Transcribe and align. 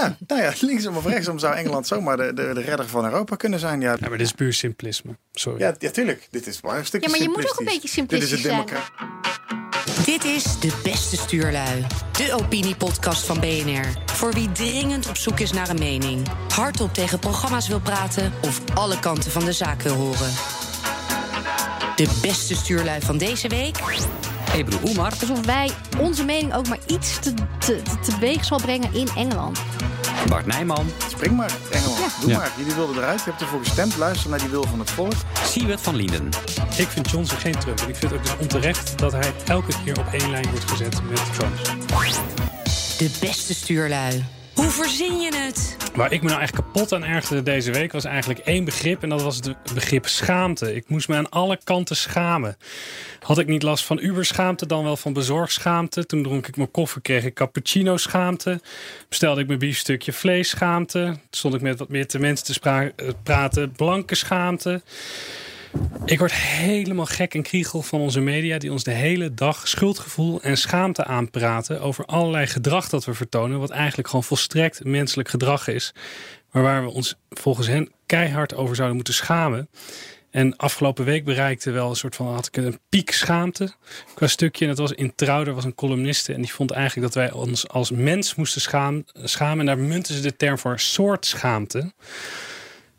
Ja, 0.00 0.16
nou 0.26 0.42
ja, 0.42 0.52
linksom 0.60 0.96
of 0.96 1.06
rechtsom 1.06 1.38
zou 1.38 1.54
Engeland 1.54 1.86
zomaar 1.86 2.16
de, 2.16 2.32
de, 2.34 2.50
de 2.54 2.60
redder 2.60 2.88
van 2.88 3.04
Europa 3.04 3.36
kunnen 3.36 3.58
zijn. 3.58 3.80
Ja, 3.80 3.96
Ja, 4.00 4.08
maar 4.08 4.18
dit 4.18 4.26
is 4.26 4.32
puur 4.32 4.52
simplisme. 4.52 5.16
Sorry. 5.32 5.60
ja, 5.60 5.74
ja 5.78 5.90
tuurlijk. 5.90 6.28
Dit 6.30 6.46
is 6.46 6.60
maar 6.62 6.78
een 6.78 6.86
stukje 6.86 7.06
Ja, 7.06 7.12
maar 7.16 7.22
je 7.22 7.28
moet 7.28 7.50
ook 7.50 7.60
een 7.60 7.66
simplistisch. 7.88 7.90
beetje 7.94 8.06
Dit 8.06 8.22
is 8.22 8.30
het 8.30 8.40
simplistisch 8.40 8.86
zijn. 10.04 10.04
Dit 10.04 10.24
is 10.24 10.58
De 10.60 10.80
Beste 10.82 11.16
Stuurlui. 11.16 11.86
De 12.12 12.34
opiniepodcast 12.34 13.26
van 13.26 13.40
BNR. 13.40 13.84
Voor 14.06 14.32
wie 14.32 14.52
dringend 14.52 15.08
op 15.08 15.16
zoek 15.16 15.40
is 15.40 15.52
naar 15.52 15.68
een 15.68 15.78
mening. 15.78 16.26
Hardop 16.54 16.94
tegen 16.94 17.18
programma's 17.18 17.68
wil 17.68 17.80
praten 17.80 18.32
of 18.40 18.60
alle 18.74 18.98
kanten 18.98 19.30
van 19.30 19.44
de 19.44 19.52
zaak 19.52 19.82
wil 19.82 19.94
horen. 19.94 20.30
De 21.96 22.18
beste 22.22 22.54
stuurlui 22.54 23.00
van 23.00 23.18
deze 23.18 23.48
week. 23.48 23.76
Ebru 24.54 24.76
Umar. 24.90 25.12
Alsof 25.20 25.44
wij 25.46 25.70
onze 25.98 26.24
mening 26.24 26.54
ook 26.54 26.68
maar 26.68 26.78
iets 26.86 27.18
te, 27.20 27.34
te, 27.34 27.82
te 27.82 27.98
teweeg 28.10 28.44
zal 28.44 28.58
brengen 28.60 28.94
in 28.94 29.08
Engeland. 29.16 29.58
Bart 30.28 30.46
Nijman. 30.46 30.86
Spring 31.08 31.36
maar, 31.36 31.50
Engeland. 31.70 31.98
Ja. 31.98 32.06
Doe 32.20 32.30
Ja. 32.30 32.36
maar. 32.38 32.50
Jullie 32.56 32.74
wilden 32.74 32.96
eruit. 32.96 33.18
Je 33.24 33.30
hebt 33.30 33.40
ervoor 33.42 33.58
gestemd. 33.64 33.96
Luister 33.96 34.30
naar 34.30 34.38
die 34.38 34.48
wil 34.48 34.62
van 34.64 34.78
het 34.78 34.90
volk. 34.90 35.12
Siewert 35.44 35.80
van 35.80 35.94
Linden. 35.96 36.28
Ik 36.76 36.88
vind 36.88 37.10
Johnson 37.10 37.38
geen 37.38 37.58
Trump. 37.58 37.80
En 37.80 37.88
ik 37.88 37.96
vind 37.96 38.10
het 38.10 38.20
ook 38.20 38.26
dus 38.26 38.36
onterecht 38.38 38.98
dat 38.98 39.12
hij 39.12 39.32
elke 39.46 39.72
keer 39.84 39.98
op 39.98 40.06
één 40.12 40.30
lijn 40.30 40.50
wordt 40.50 40.70
gezet 40.70 41.02
met 41.10 41.20
Trump. 41.34 41.56
De 42.98 43.10
beste 43.20 43.54
stuurlui. 43.54 44.24
Hoe 44.54 44.70
verzin 44.70 45.20
je 45.20 45.36
het? 45.36 45.76
Waar 45.94 46.12
ik 46.12 46.22
me 46.22 46.28
nou 46.28 46.40
echt 46.40 46.54
kapot 46.54 46.92
aan 46.92 47.04
ergerde 47.04 47.42
deze 47.42 47.72
week 47.72 47.92
was 47.92 48.04
eigenlijk 48.04 48.40
één 48.40 48.64
begrip. 48.64 49.02
En 49.02 49.08
dat 49.08 49.22
was 49.22 49.36
het 49.36 49.54
begrip 49.74 50.06
schaamte. 50.06 50.74
Ik 50.74 50.88
moest 50.88 51.08
me 51.08 51.16
aan 51.16 51.30
alle 51.30 51.58
kanten 51.64 51.96
schamen. 51.96 52.56
Had 53.20 53.38
ik 53.38 53.46
niet 53.46 53.62
last 53.62 53.84
van 53.84 53.98
Uberschaamte, 53.98 54.66
dan 54.66 54.84
wel 54.84 54.96
van 54.96 55.12
bezorgschaamte. 55.12 56.06
Toen 56.06 56.22
dronk 56.22 56.46
ik 56.46 56.56
mijn 56.56 56.70
koffer, 56.70 57.00
kreeg 57.00 57.24
ik 57.24 57.34
cappuccino 57.34 57.96
schaamte. 57.96 58.60
Bestelde 59.08 59.40
ik 59.40 59.46
mijn 59.46 59.58
biefstukje 59.58 60.12
vlees 60.12 60.48
schaamte. 60.48 61.04
Toen 61.04 61.18
stond 61.30 61.54
ik 61.54 61.60
met 61.60 61.78
wat 61.78 61.88
meer 61.88 62.06
te 62.06 62.18
mensen 62.18 62.60
te 62.60 62.92
eh, 62.96 63.08
praten, 63.22 63.72
blanke 63.72 64.14
schaamte. 64.14 64.82
Ik 66.04 66.18
word 66.18 66.32
helemaal 66.32 67.06
gek 67.06 67.34
en 67.34 67.42
kriegel 67.42 67.82
van 67.82 68.00
onze 68.00 68.20
media 68.20 68.58
die 68.58 68.72
ons 68.72 68.84
de 68.84 68.90
hele 68.90 69.34
dag 69.34 69.68
schuldgevoel 69.68 70.42
en 70.42 70.56
schaamte 70.56 71.04
aanpraten 71.04 71.80
over 71.80 72.04
allerlei 72.04 72.46
gedrag 72.46 72.88
dat 72.88 73.04
we 73.04 73.14
vertonen, 73.14 73.58
wat 73.58 73.70
eigenlijk 73.70 74.08
gewoon 74.08 74.24
volstrekt 74.24 74.84
menselijk 74.84 75.28
gedrag 75.28 75.68
is, 75.68 75.94
maar 76.50 76.62
waar 76.62 76.84
we 76.84 76.90
ons 76.90 77.16
volgens 77.30 77.66
hen 77.66 77.92
keihard 78.06 78.54
over 78.54 78.74
zouden 78.74 78.96
moeten 78.96 79.14
schamen. 79.14 79.68
En 80.30 80.56
afgelopen 80.56 81.04
week 81.04 81.24
bereikte 81.24 81.70
wel 81.70 81.90
een 81.90 81.96
soort 81.96 82.16
van 82.16 82.26
had 82.26 82.46
ik 82.46 82.56
een 82.56 82.78
piek 82.88 83.10
schaamte 83.10 83.72
qua 84.14 84.26
stukje. 84.26 84.64
En 84.64 84.70
dat 84.70 84.78
was 84.78 84.92
in 84.92 85.14
Trouw, 85.14 85.44
was 85.44 85.64
een 85.64 85.74
columniste 85.74 86.32
en 86.32 86.42
die 86.42 86.52
vond 86.52 86.70
eigenlijk 86.70 87.12
dat 87.12 87.22
wij 87.22 87.32
ons 87.32 87.68
als 87.68 87.90
mens 87.90 88.34
moesten 88.34 88.60
schamen. 89.14 89.60
En 89.60 89.66
daar 89.66 89.78
munten 89.78 90.14
ze 90.14 90.20
de 90.20 90.36
term 90.36 90.58
voor 90.58 90.80
soort 90.80 91.26
schaamte. 91.26 91.92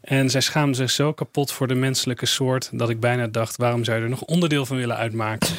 En 0.02 0.30
zij 0.30 0.42
schaamde 0.42 0.78
zich 0.78 0.92
zo 0.92 1.14
kapot 1.14 1.52
voor 1.52 1.68
de 1.68 1.76
menselijke 1.76 2.26
soort 2.26 2.70
dat 2.72 2.90
ik 2.90 3.00
bijna 3.00 3.28
dacht: 3.28 3.58
waarom 3.58 3.84
zou 3.84 3.98
je 3.98 4.04
er 4.04 4.10
nog 4.10 4.22
onderdeel 4.22 4.66
van 4.66 4.78
willen 4.78 4.98
uitmaken? 4.98 5.50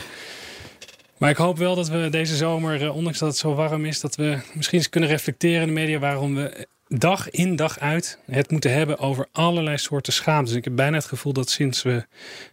Maar 1.18 1.30
ik 1.30 1.36
hoop 1.36 1.58
wel 1.58 1.74
dat 1.74 1.88
we 1.88 2.08
deze 2.10 2.36
zomer, 2.36 2.82
eh, 2.82 2.96
ondanks 2.96 3.18
dat 3.18 3.28
het 3.28 3.38
zo 3.38 3.54
warm 3.54 3.84
is, 3.84 4.00
dat 4.00 4.16
we 4.16 4.38
misschien 4.54 4.78
eens 4.78 4.88
kunnen 4.88 5.08
reflecteren 5.08 5.60
in 5.60 5.66
de 5.66 5.72
media 5.72 5.98
waarom 5.98 6.34
we 6.34 6.66
dag 6.98 7.30
in 7.30 7.56
dag 7.56 7.78
uit 7.78 8.18
het 8.26 8.50
moeten 8.50 8.72
hebben 8.72 8.98
over 8.98 9.28
allerlei 9.32 9.78
soorten 9.78 10.12
schaamte. 10.12 10.48
Dus 10.48 10.58
ik 10.58 10.64
heb 10.64 10.76
bijna 10.76 10.96
het 10.96 11.04
gevoel 11.04 11.32
dat 11.32 11.50
sinds 11.50 11.82
we 11.82 12.04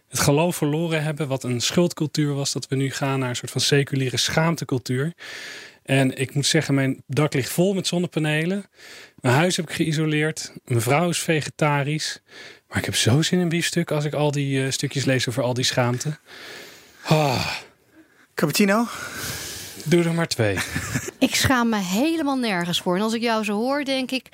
het 0.08 0.18
geloof 0.18 0.56
verloren 0.56 1.02
hebben, 1.02 1.28
wat 1.28 1.44
een 1.44 1.60
schuldcultuur 1.60 2.34
was, 2.34 2.52
dat 2.52 2.68
we 2.68 2.76
nu 2.76 2.90
gaan 2.90 3.18
naar 3.18 3.28
een 3.28 3.36
soort 3.36 3.50
van 3.50 3.60
seculiere 3.60 4.16
schaamtecultuur. 4.16 5.12
En 5.82 6.16
ik 6.18 6.34
moet 6.34 6.46
zeggen, 6.46 6.74
mijn 6.74 7.02
dak 7.06 7.34
ligt 7.34 7.50
vol 7.50 7.74
met 7.74 7.86
zonnepanelen. 7.86 8.64
Mijn 9.20 9.34
huis 9.34 9.56
heb 9.56 9.68
ik 9.68 9.74
geïsoleerd. 9.74 10.52
Mijn 10.64 10.80
vrouw 10.80 11.08
is 11.08 11.18
vegetarisch. 11.18 12.22
Maar 12.68 12.78
ik 12.78 12.84
heb 12.84 12.94
zo 12.94 13.22
zin 13.22 13.40
in 13.40 13.48
biefstuk 13.48 13.90
als 13.90 14.04
ik 14.04 14.14
al 14.14 14.30
die 14.30 14.64
eh, 14.64 14.70
stukjes 14.70 15.04
lees 15.04 15.28
over 15.28 15.42
al 15.42 15.54
die 15.54 15.64
schaamte. 15.64 16.18
Ah, 17.02 17.46
Cappuccino? 18.34 18.86
doe 19.84 20.04
er 20.04 20.14
maar 20.14 20.28
twee. 20.28 20.58
Ik 21.18 21.34
schaam 21.34 21.68
me 21.68 21.76
helemaal 21.76 22.36
nergens 22.36 22.80
voor. 22.80 22.96
En 22.96 23.02
als 23.02 23.12
ik 23.12 23.22
jou 23.22 23.44
zo 23.44 23.52
hoor, 23.52 23.84
denk 23.84 24.10
ik... 24.10 24.26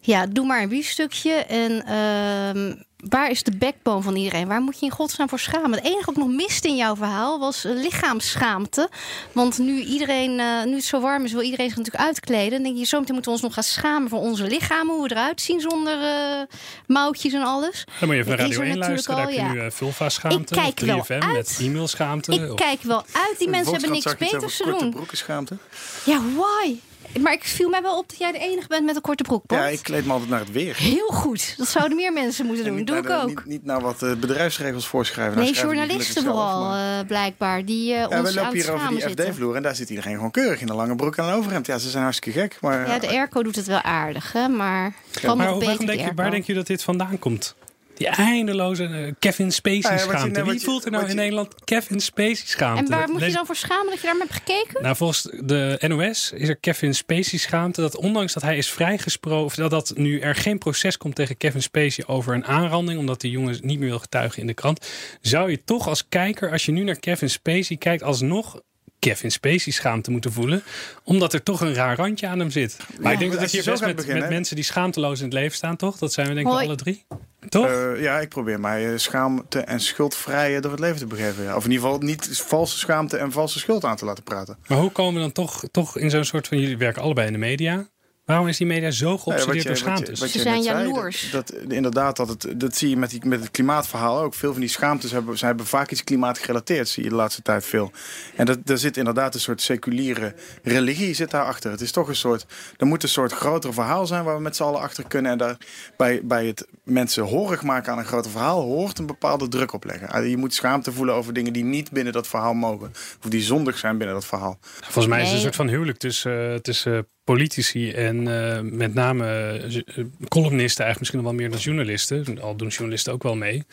Ja, 0.00 0.26
doe 0.26 0.46
maar 0.46 0.62
een 0.62 0.68
biefstukje. 0.68 1.32
En 1.32 1.84
ehm, 1.86 2.74
waar 3.08 3.30
is 3.30 3.42
de 3.42 3.56
backbone 3.56 4.02
van 4.02 4.16
iedereen? 4.16 4.48
Waar 4.48 4.60
moet 4.60 4.78
je 4.78 4.84
in 4.86 4.90
godsnaam 4.92 5.28
voor 5.28 5.38
schamen? 5.38 5.70
Het 5.72 5.84
enige 5.84 6.04
wat 6.04 6.16
ik 6.16 6.22
nog 6.22 6.30
miste 6.32 6.68
in 6.68 6.76
jouw 6.76 6.96
verhaal 6.96 7.38
was 7.38 7.64
eh, 7.64 7.72
lichaamsschaamte. 7.72 8.88
Want 9.32 9.58
nu, 9.58 9.80
iedereen, 9.80 10.40
eh, 10.40 10.64
nu 10.64 10.74
het 10.74 10.84
zo 10.84 11.00
warm 11.00 11.24
is, 11.24 11.32
wil 11.32 11.42
iedereen 11.42 11.68
zich 11.68 11.76
natuurlijk 11.76 12.04
uitkleden. 12.04 12.50
Dan 12.50 12.62
denk 12.62 12.76
je, 12.76 12.84
zometeen 12.84 13.14
moeten 13.14 13.32
we 13.32 13.36
ons 13.38 13.46
nog 13.46 13.54
gaan 13.54 13.62
schamen 13.72 14.08
voor 14.08 14.18
onze 14.18 14.44
lichamen. 14.46 14.94
Hoe 14.94 15.08
we 15.08 15.10
eruit 15.14 15.40
zien 15.40 15.60
zonder 15.60 16.02
eh, 16.02 16.42
mouwtjes 16.86 17.32
en 17.32 17.42
alles. 17.42 17.84
Dan 18.00 18.08
moet 18.08 18.16
je 18.16 18.22
even 18.22 18.26
Dat 18.30 18.38
naar 18.38 18.48
is 18.48 18.56
Radio 18.56 18.60
er 18.60 18.70
1 18.70 18.78
luisteren. 18.78 19.16
Daar 19.16 19.26
heb 19.26 19.34
je 19.34 19.42
natuurlijk 19.42 19.60
nu 19.64 19.70
uh, 19.70 19.76
Vulva-schaamte. 19.76 20.54
Ik 20.54 20.60
kijk 20.74 20.98
of 20.98 21.04
3FM 21.06 21.08
wel 21.18 21.18
met 21.32 21.36
uit. 21.36 21.58
e-mailschaamte. 21.60 22.32
Ik 22.32 22.50
of- 22.52 22.56
kijk 22.58 22.82
wel 22.82 23.04
uit. 23.12 23.38
Die 23.38 23.48
mensen 23.48 23.72
hebben 23.72 23.90
niks 23.90 24.16
beters 24.16 24.56
te 24.56 24.64
doen. 24.78 24.90
broeken 24.90 25.16
schaamte. 25.16 25.56
Ja, 26.04 26.20
why? 26.36 26.74
Maar 27.20 27.32
ik 27.32 27.44
viel 27.44 27.68
mij 27.68 27.82
wel 27.82 27.98
op 27.98 28.08
dat 28.08 28.18
jij 28.18 28.32
de 28.32 28.38
enige 28.38 28.68
bent 28.68 28.84
met 28.84 28.96
een 28.96 29.00
korte 29.02 29.22
broek. 29.22 29.42
Ja, 29.46 29.66
ik 29.66 29.82
kleed 29.82 30.06
me 30.06 30.12
altijd 30.12 30.30
naar 30.30 30.38
het 30.38 30.50
weer. 30.52 30.76
Heel 30.76 31.06
goed. 31.06 31.54
Dat 31.56 31.68
zouden 31.68 31.96
meer 31.96 32.12
mensen 32.12 32.46
moeten 32.46 32.64
En 32.64 32.70
doen. 32.70 32.78
niet 32.78 32.86
Doe 32.86 33.00
naar 33.02 33.04
ik 33.04 33.10
de- 33.10 33.22
ook. 33.22 33.28
Niet, 33.28 33.46
niet 33.46 33.64
naar 33.64 33.80
wat 33.80 33.98
de 33.98 34.16
bedrijfsregels 34.20 34.86
voorschrijven. 34.86 35.34
Nou, 35.38 35.50
nee, 35.50 35.60
journalisten 35.60 36.22
vooral, 36.24 36.62
maar- 36.64 36.98
eh, 37.00 37.06
blijkbaar. 37.06 37.64
Die 37.64 37.92
eh 37.92 37.98
Ja, 37.98 38.18
ons 38.20 38.30
we 38.30 38.34
lopen 38.40 38.52
hier 38.52 38.72
over 38.72 38.88
die. 38.88 39.00
FD-vloer 39.08 39.56
en 39.56 39.62
daar 39.62 39.74
zit 39.76 39.90
iedereen 39.90 40.14
gewoon 40.14 40.30
keurig 40.30 40.60
in 40.60 40.68
een 40.68 40.74
lange 40.76 40.96
broek 40.96 41.16
en 41.16 41.24
een 41.24 41.34
overhemd. 41.34 41.66
Ja, 41.66 41.78
ze 41.78 41.90
zijn 41.90 42.02
hartstikke 42.02 42.40
gek. 42.40 42.58
Maar 42.60 42.88
Ja, 42.88 42.98
de 42.98 43.08
airco 43.08 43.42
doet 43.42 43.56
het 43.56 43.66
wel 43.66 43.82
aardig, 43.82 44.32
hè? 44.32 44.48
Maar 44.48 44.92
kan 45.22 45.36
Maar 45.36 45.46
nog 45.46 45.54
hoe- 45.54 45.64
beter, 45.64 45.76
waarom 45.76 45.86
denk 45.96 46.08
je, 46.08 46.14
waar 46.14 46.30
denk 46.30 46.44
je 46.44 46.54
dat 46.54 46.66
dit 46.66 46.82
vandaan 46.82 47.18
komt? 47.18 47.54
Die 48.02 48.10
eindeloze 48.10 48.84
eh, 48.84 49.12
Kevin 49.18 49.52
Spacey 49.52 49.78
Ah, 49.78 49.82
ja, 49.82 49.90
wat 49.90 50.00
je- 50.12 50.18
schaamte. 50.18 50.44
Wie 50.44 50.52
je- 50.52 50.60
voelt 50.60 50.84
er 50.84 50.90
nou 50.90 51.02
in 51.02 51.08
je- 51.08 51.14
Nederland 51.14 51.64
Kevin 51.64 52.00
Spacey 52.00 52.34
schaamte? 52.46 52.82
En 52.82 52.98
waar 52.98 53.08
moet 53.08 53.20
je 53.24 53.32
dan 53.32 53.46
voor 53.46 53.56
schamen 53.56 53.86
dat 53.90 54.00
je 54.00 54.06
daar 54.06 54.16
hebt 54.18 54.32
gekeken? 54.32 54.82
Nou, 54.82 54.96
volgens 54.96 55.22
de 55.22 55.76
NOS 55.88 56.32
is 56.34 56.48
er 56.48 56.56
Kevin 56.56 56.94
Spacey 56.94 57.38
schaamte 57.38 57.80
dat 57.80 57.96
ondanks 57.96 58.32
dat 58.32 58.42
hij 58.42 58.56
is 58.56 58.70
vrijgesproken, 58.70 59.56
dat, 59.56 59.70
dat 59.70 59.92
nu 59.96 60.20
er 60.20 60.34
geen 60.34 60.58
proces 60.58 60.96
komt 60.96 61.14
tegen 61.14 61.36
Kevin 61.36 61.62
Spacey 61.62 62.04
over 62.06 62.34
een 62.34 62.44
aanranding, 62.44 62.98
omdat 62.98 63.20
die 63.20 63.30
jongen 63.30 63.58
niet 63.62 63.78
meer 63.78 63.88
wil 63.88 63.98
getuigen 63.98 64.40
in 64.40 64.46
de 64.46 64.54
krant, 64.54 64.86
zou 65.20 65.50
je 65.50 65.64
toch 65.64 65.88
als 65.88 66.08
kijker, 66.08 66.50
als 66.50 66.64
je 66.66 66.72
nu 66.72 66.82
naar 66.82 66.98
Kevin 66.98 67.30
Spacey 67.30 67.76
kijkt, 67.76 68.02
alsnog 68.02 68.60
Kevin 68.98 69.30
Spacey 69.32 69.72
schaamte 69.72 70.10
moeten 70.10 70.32
voelen, 70.32 70.62
omdat 71.04 71.32
er 71.32 71.42
toch 71.42 71.60
een 71.60 71.74
raar 71.74 71.96
randje 71.96 72.26
aan 72.26 72.38
hem 72.38 72.50
zit. 72.50 72.76
Maar 73.00 73.12
ik 73.12 73.18
denk 73.18 73.32
dat 73.32 73.42
ik 73.42 73.46
je 73.48 73.52
hier 73.52 73.62
zo 73.62 73.70
best 73.70 73.82
gaat 73.82 73.88
met, 73.88 73.96
beginnen, 73.96 74.22
met 74.22 74.32
mensen 74.32 74.56
die 74.56 74.64
schaamteloos 74.64 75.18
in 75.18 75.24
het 75.24 75.34
leven 75.34 75.56
staan, 75.56 75.76
toch? 75.76 75.98
Dat 75.98 76.12
zijn 76.12 76.28
we 76.28 76.34
denk 76.34 76.46
ik 76.46 76.52
alle 76.52 76.74
drie. 76.76 77.04
Toch? 77.48 77.66
Eh, 77.66 78.02
ja, 78.02 78.20
ik 78.20 78.28
probeer 78.28 78.60
mij 78.60 78.92
eh, 78.92 78.98
schaamte 78.98 79.60
en 79.60 79.80
schuldvrij 79.80 80.60
door 80.60 80.70
het 80.70 80.80
leven 80.80 80.98
te 80.98 81.06
begeven. 81.06 81.44
Ja. 81.44 81.56
Of 81.56 81.64
in 81.64 81.70
ieder 81.70 81.86
geval 81.86 82.02
niet 82.02 82.42
valse 82.44 82.78
schaamte 82.78 83.16
en 83.16 83.32
valse 83.32 83.58
schuld 83.58 83.84
aan 83.84 83.96
te 83.96 84.04
laten 84.04 84.24
praten. 84.24 84.56
maar 84.66 84.78
hoe 84.78 84.90
komen 84.90 85.14
we 85.14 85.20
dan 85.20 85.32
toch, 85.32 85.64
toch 85.70 85.98
in 85.98 86.10
zo'n 86.10 86.24
soort 86.24 86.48
van, 86.48 86.58
jullie 86.58 86.76
werken 86.78 87.02
allebei 87.02 87.26
in 87.26 87.32
de 87.32 87.38
media. 87.38 87.86
Waarom 88.32 88.48
is 88.50 88.56
die 88.56 88.66
media 88.66 88.90
zo 88.90 89.18
geobsedeerd 89.18 89.46
door 89.66 89.72
wat 89.72 89.78
je- 89.82 89.88
wat 89.88 89.98
je- 89.98 90.04
schaamtes? 90.04 90.32
Ze 90.32 90.38
zijn 90.40 90.62
jaloers. 90.62 91.30
Dat, 91.30 91.48
dat, 91.48 91.72
inderdaad, 91.72 92.16
dat, 92.16 92.28
het, 92.28 92.46
dat 92.56 92.76
zie 92.76 92.88
je 92.88 92.96
met, 92.96 93.10
die, 93.10 93.26
met 93.26 93.40
het 93.40 93.50
klimaatverhaal 93.50 94.20
ook. 94.20 94.34
Veel 94.34 94.52
van 94.52 94.60
die 94.60 94.70
schaamtes 94.70 95.10
hebben, 95.10 95.38
ze 95.38 95.44
hebben 95.46 95.66
vaak 95.66 95.90
iets 95.90 96.04
klimaatgerelateerd, 96.04 96.88
zie 96.88 97.02
je 97.02 97.08
de 97.08 97.14
laatste 97.14 97.42
tijd 97.42 97.64
veel. 97.64 97.90
En 98.36 98.46
dat, 98.46 98.58
daar 98.66 98.78
zit 98.78 98.96
inderdaad 98.96 99.34
een 99.34 99.40
soort 99.40 99.62
seculiere 99.62 100.34
religie 100.62 101.14
zit 101.14 101.30
daarachter. 101.30 101.70
Het 101.70 101.80
is 101.80 101.92
toch 101.92 102.08
een 102.08 102.16
soort, 102.16 102.46
er 102.76 102.86
moet 102.86 103.02
een 103.02 103.08
soort 103.08 103.32
groter 103.32 103.72
verhaal 103.74 104.06
zijn 104.06 104.24
waar 104.24 104.36
we 104.36 104.42
met 104.42 104.56
z'n 104.56 104.62
allen 104.62 104.80
achter 104.80 105.04
kunnen. 105.08 105.32
En 105.32 105.38
daar, 105.38 105.56
bij, 105.96 106.20
bij 106.24 106.46
het 106.46 106.66
mensen 106.84 107.22
horig 107.24 107.62
maken 107.62 107.92
aan 107.92 107.98
een 107.98 108.04
groter 108.04 108.30
verhaal 108.30 108.60
hoort 108.62 108.98
een 108.98 109.06
bepaalde 109.06 109.48
druk 109.48 109.72
opleggen. 109.72 110.08
Ah, 110.08 110.28
Je 110.28 110.36
moet 110.36 110.54
schaamte 110.54 110.92
voelen 110.92 111.14
over 111.14 111.32
dingen 111.32 111.52
die 111.52 111.64
niet 111.64 111.90
binnen 111.90 112.12
dat 112.12 112.26
verhaal 112.28 112.54
mogen. 112.54 112.90
Of 113.24 113.30
die 113.30 113.42
zondig 113.42 113.78
zijn 113.78 113.98
binnen 113.98 114.14
dat 114.16 114.24
verhaal. 114.26 114.58
Volgens 114.80 115.06
mij 115.06 115.18
is 115.20 115.26
het 115.26 115.34
een 115.36 115.40
soort 115.42 115.56
van 115.56 115.68
huwelijk 115.68 115.98
tussen, 115.98 116.52
eh, 116.52 116.58
tussen 116.58 117.06
politici 117.24 117.90
en 117.90 118.28
eh, 118.28 118.60
met 118.60 118.94
name 118.94 119.24
eh, 119.24 119.76
eh, 119.76 119.82
columnisten, 120.28 120.84
eigenlijk 120.84 120.98
misschien 120.98 121.18
nog 121.18 121.28
wel 121.28 121.38
meer 121.38 121.50
dan 121.50 121.58
journalisten. 121.58 122.40
Al 122.40 122.56
doen 122.56 122.68
journalisten 122.68 123.12
ook 123.12 123.22
wel 123.22 123.36
mee. 123.36 123.64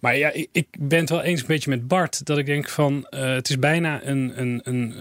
Maar 0.00 0.16
ja, 0.16 0.32
ik, 0.52 0.66
ben 0.78 1.00
het 1.00 1.10
wel 1.10 1.22
eens 1.22 1.40
een 1.40 1.46
beetje 1.46 1.70
met 1.70 1.88
Bart. 1.88 2.26
Dat 2.26 2.38
ik 2.38 2.46
denk 2.46 2.68
van 2.68 3.06
het 3.10 3.48
is 3.48 3.58
bijna 3.58 4.04
een, 4.04 4.32
een, 4.40 4.60
een, 4.64 4.94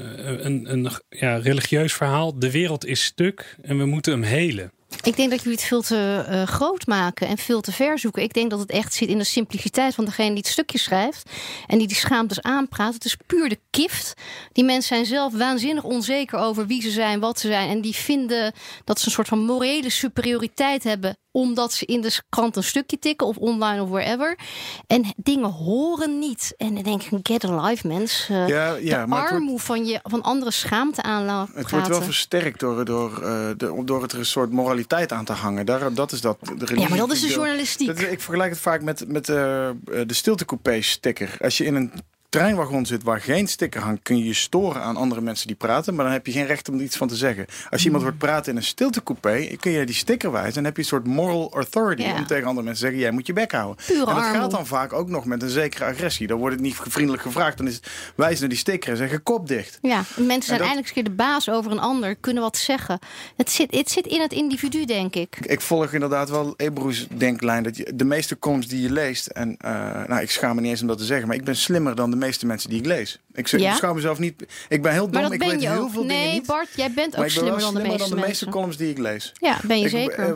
een, 0.46 0.72
een, 0.72 0.90
ja, 1.10 1.38
religieus 1.38 1.94
verhaal. 1.94 2.40
De 2.40 2.52
wereld 2.52 2.86
is 2.86 3.04
stuk 3.04 3.58
en 3.62 3.78
we 3.78 3.86
moeten 3.86 4.12
hem 4.12 4.24
helen. 4.24 4.72
Ik 5.04 5.16
denk 5.16 5.30
dat 5.30 5.40
jullie 5.40 5.58
het 5.58 5.68
veel 5.68 5.82
te 5.82 6.26
uh, 6.30 6.44
groot 6.44 6.88
maken 6.88 7.28
en 7.28 7.38
veel 7.38 7.62
te 7.62 7.72
ver 7.72 8.00
zoeken. 8.00 8.24
Ik 8.24 8.34
denk 8.34 8.50
dat 8.50 8.60
het 8.60 8.72
echt 8.72 8.94
zit 8.94 9.10
in 9.10 9.18
de 9.18 9.24
simpliciteit 9.24 9.96
van 9.96 10.06
degene 10.06 10.30
die 10.30 10.38
het 10.38 10.48
stukje 10.48 10.78
schrijft. 10.78 11.30
En 11.68 11.78
die 11.78 11.88
die 11.88 11.98
schaamtes 11.98 12.42
aanpraat. 12.42 12.94
Het 12.94 13.06
is 13.06 13.18
puur 13.26 13.50
de 13.50 13.60
kift. 13.70 14.14
Die 14.52 14.64
mensen 14.64 14.96
zijn 14.96 15.06
zelf 15.06 15.34
waanzinnig 15.34 15.84
onzeker 15.84 16.40
over 16.40 16.68
wie 16.68 16.82
ze 16.82 16.92
zijn, 16.92 17.20
wat 17.20 17.40
ze 17.40 17.48
zijn. 17.48 17.70
En 17.70 17.82
die 17.82 17.96
vinden 17.96 18.54
dat 18.84 19.00
ze 19.00 19.06
een 19.06 19.12
soort 19.12 19.28
van 19.28 19.46
morele 19.46 19.90
superioriteit 19.90 20.84
hebben 20.84 21.18
omdat 21.32 21.74
ze 21.74 21.86
in 21.86 22.02
de 22.02 22.22
krant 22.30 22.56
een 22.56 22.64
stukje 22.64 23.00
tikken 23.00 23.28
of 23.28 23.38
online 23.38 23.82
of 23.82 23.90
wherever. 23.90 24.40
En 24.88 25.14
dingen 25.18 25.50
horen 25.50 26.20
niet. 26.20 26.54
En 26.58 26.74
dan 26.74 26.84
denk 26.84 27.04
ik, 27.04 27.20
get 27.24 27.46
a 27.46 27.66
life, 27.66 27.88
mens. 27.88 28.28
Uh, 28.32 28.48
ja, 28.48 28.76
ja, 28.76 29.02
de 29.02 29.08
maar 29.08 29.30
armoe 29.30 29.60
van, 29.60 29.86
je, 29.86 30.00
van 30.04 30.22
andere 30.22 30.52
schaamte 30.52 31.02
aan 31.02 31.50
Het 31.54 31.72
wordt 31.72 31.88
wel 31.88 32.02
versterkt 32.02 32.60
door, 32.60 32.86
door, 32.86 33.12
uh, 33.12 33.50
de, 33.58 33.82
door 33.86 34.02
het 34.02 34.16
soort 34.22 34.52
moraliteit 34.52 34.77
aan 35.12 35.26
te 35.26 35.34
hangen. 35.34 35.66
Daar, 35.66 35.94
dat 35.94 36.12
is 36.12 36.22
dat. 36.22 36.38
De 36.58 36.80
ja, 36.80 36.88
maar 36.90 36.98
dat 36.98 37.12
is 37.12 37.22
de 37.22 37.28
journalistiek. 37.28 37.88
Dat, 37.88 38.00
ik 38.00 38.22
vergelijk 38.22 38.50
het 38.52 38.60
vaak 38.60 38.82
met, 38.82 39.08
met 39.08 39.28
uh, 39.28 39.36
de 39.84 40.14
stiltecoupé-sticker. 40.14 41.38
Als 41.42 41.58
je 41.58 41.66
in 41.66 41.76
een 41.76 41.92
treinwagon 42.30 42.86
zit 42.86 43.04
waar 43.04 43.22
geen 43.22 43.48
sticker 43.48 43.82
hangt, 43.82 44.02
kun 44.04 44.18
je 44.18 44.26
je 44.26 44.34
storen 44.34 44.82
aan 44.82 44.96
andere 44.96 45.22
mensen 45.22 45.48
die 45.48 45.56
praten. 45.56 45.96
Maar 45.96 46.04
dan 46.04 46.14
heb 46.14 46.26
je 46.26 46.32
geen 46.32 46.46
recht 46.46 46.70
om 46.70 46.76
er 46.76 46.84
iets 46.84 46.98
van 46.98 47.08
te 47.08 47.16
zeggen. 47.16 47.46
Als 47.70 47.82
je 47.82 47.86
iemand 47.86 48.04
hoort 48.04 48.18
praten 48.18 48.52
in 48.52 48.58
een 48.58 48.64
stiltecoupé, 48.64 49.56
kun 49.60 49.72
je 49.72 49.86
die 49.86 49.96
sticker 49.96 50.32
wijzen. 50.32 50.58
En 50.58 50.66
heb 50.66 50.76
je 50.76 50.82
een 50.82 50.88
soort 50.88 51.08
moral 51.08 51.54
authority 51.54 52.04
om 52.18 52.26
tegen 52.28 52.48
andere 52.48 52.66
mensen 52.66 52.74
te 52.74 52.80
zeggen: 52.80 53.00
jij 53.00 53.12
moet 53.12 53.28
je 53.28 53.34
bek 53.34 53.52
houden. 53.52 53.86
Pure 53.86 54.00
en 54.00 54.06
dat 54.06 54.16
armoe. 54.16 54.42
gaat 54.42 54.52
dan 54.52 54.68
vaak 54.68 54.94
ook 54.94 55.10
nog 55.10 55.26
met 55.26 55.42
een 55.42 55.50
zekere 55.50 55.86
agressie. 55.86 56.28
Dan 56.28 56.38
wordt 56.38 56.56
het 56.56 56.64
niet 56.64 56.76
vriendelijk 56.76 57.24
gevraagd. 57.24 57.58
Dan 57.58 57.68
is 57.68 57.76
het 57.76 57.88
wijzen 58.16 58.40
naar 58.40 58.50
die 58.50 58.58
sticker 58.58 58.92
en 58.92 58.98
zeggen: 58.98 59.24
kop 59.24 59.48
dicht. 59.48 59.80
Ja, 59.82 60.04
mensen 60.16 60.26
zijn 60.26 60.60
dat... 60.60 60.68
eindelijk 60.68 60.78
eens 60.78 60.92
keer 60.92 61.04
de 61.04 61.10
baas 61.10 61.50
over 61.50 61.72
een 61.72 61.80
ander, 61.80 62.16
kunnen 62.16 62.44
wat 62.44 62.58
zeggen. 62.58 63.00
Het 63.36 63.52
zit, 63.52 63.76
het 63.76 63.92
zit 63.92 64.08
in 64.08 64.22
het 64.22 64.34
individu, 64.34 64.86
denk 64.86 65.16
ik. 65.16 65.38
Ik 65.42 65.62
volg 65.62 65.94
inderdaad 65.94 66.30
wel 66.30 66.54
Ebroes 66.58 67.08
denklijn. 67.08 67.64
Dat 67.64 67.78
je 67.78 67.92
de 67.96 68.06
meeste 68.06 68.40
columns 68.40 68.68
die 68.68 68.82
je 68.82 68.92
leest, 68.92 69.28
en 69.28 69.58
uh, 69.66 69.72
nou, 70.08 70.22
ik 70.22 70.32
schaam 70.32 70.56
me 70.56 70.62
niet 70.62 70.70
eens 70.70 70.82
om 70.82 70.88
dat 70.88 70.98
te 70.98 71.06
zeggen, 71.06 71.28
maar 71.28 71.38
ik 71.38 71.44
ben 71.44 71.56
slimmer 71.56 71.96
dan 71.96 72.10
de 72.10 72.17
meeste 72.18 72.46
mensen 72.46 72.70
die 72.70 72.80
ik 72.80 72.86
lees. 72.86 73.20
Ik, 73.34 73.48
ja? 73.48 73.76
schouw 73.76 73.94
mezelf 73.94 74.20
niet. 74.20 74.46
Ik 74.70 74.82
ben 74.82 74.92
heel 74.92 75.10
dom. 75.10 75.32
ik 75.32 75.44
weet 75.44 75.62
heel 75.62 75.82
ook. 75.82 75.92
veel 75.92 76.04
nee, 76.04 76.18
dingen 76.18 76.34
niet. 76.34 76.46
Bart, 76.46 76.68
jij 76.76 76.92
bent 76.92 77.18
ook 77.18 77.30
slimmer, 77.30 77.60
dan 77.60 77.74
de 77.74 77.82
meeste 77.82 77.98
dan 77.98 78.10
de 78.10 78.26
meeste 78.26 78.50
columns 78.50 78.78
die 78.78 78.90
ik 78.90 78.98
lees. 78.98 79.34
Ja, 79.40 79.58
ben 79.64 79.80
je 79.80 79.84
ik, 79.84 79.90
zeker. 79.90 80.36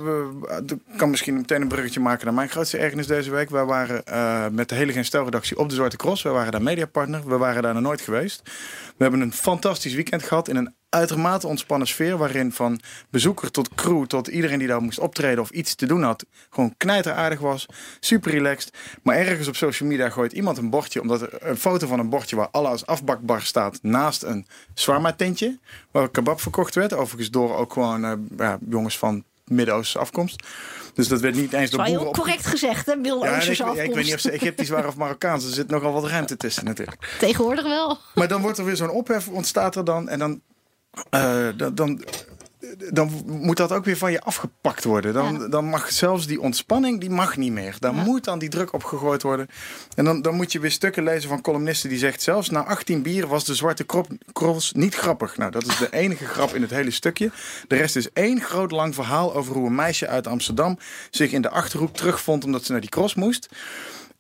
Ik 0.66 0.98
kan 0.98 1.10
misschien 1.10 1.36
meteen 1.36 1.62
een 1.62 1.68
bruggetje 1.68 2.00
maken 2.00 2.26
naar 2.26 2.34
mijn 2.34 2.50
grootste 2.50 2.78
ergernis 2.78 3.08
deze 3.08 3.32
week. 3.32 3.50
Wij 3.50 3.66
waren 3.66 4.02
uh, 4.10 4.48
met 4.48 4.70
de 4.70 4.76
hele 4.76 4.92
Geen 4.92 5.06
Stelredactie 5.06 5.58
op 5.58 5.70
de 5.70 5.76
Zwarte 5.76 5.98
Cross. 5.98 6.24
We 6.24 6.30
waren 6.30 6.52
daar 6.52 6.62
mediapartner. 6.62 7.28
We 7.28 7.38
waren 7.38 7.62
daar 7.64 7.74
nog 7.74 7.84
nooit 7.84 8.02
geweest. 8.02 8.42
We 8.98 9.04
hebben 9.04 9.22
een 9.22 9.34
fantastisch 9.34 9.94
weekend 9.94 10.24
gehad 10.24 10.48
in 10.48 10.56
een 10.56 10.74
uitermate 10.92 11.48
ontspannen 11.48 11.88
sfeer. 11.88 12.18
Waarin 12.18 12.52
van 12.52 12.80
bezoeker 13.10 13.52
tot 13.52 13.76
crew 13.76 14.06
tot 14.06 14.28
iedereen 14.28 14.60
die 14.60 14.68
daar 14.68 14.82
moest 14.82 15.00
optreden 15.00 15.40
of 15.40 15.50
iets 15.50 15.76
te 15.76 15.86
doen 15.86 16.04
had. 16.04 16.26
Gewoon 16.50 16.74
knijteraardig 16.78 17.40
was. 17.40 17.66
Super 18.00 18.32
relaxed. 18.32 18.74
Maar 19.04 19.16
ergens 19.16 19.48
op 19.48 19.56
social 19.56 19.90
media 19.90 20.10
gooit 20.10 20.34
iemand 20.34 20.58
een 20.58 20.70
bordje. 20.70 21.02
Omdat 21.02 21.22
er 21.22 21.30
een 21.40 21.58
foto 21.58 21.88
van 21.88 22.00
een 22.00 22.10
bordje 22.10 22.36
waar 22.36 22.50
alles 22.50 22.86
afbakbar 22.86 23.42
staat. 23.42 23.80
Naast 23.82 24.24
een 24.24 24.48
zwarma 24.74 25.14
tentje. 25.14 25.60
Waar 25.92 26.10
kebab 26.10 26.42
verkocht 26.42 26.76
werd. 26.76 26.94
Overigens 26.94 27.30
door 27.30 27.56
ook 27.56 27.74
gewoon 27.74 28.06
uh, 28.06 28.14
ja, 28.38 28.58
jongens 28.70 28.98
van 28.98 29.24
Midden-Oosterse 29.46 30.00
afkomst. 30.00 30.44
Dus 30.94 31.08
dat 31.08 31.20
werd 31.20 31.36
niet 31.36 31.54
eens 31.54 31.70
door 31.70 31.84
boeren... 31.84 32.02
Heel 32.02 32.12
correct 32.12 32.46
gezegd, 32.46 32.86
hè? 32.86 32.96
Midden-Oosterse 32.96 33.64
ja, 33.64 33.70
afkomst. 33.70 33.78
Ja, 33.78 33.84
ik 33.84 33.94
weet 33.94 34.04
niet 34.04 34.14
of 34.14 34.20
ze 34.20 34.32
Egyptisch 34.32 34.70
waren 34.70 34.90
of 34.90 34.96
Marokkaans. 34.96 35.46
Er 35.46 35.54
zit 35.54 35.70
nogal 35.70 35.94
wat 35.94 36.06
ruimte 36.06 36.38
tussen 36.38 36.66
natuurlijk. 36.66 37.16
Tegenwoordig 37.20 37.64
wel. 37.64 37.98
Maar 38.16 38.28
dan 38.28 38.42
wordt 38.42 38.58
er 38.58 38.66
weer 38.66 38.76
zo'n 38.76 38.90
ophef 38.90 39.28
ontstaat 39.28 39.76
er 39.76 39.86
dan. 39.86 40.10
En 40.10 40.20
dan, 40.20 40.42
uh, 41.12 41.48
dan, 41.58 41.76
dan 41.76 42.04
dan 42.90 43.24
moet 43.26 43.58
dat 43.58 43.72
ook 43.72 43.86
weer 43.86 43.98
van 43.98 44.12
je 44.12 44.22
afgepakt 44.22 44.84
worden. 44.84 45.14
Dan, 45.14 45.40
ja. 45.40 45.48
dan 45.48 45.66
mag 45.66 45.92
zelfs 45.92 46.28
die 46.28 46.42
ontspanning, 46.42 47.00
die 47.00 47.10
mag 47.10 47.38
niet 47.38 47.52
meer. 47.52 47.76
Daar 47.80 47.96
ja. 47.96 48.04
moet 48.04 48.24
dan 48.24 48.40
die 48.40 48.50
druk 48.50 48.74
op 48.74 48.84
gegooid 48.84 49.22
worden. 49.22 49.48
En 49.96 50.06
dan, 50.06 50.22
dan 50.22 50.36
moet 50.36 50.52
je 50.52 50.60
weer 50.60 50.72
stukken 50.72 51.04
lezen 51.04 51.30
van 51.30 51.42
columnisten 51.42 51.90
die 51.90 51.98
zegt... 51.98 52.22
zelfs 52.22 52.50
na 52.50 52.64
18 52.64 53.02
bier 53.02 53.28
was 53.28 53.46
de 53.46 53.56
zwarte 53.56 53.86
cross 54.34 54.72
niet 54.72 54.96
grappig. 54.96 55.38
Nou, 55.38 55.52
dat 55.52 55.66
is 55.66 55.78
de 55.78 55.92
enige 55.92 56.26
grap 56.26 56.54
in 56.56 56.62
het 56.62 56.72
hele 56.72 56.92
stukje. 56.92 57.32
De 57.68 57.76
rest 57.76 57.96
is 57.96 58.12
één 58.12 58.42
groot 58.42 58.72
lang 58.72 58.96
verhaal 58.96 59.36
over 59.36 59.56
hoe 59.56 59.68
een 59.68 59.76
meisje 59.76 60.08
uit 60.08 60.28
Amsterdam... 60.28 60.78
zich 61.10 61.32
in 61.32 61.42
de 61.42 61.50
Achterhoek 61.50 61.96
terugvond 61.96 62.44
omdat 62.44 62.64
ze 62.64 62.72
naar 62.72 62.82
die 62.82 62.90
cross 62.90 63.16
moest. 63.16 63.50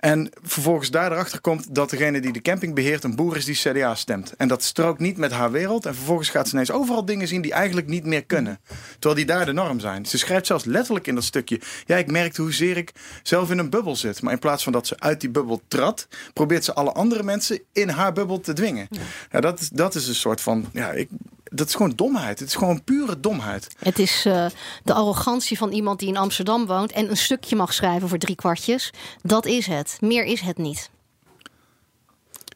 En 0.01 0.30
vervolgens 0.44 0.92
daar 0.92 1.12
erachter 1.12 1.42
komt 1.42 1.75
dat 1.75 1.89
degene 1.89 2.21
die 2.21 2.31
de 2.31 2.42
camping 2.42 2.75
beheert 2.75 3.03
een 3.03 3.15
boer 3.15 3.38
is 3.38 3.45
die 3.45 3.56
CDA 3.56 3.95
stemt. 3.95 4.33
En 4.38 4.48
dat 4.48 4.63
strookt 4.63 5.00
niet 5.00 5.18
met 5.18 5.31
haar 5.31 5.51
wereld. 5.51 5.86
En 5.86 5.95
vervolgens 5.95 6.30
gaat 6.30 6.48
ze 6.48 6.53
ineens 6.53 6.71
overal 6.71 7.06
dingen 7.06 7.27
zien 7.27 7.42
die 7.42 7.53
eigenlijk 7.53 7.88
niet 7.88 8.06
meer 8.06 8.25
kunnen. 8.25 8.59
Terwijl 8.92 9.15
die 9.15 9.25
daar 9.25 9.45
de 9.45 9.51
norm 9.51 9.80
zijn. 9.80 10.06
Ze 10.06 10.18
schrijft 10.18 10.45
zelfs 10.45 10.63
letterlijk 10.63 11.07
in 11.07 11.15
dat 11.15 11.24
stukje. 11.24 11.59
Ja, 11.86 11.98
ik 11.98 12.12
merkte 12.12 12.42
hoezeer 12.42 12.77
ik 12.77 12.92
zelf 13.24 13.51
in 13.51 13.57
een 13.57 13.69
bubbel 13.69 13.95
zit. 13.95 14.21
Maar 14.21 14.33
in 14.33 14.39
plaats 14.39 14.63
van 14.63 14.71
dat 14.71 14.88
ze 14.88 15.00
uit 15.00 15.21
die 15.21 15.30
bubbel 15.30 15.62
trad, 15.68 16.07
probeert 16.33 16.63
ze 16.63 16.74
alle 16.74 16.92
andere 16.92 17.24
mensen 17.24 17.62
in 17.71 17.89
haar 17.89 18.13
bubbel 18.13 18.39
te 18.39 18.53
dwingen. 18.53 18.88
Ja. 18.89 19.01
ja 19.31 19.39
dat, 19.39 19.59
is, 19.59 19.69
dat 19.69 19.95
is 19.95 20.07
een 20.07 20.15
soort 20.15 20.42
van. 20.42 20.65
Ja, 20.74 20.92
ik, 20.92 21.09
dat 21.53 21.68
is 21.68 21.75
gewoon 21.75 21.94
domheid. 21.95 22.39
Het 22.39 22.48
is 22.48 22.56
gewoon 22.56 22.83
pure 22.83 23.19
domheid. 23.19 23.68
Het 23.80 24.00
is 24.00 24.25
uh, 24.25 24.45
de 24.83 24.94
arrogantie 24.94 25.57
van 25.57 25.71
iemand 25.71 26.00
die 26.00 26.07
in 26.07 26.18
Amsterdam 26.18 26.65
woont 26.65 26.92
en 26.92 27.09
een 27.09 27.18
stukje 27.18 27.56
mag 27.56 27.74
schrijven 27.74 28.09
voor 28.09 28.18
drie 28.18 28.36
kwartjes. 28.36 28.94
Dat 29.21 29.45
is 29.45 29.65
het. 29.65 29.98
Meer 30.00 30.24
is 30.24 30.42
het 30.42 30.57
niet. 30.57 30.89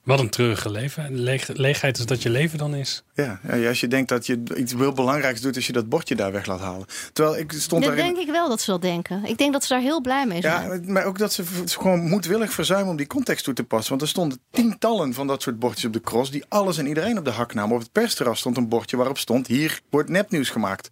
Wat 0.05 0.19
een 0.19 0.29
treurige 0.29 0.71
leven. 0.71 1.19
Leeg, 1.19 1.47
leegheid 1.47 1.97
is 1.97 2.05
dat 2.05 2.21
je 2.21 2.29
leven 2.29 2.57
dan 2.57 2.75
is. 2.75 3.03
Ja, 3.13 3.39
ja, 3.53 3.67
als 3.67 3.79
je 3.79 3.87
denkt 3.87 4.09
dat 4.09 4.25
je 4.25 4.43
iets 4.55 4.73
heel 4.73 4.93
belangrijks 4.93 5.41
doet... 5.41 5.55
als 5.55 5.67
je 5.67 5.73
dat 5.73 5.89
bordje 5.89 6.15
daar 6.15 6.31
weg 6.31 6.45
laat 6.45 6.59
halen. 6.59 6.85
Terwijl 7.13 7.37
ik 7.37 7.51
stond 7.51 7.83
dat 7.83 7.95
daarin... 7.95 8.13
denk 8.13 8.27
ik 8.27 8.33
wel 8.33 8.49
dat 8.49 8.61
ze 8.61 8.71
dat 8.71 8.81
denken. 8.81 9.25
Ik 9.25 9.37
denk 9.37 9.53
dat 9.53 9.63
ze 9.63 9.73
daar 9.73 9.81
heel 9.81 10.01
blij 10.01 10.25
mee 10.25 10.41
zijn. 10.41 10.83
Ja, 10.83 10.91
maar 10.91 11.05
ook 11.05 11.17
dat 11.17 11.33
ze 11.33 11.43
gewoon 11.65 11.99
moedwillig 11.99 12.53
verzuimen 12.53 12.89
om 12.89 12.97
die 12.97 13.07
context 13.07 13.43
toe 13.43 13.53
te 13.53 13.63
passen. 13.63 13.89
Want 13.89 14.01
er 14.01 14.07
stonden 14.07 14.39
tientallen 14.51 15.13
van 15.13 15.27
dat 15.27 15.41
soort 15.41 15.59
bordjes 15.59 15.85
op 15.85 15.93
de 15.93 16.01
cross... 16.01 16.31
die 16.31 16.43
alles 16.47 16.77
en 16.77 16.87
iedereen 16.87 17.17
op 17.17 17.25
de 17.25 17.31
hak 17.31 17.53
namen. 17.53 17.75
Op 17.75 17.81
het 17.81 17.91
persterras 17.91 18.39
stond 18.39 18.57
een 18.57 18.69
bordje 18.69 18.97
waarop 18.97 19.17
stond... 19.17 19.47
hier 19.47 19.79
wordt 19.89 20.09
nepnieuws 20.09 20.49
gemaakt. 20.49 20.91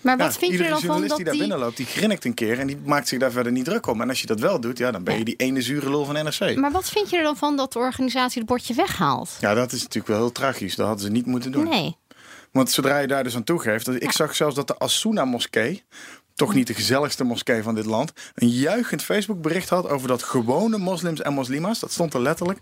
Maar 0.00 0.16
wat 0.16 0.38
vind 0.38 0.52
je 0.52 0.64
er 0.64 0.70
dan 0.70 0.80
van 0.80 1.06
dat 1.06 1.16
die 1.16 1.24
daar 1.24 1.34
die... 1.34 1.42
binnenloopt, 1.42 1.76
die 1.76 1.86
grinnikt 1.86 2.24
een 2.24 2.34
keer... 2.34 2.58
en 2.58 2.66
die 2.66 2.78
maakt 2.84 3.08
zich 3.08 3.18
daar 3.18 3.32
verder 3.32 3.52
niet 3.52 3.64
druk 3.64 3.86
om. 3.86 4.00
En 4.00 4.08
als 4.08 4.20
je 4.20 4.26
dat 4.26 4.40
wel 4.40 4.60
doet, 4.60 4.78
ja, 4.78 4.90
dan 4.90 5.04
ben 5.04 5.18
je 5.18 5.24
die 5.24 5.36
ene 5.36 5.62
zure 5.62 5.90
lul 5.90 6.04
van 6.04 6.14
NRC. 6.14 6.56
Maar 6.56 6.72
wat 6.72 6.90
vind 6.90 7.10
je 7.10 7.16
er 7.16 7.22
dan 7.22 7.36
van 7.36 7.56
dat 7.56 7.72
de 7.72 7.78
organisatie 7.78 8.48
bordje 8.50 8.74
weghaalt? 8.74 9.36
Ja, 9.40 9.54
dat 9.54 9.72
is 9.72 9.80
natuurlijk 9.80 10.06
wel 10.06 10.16
heel 10.16 10.32
tragisch. 10.32 10.76
Dat 10.76 10.86
hadden 10.86 11.04
ze 11.04 11.10
niet 11.10 11.26
moeten 11.26 11.52
doen. 11.52 11.68
Nee. 11.68 11.96
Want 12.52 12.70
zodra 12.70 12.98
je 12.98 13.06
daar 13.06 13.24
dus 13.24 13.36
aan 13.36 13.44
toegeeft... 13.44 13.88
Ik 13.88 14.02
ja. 14.02 14.10
zag 14.10 14.36
zelfs 14.36 14.54
dat 14.54 14.66
de 14.66 14.78
Asuna-moskee... 14.78 15.82
toch 16.34 16.54
niet 16.54 16.66
de 16.66 16.74
gezelligste 16.74 17.24
moskee 17.24 17.62
van 17.62 17.74
dit 17.74 17.84
land... 17.84 18.12
een 18.34 18.48
juichend 18.48 19.02
Facebook-bericht 19.02 19.68
had 19.68 19.88
over 19.88 20.08
dat 20.08 20.22
gewone 20.22 20.78
moslims 20.78 21.20
en 21.20 21.32
moslima's... 21.32 21.80
dat 21.80 21.92
stond 21.92 22.14
er 22.14 22.20
letterlijk... 22.20 22.58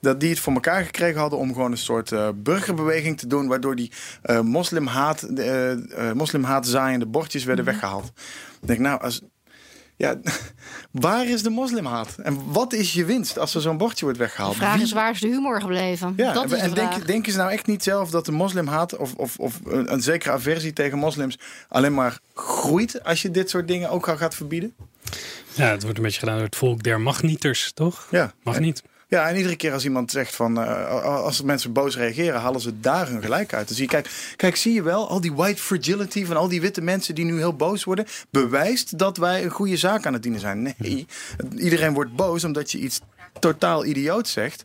dat 0.00 0.20
die 0.20 0.30
het 0.30 0.38
voor 0.38 0.52
elkaar 0.52 0.84
gekregen 0.84 1.20
hadden... 1.20 1.38
om 1.38 1.52
gewoon 1.52 1.70
een 1.70 1.78
soort 1.78 2.10
uh, 2.10 2.28
burgerbeweging 2.34 3.18
te 3.18 3.26
doen... 3.26 3.48
waardoor 3.48 3.76
die 3.76 3.92
uh, 4.24 4.40
moslimhaat, 4.40 5.28
uh, 5.30 6.12
moslimhaat 6.12 6.66
zaaiende 6.66 7.06
bordjes 7.06 7.44
werden 7.44 7.64
-hmm. 7.64 7.74
weggehaald. 7.74 8.12
Ik 8.60 8.68
denk, 8.68 8.80
nou, 8.80 9.00
als... 9.00 9.22
Ja, 9.98 10.20
waar 11.06 11.28
is 11.28 11.42
de 11.42 11.50
moslimhaat? 11.50 12.14
En 12.22 12.52
wat 12.52 12.72
is 12.72 12.92
je 12.92 13.04
winst 13.04 13.38
als 13.38 13.54
er 13.54 13.60
zo'n 13.60 13.76
bordje 13.76 14.04
wordt 14.04 14.18
weggehaald? 14.18 14.52
De 14.52 14.58
vraag 14.58 14.80
is, 14.80 14.92
waar 14.92 15.10
is 15.10 15.20
de 15.20 15.26
humor 15.26 15.60
gebleven? 15.60 16.12
Ja, 16.16 16.32
dat 16.32 16.52
is 16.52 16.60
en 16.60 16.74
denk, 16.74 17.06
denken 17.06 17.32
ze 17.32 17.38
nou 17.38 17.50
echt 17.50 17.66
niet 17.66 17.82
zelf 17.82 18.10
dat 18.10 18.24
de 18.26 18.32
moslimhaat... 18.32 18.96
of, 18.96 19.14
of, 19.14 19.38
of 19.38 19.60
een, 19.64 19.92
een 19.92 20.02
zekere 20.02 20.32
aversie 20.32 20.72
tegen 20.72 20.98
moslims... 20.98 21.38
alleen 21.68 21.94
maar 21.94 22.18
groeit 22.34 23.04
als 23.04 23.22
je 23.22 23.30
dit 23.30 23.50
soort 23.50 23.68
dingen 23.68 23.90
ook 23.90 24.08
al 24.08 24.16
gaat 24.16 24.34
verbieden? 24.34 24.74
Ja, 25.54 25.70
het 25.70 25.82
wordt 25.82 25.96
een 25.96 26.04
beetje 26.04 26.18
gedaan 26.18 26.36
door 26.36 26.44
het 26.44 26.56
volk 26.56 26.82
der 26.82 27.00
magnieters, 27.00 27.72
toch? 27.72 28.06
Ja. 28.10 28.32
Mag 28.42 28.58
niet. 28.58 28.82
Ja, 29.10 29.28
en 29.28 29.36
iedere 29.36 29.56
keer 29.56 29.72
als 29.72 29.84
iemand 29.84 30.10
zegt 30.10 30.36
van... 30.36 30.58
Uh, 30.58 31.02
als 31.02 31.42
mensen 31.42 31.72
boos 31.72 31.96
reageren, 31.96 32.40
halen 32.40 32.60
ze 32.60 32.80
daar 32.80 33.08
hun 33.08 33.22
gelijk 33.22 33.54
uit. 33.54 33.68
Zie 33.68 33.82
je, 33.82 33.88
kijk, 33.88 34.10
kijk, 34.36 34.56
zie 34.56 34.72
je 34.72 34.82
wel, 34.82 35.08
al 35.08 35.20
die 35.20 35.32
white 35.32 35.62
fragility 35.62 36.24
van 36.24 36.36
al 36.36 36.48
die 36.48 36.60
witte 36.60 36.80
mensen 36.80 37.14
die 37.14 37.24
nu 37.24 37.36
heel 37.36 37.56
boos 37.56 37.84
worden... 37.84 38.06
bewijst 38.30 38.98
dat 38.98 39.16
wij 39.16 39.44
een 39.44 39.50
goede 39.50 39.76
zaak 39.76 40.06
aan 40.06 40.12
het 40.12 40.22
dienen 40.22 40.40
zijn. 40.40 40.62
Nee, 40.78 41.06
iedereen 41.56 41.94
wordt 41.94 42.16
boos 42.16 42.44
omdat 42.44 42.72
je 42.72 42.78
iets 42.78 43.00
totaal 43.38 43.84
idioot 43.84 44.28
zegt. 44.28 44.64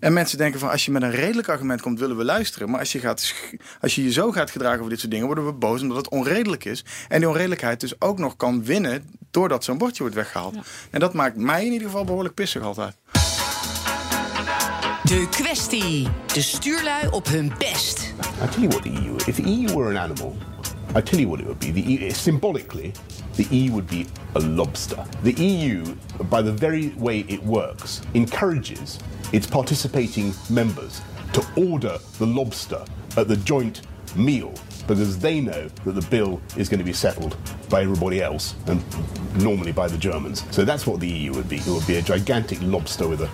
En 0.00 0.12
mensen 0.12 0.38
denken 0.38 0.60
van, 0.60 0.70
als 0.70 0.84
je 0.84 0.90
met 0.90 1.02
een 1.02 1.10
redelijk 1.10 1.48
argument 1.48 1.80
komt, 1.80 1.98
willen 1.98 2.16
we 2.16 2.24
luisteren. 2.24 2.70
Maar 2.70 2.80
als 2.80 2.92
je, 2.92 2.98
gaat, 2.98 3.34
als 3.80 3.94
je 3.94 4.04
je 4.04 4.12
zo 4.12 4.32
gaat 4.32 4.50
gedragen 4.50 4.78
over 4.78 4.90
dit 4.90 4.98
soort 4.98 5.10
dingen, 5.10 5.26
worden 5.26 5.46
we 5.46 5.52
boos 5.52 5.82
omdat 5.82 5.96
het 5.96 6.08
onredelijk 6.08 6.64
is. 6.64 6.84
En 7.08 7.18
die 7.18 7.28
onredelijkheid 7.28 7.80
dus 7.80 8.00
ook 8.00 8.18
nog 8.18 8.36
kan 8.36 8.64
winnen 8.64 9.10
doordat 9.30 9.64
zo'n 9.64 9.78
bordje 9.78 10.02
wordt 10.02 10.14
weggehaald. 10.14 10.54
Ja. 10.54 10.62
En 10.90 11.00
dat 11.00 11.12
maakt 11.12 11.36
mij 11.36 11.64
in 11.64 11.72
ieder 11.72 11.88
geval 11.88 12.04
behoorlijk 12.04 12.34
pissig 12.34 12.62
altijd. 12.62 12.94
De 15.04 15.28
kwestie. 15.30 16.08
De 16.32 16.42
stuurlui 16.42 17.08
op 17.10 17.28
hun 17.28 17.52
best. 17.58 18.14
I 18.42 18.46
tell 18.46 18.62
you 18.62 18.68
what 18.68 18.82
the 18.82 18.90
EU. 18.90 19.16
If 19.26 19.36
the 19.36 19.50
EU 19.50 19.76
were 19.76 19.90
an 19.90 19.96
animal, 19.96 20.36
I 20.94 21.02
tell 21.02 21.20
you 21.20 21.28
what 21.28 21.40
it 21.40 21.46
would 21.46 21.58
be. 21.58 21.70
The 21.70 21.82
EU, 21.82 22.10
symbolically, 22.10 22.92
the 23.36 23.44
EU 23.50 23.72
would 23.72 23.86
be 23.86 24.06
a 24.34 24.40
lobster. 24.40 25.04
The 25.22 25.32
EU, 25.32 25.84
by 26.30 26.40
the 26.40 26.52
very 26.52 26.88
way 26.96 27.24
it 27.28 27.42
works, 27.42 28.00
encourages 28.14 28.98
its 29.32 29.46
participating 29.46 30.32
members 30.48 31.02
to 31.34 31.44
order 31.56 31.98
the 32.18 32.26
lobster 32.26 32.82
at 33.18 33.28
the 33.28 33.36
joint 33.36 33.82
meal 34.16 34.54
because 34.86 35.18
they 35.18 35.40
know 35.40 35.68
that 35.84 35.92
the 35.92 36.06
bill 36.08 36.40
is 36.56 36.68
going 36.68 36.78
to 36.78 36.84
be 36.84 36.92
settled 36.92 37.36
by 37.68 37.82
everybody 37.82 38.22
else 38.22 38.54
and 38.66 38.82
normally 39.42 39.72
by 39.72 39.88
the 39.88 39.98
Germans. 39.98 40.44
So 40.50 40.64
that's 40.64 40.86
what 40.86 41.00
the 41.00 41.08
EU 41.08 41.32
would 41.32 41.48
be. 41.48 41.56
It 41.56 41.66
would 41.66 41.86
be 41.86 41.96
a 41.96 42.02
gigantic 42.02 42.58
lobster 42.62 43.06
with 43.06 43.20
a 43.20 43.30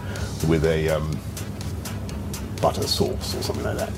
with 0.48 0.64
a 0.64 0.88
um, 0.88 1.10
butter 2.60 2.86
sauce 2.86 3.34
or 3.34 3.42
something 3.42 3.64
like 3.64 3.78
that. 3.78 3.92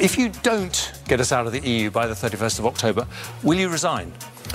If 0.00 0.16
you 0.16 0.28
don't 0.42 0.92
get 1.06 1.20
us 1.20 1.32
out 1.32 1.46
of 1.46 1.52
the 1.52 1.60
EU 1.60 1.90
by 1.90 2.06
the 2.06 2.14
31st 2.14 2.60
of 2.60 2.66
October, 2.66 3.06
will 3.42 3.58
you 3.58 3.68
resign? 3.68 4.12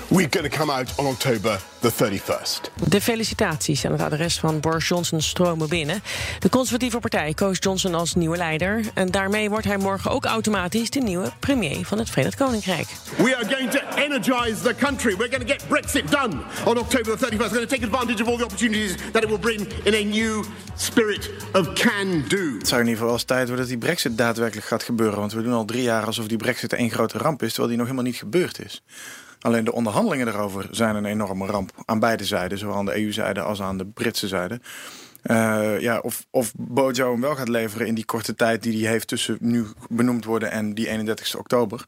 We're 0.08 0.30
going 0.30 0.50
to 0.50 0.58
come 0.58 0.72
out 0.72 0.94
on 0.96 1.06
October 1.06 1.60
the 1.80 1.92
31st. 1.92 2.88
De 2.88 3.02
felicitaties 3.02 3.86
aan 3.86 3.92
het 3.92 4.02
adres 4.02 4.40
van 4.40 4.60
Boris 4.60 4.88
Johnson 4.88 5.22
stromen 5.22 5.70
binnen. 5.70 6.04
De 6.40 6.50
conservatieve 6.50 7.00
partij 7.00 7.34
koos 7.34 7.58
Johnson 7.60 7.94
als 7.96 8.16
nieuwe 8.16 8.38
leider. 8.38 8.82
En 8.94 9.12
daarmee 9.12 9.50
wordt 9.50 9.66
hij 9.66 9.78
morgen 9.78 10.12
ook 10.12 10.26
automatisch 10.26 10.90
de 10.90 11.00
nieuwe 11.00 11.32
premier 11.40 11.86
van 11.86 11.98
het 11.98 12.10
Verenigd 12.10 12.36
Koninkrijk. 12.36 12.88
We 13.18 13.36
are 13.36 13.56
going 13.56 13.72
to 13.72 13.80
energize 13.96 14.62
the 14.62 14.76
country. 14.76 15.18
We're 15.18 15.30
going 15.30 15.48
to 15.48 15.54
get 15.54 15.68
Brexit 15.68 16.12
done 16.12 16.34
on 16.66 16.78
October 16.78 17.18
the 17.18 17.26
31st. 17.26 17.38
We're 17.38 17.50
going 17.50 17.68
to 17.70 17.76
take 17.76 17.84
advantage 17.84 18.22
of 18.22 18.28
all 18.28 18.38
the 18.38 18.44
opportunities 18.44 18.96
that 19.12 19.24
it 19.24 19.30
will 19.30 19.40
bring 19.40 19.68
in 19.84 19.94
a 19.94 20.04
new 20.04 20.44
spirit 20.76 21.30
of 21.54 21.74
can 21.74 22.24
do. 22.28 22.58
Het 22.58 22.68
zou 22.68 22.82
in 22.82 22.88
ieder 22.88 23.02
geval 23.02 23.06
wel 23.06 23.14
eens 23.14 23.24
tijd 23.24 23.48
worden 23.48 23.58
dat 23.58 23.68
die 23.68 23.78
brexit 23.78 24.18
daadwerkelijk 24.18 24.68
gaat 24.68 24.84
gebeuren. 24.84 25.20
Want 25.20 25.34
we 25.34 25.42
doen 25.42 25.54
al 25.54 25.66
drie 25.66 25.84
jaar 25.84 26.06
alsof 26.06 26.28
die 26.28 26.38
brexit 26.38 26.74
één 26.74 26.90
grote 26.90 27.18
ramp 27.18 27.44
is... 27.44 27.48
terwijl 27.48 27.68
die 27.68 27.78
nog 27.78 27.88
helemaal 27.88 28.12
niet 28.12 28.20
gebeurd 28.20 28.66
is. 28.66 28.84
Alleen 29.44 29.64
de 29.64 29.74
onderhandelingen 29.74 30.26
daarover 30.26 30.68
zijn 30.72 30.96
een 30.96 31.06
enorme 31.06 31.46
ramp. 31.46 31.72
Aan 31.86 32.00
beide 32.00 32.26
zijden, 32.26 32.58
zowel 32.58 32.76
aan 32.76 32.86
de 32.86 33.02
EU-zijde 33.02 33.42
als 33.42 33.62
aan 33.62 33.78
de 33.78 33.86
Britse 33.86 34.28
zijde. 34.28 34.60
Uh, 35.24 35.80
ja, 35.80 36.00
of, 36.00 36.26
of 36.30 36.54
Bojo 36.58 37.12
hem 37.12 37.22
wel 37.22 37.36
gaat 37.36 37.48
leveren 37.48 37.88
in 37.88 37.96
die 37.96 38.06
korte 38.06 38.36
tijd 38.36 38.64
die 38.64 38.84
hij 38.84 38.92
heeft 38.92 39.08
tussen 39.08 39.38
nu 39.40 39.66
benoemd 39.90 40.26
worden 40.26 40.52
en 40.52 40.74
die 40.74 40.88
31 40.88 41.36
oktober. 41.36 41.86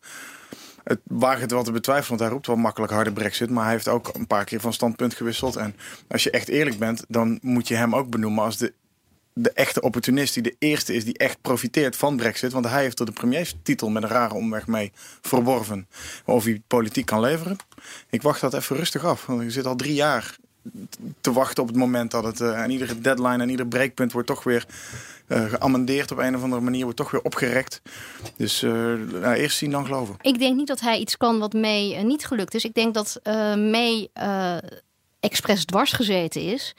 Het 0.83 0.99
waagt 1.03 1.51
wel 1.51 1.63
te 1.63 1.71
betwijfelen, 1.71 2.09
want 2.09 2.21
hij 2.21 2.29
roept 2.29 2.47
wel 2.47 2.55
makkelijk 2.55 2.91
harde 2.91 3.11
brexit. 3.11 3.49
Maar 3.49 3.63
hij 3.63 3.73
heeft 3.73 3.87
ook 3.87 4.09
een 4.13 4.27
paar 4.27 4.45
keer 4.45 4.59
van 4.59 4.73
standpunt 4.73 5.13
gewisseld. 5.13 5.55
En 5.55 5.75
als 6.07 6.23
je 6.23 6.31
echt 6.31 6.47
eerlijk 6.47 6.77
bent, 6.77 7.05
dan 7.07 7.39
moet 7.41 7.67
je 7.67 7.75
hem 7.75 7.95
ook 7.95 8.09
benoemen 8.09 8.43
als 8.43 8.57
de 8.57 8.73
de 9.37 9.51
echte 9.51 9.81
opportunist 9.81 10.33
die 10.33 10.43
de 10.43 10.55
eerste 10.59 10.93
is 10.93 11.05
die 11.05 11.17
echt 11.17 11.41
profiteert 11.41 11.95
van 11.95 12.17
Brexit. 12.17 12.51
Want 12.51 12.69
hij 12.69 12.81
heeft 12.81 12.99
er 12.99 13.05
de 13.05 13.11
premierstitel 13.11 13.89
met 13.89 14.03
een 14.03 14.09
rare 14.09 14.33
omweg 14.33 14.67
mee 14.67 14.91
verworven. 15.21 15.87
Of 16.25 16.43
hij 16.43 16.61
politiek 16.67 17.05
kan 17.05 17.19
leveren. 17.19 17.57
Ik 18.09 18.21
wacht 18.21 18.41
dat 18.41 18.53
even 18.53 18.75
rustig 18.75 19.05
af. 19.05 19.25
Want 19.25 19.41
ik 19.41 19.51
zit 19.51 19.65
al 19.65 19.75
drie 19.75 19.93
jaar 19.93 20.37
te 21.21 21.33
wachten 21.33 21.63
op 21.63 21.69
het 21.69 21.77
moment 21.77 22.11
dat 22.11 22.23
het 22.23 22.39
uh, 22.39 22.61
aan 22.61 22.69
iedere 22.69 22.99
deadline 22.99 23.43
en 23.43 23.49
ieder 23.49 23.67
breekpunt 23.67 24.11
wordt 24.11 24.27
toch 24.27 24.43
weer 24.43 24.65
uh, 25.27 25.45
geamendeerd 25.45 26.11
op 26.11 26.17
een 26.17 26.35
of 26.35 26.43
andere 26.43 26.61
manier, 26.61 26.83
wordt 26.83 26.97
toch 26.97 27.11
weer 27.11 27.21
opgerekt. 27.21 27.81
Dus 28.37 28.61
uh, 28.61 28.71
nou, 29.21 29.33
eerst 29.33 29.57
zien 29.57 29.71
dan 29.71 29.85
geloven. 29.85 30.15
Ik 30.21 30.39
denk 30.39 30.55
niet 30.55 30.67
dat 30.67 30.79
hij 30.79 30.99
iets 30.99 31.17
kan 31.17 31.39
wat 31.39 31.53
May 31.53 32.03
niet 32.03 32.25
gelukt 32.25 32.53
is. 32.53 32.65
Ik 32.65 32.73
denk 32.73 32.93
dat 32.93 33.19
May 33.55 34.09
expres 35.19 35.65
dwars 35.65 35.91
gezeten 35.91 36.41
is. 36.41 36.75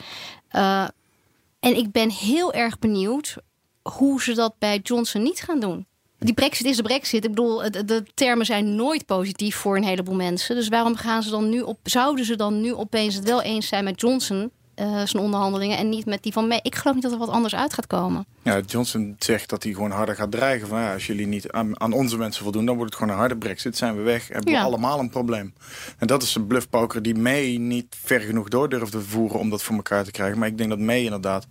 En 1.66 1.76
ik 1.76 1.92
ben 1.92 2.10
heel 2.10 2.52
erg 2.52 2.78
benieuwd 2.78 3.36
hoe 3.82 4.22
ze 4.22 4.34
dat 4.34 4.54
bij 4.58 4.78
Johnson 4.82 5.22
niet 5.22 5.40
gaan 5.40 5.60
doen. 5.60 5.86
Die 6.18 6.34
brexit 6.34 6.66
is 6.66 6.76
de 6.76 6.82
brexit. 6.82 7.24
Ik 7.24 7.30
bedoel, 7.30 7.70
de, 7.70 8.04
termen 8.14 8.46
zijn 8.46 8.74
nooit 8.74 9.06
positief 9.06 9.56
voor 9.56 9.76
een 9.76 9.84
heleboel 9.84 10.14
mensen. 10.14 10.54
Dus 10.54 10.68
waarom 10.68 10.96
gaan 10.96 11.22
ze 11.22 11.30
dan 11.30 11.48
nu 11.48 11.60
op, 11.60 11.78
zouden 11.82 12.24
ze 12.24 12.36
dan 12.36 12.60
nu 12.60 12.74
opeens 12.74 13.14
het 13.14 13.24
wel 13.24 13.42
eens 13.42 13.68
zijn 13.68 13.84
met 13.84 14.00
Johnson, 14.00 14.50
uh, 14.80 15.02
zijn 15.04 15.22
onderhandelingen, 15.22 15.78
en 15.78 15.88
niet 15.88 16.06
met 16.06 16.22
die 16.22 16.32
van 16.32 16.48
mij? 16.48 16.60
Ik 16.62 16.74
geloof 16.74 16.94
niet 16.94 17.04
dat 17.04 17.12
er 17.12 17.18
wat 17.18 17.28
anders 17.28 17.54
uit 17.54 17.74
gaat 17.74 17.86
komen. 17.86 18.26
Ja, 18.42 18.60
Johnson 18.60 19.16
zegt 19.18 19.48
dat 19.48 19.62
hij 19.62 19.72
gewoon 19.72 19.90
harder 19.90 20.14
gaat 20.14 20.30
dreigen. 20.30 20.68
Van 20.68 20.80
ja, 20.80 20.92
als 20.92 21.06
jullie 21.06 21.26
niet 21.26 21.50
aan, 21.50 21.80
aan, 21.80 21.92
onze 21.92 22.16
mensen 22.16 22.42
voldoen, 22.42 22.66
dan 22.66 22.76
wordt 22.76 22.90
het 22.90 23.00
gewoon 23.00 23.14
een 23.14 23.20
harde 23.20 23.36
brexit. 23.36 23.76
Zijn 23.76 23.96
we 23.96 24.02
weg, 24.02 24.28
hebben 24.28 24.52
we 24.52 24.60
allemaal 24.60 24.98
een 24.98 25.10
probleem. 25.10 25.54
En 25.98 26.06
dat 26.06 26.22
is 26.22 26.34
een 26.34 26.46
bluffpoker 26.46 27.02
die 27.02 27.14
May 27.14 27.56
niet 27.56 27.96
ver 28.04 28.20
genoeg 28.20 28.48
door 28.48 28.68
durfde 28.68 29.00
voeren 29.00 29.38
om 29.38 29.50
dat 29.50 29.62
voor 29.62 29.76
elkaar 29.76 30.04
te 30.04 30.10
krijgen. 30.10 30.38
Maar 30.38 30.48
ik 30.48 30.58
denk 30.58 30.70
dat 30.70 30.78
May 30.78 31.04
inderdaad 31.04 31.46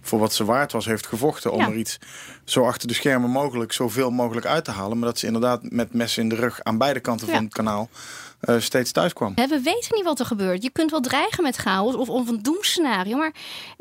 voor 0.00 0.18
wat 0.18 0.32
ze 0.32 0.44
waard 0.44 0.72
was, 0.72 0.84
heeft 0.84 1.06
gevochten 1.06 1.52
om 1.52 1.60
er 1.60 1.76
iets 1.76 1.98
zo 2.44 2.64
achter 2.64 2.88
de 2.88 2.94
schermen 2.94 3.30
mogelijk, 3.30 3.72
zoveel 3.72 4.10
mogelijk 4.10 4.46
uit 4.46 4.64
te 4.64 4.70
halen. 4.70 4.98
Maar 4.98 5.08
dat 5.08 5.18
ze 5.18 5.26
inderdaad 5.26 5.70
met 5.70 5.94
messen 5.94 6.22
in 6.22 6.28
de 6.28 6.34
rug 6.34 6.62
aan 6.62 6.78
beide 6.78 7.00
kanten 7.00 7.28
van 7.28 7.44
het 7.44 7.52
kanaal 7.52 7.88
uh, 8.40 8.60
steeds 8.60 8.92
thuis 8.92 9.12
kwam. 9.12 9.34
we 9.34 9.60
weten 9.62 9.94
niet 9.94 10.04
wat 10.04 10.20
er 10.20 10.26
gebeurt. 10.26 10.62
Je 10.62 10.70
kunt 10.70 10.90
wel 10.90 11.00
dreigen 11.00 11.42
met 11.42 11.56
chaos 11.56 11.94
of, 11.94 12.08
of 12.08 12.28
een 12.28 12.42
doemscenario. 12.42 13.16
Maar 13.16 13.34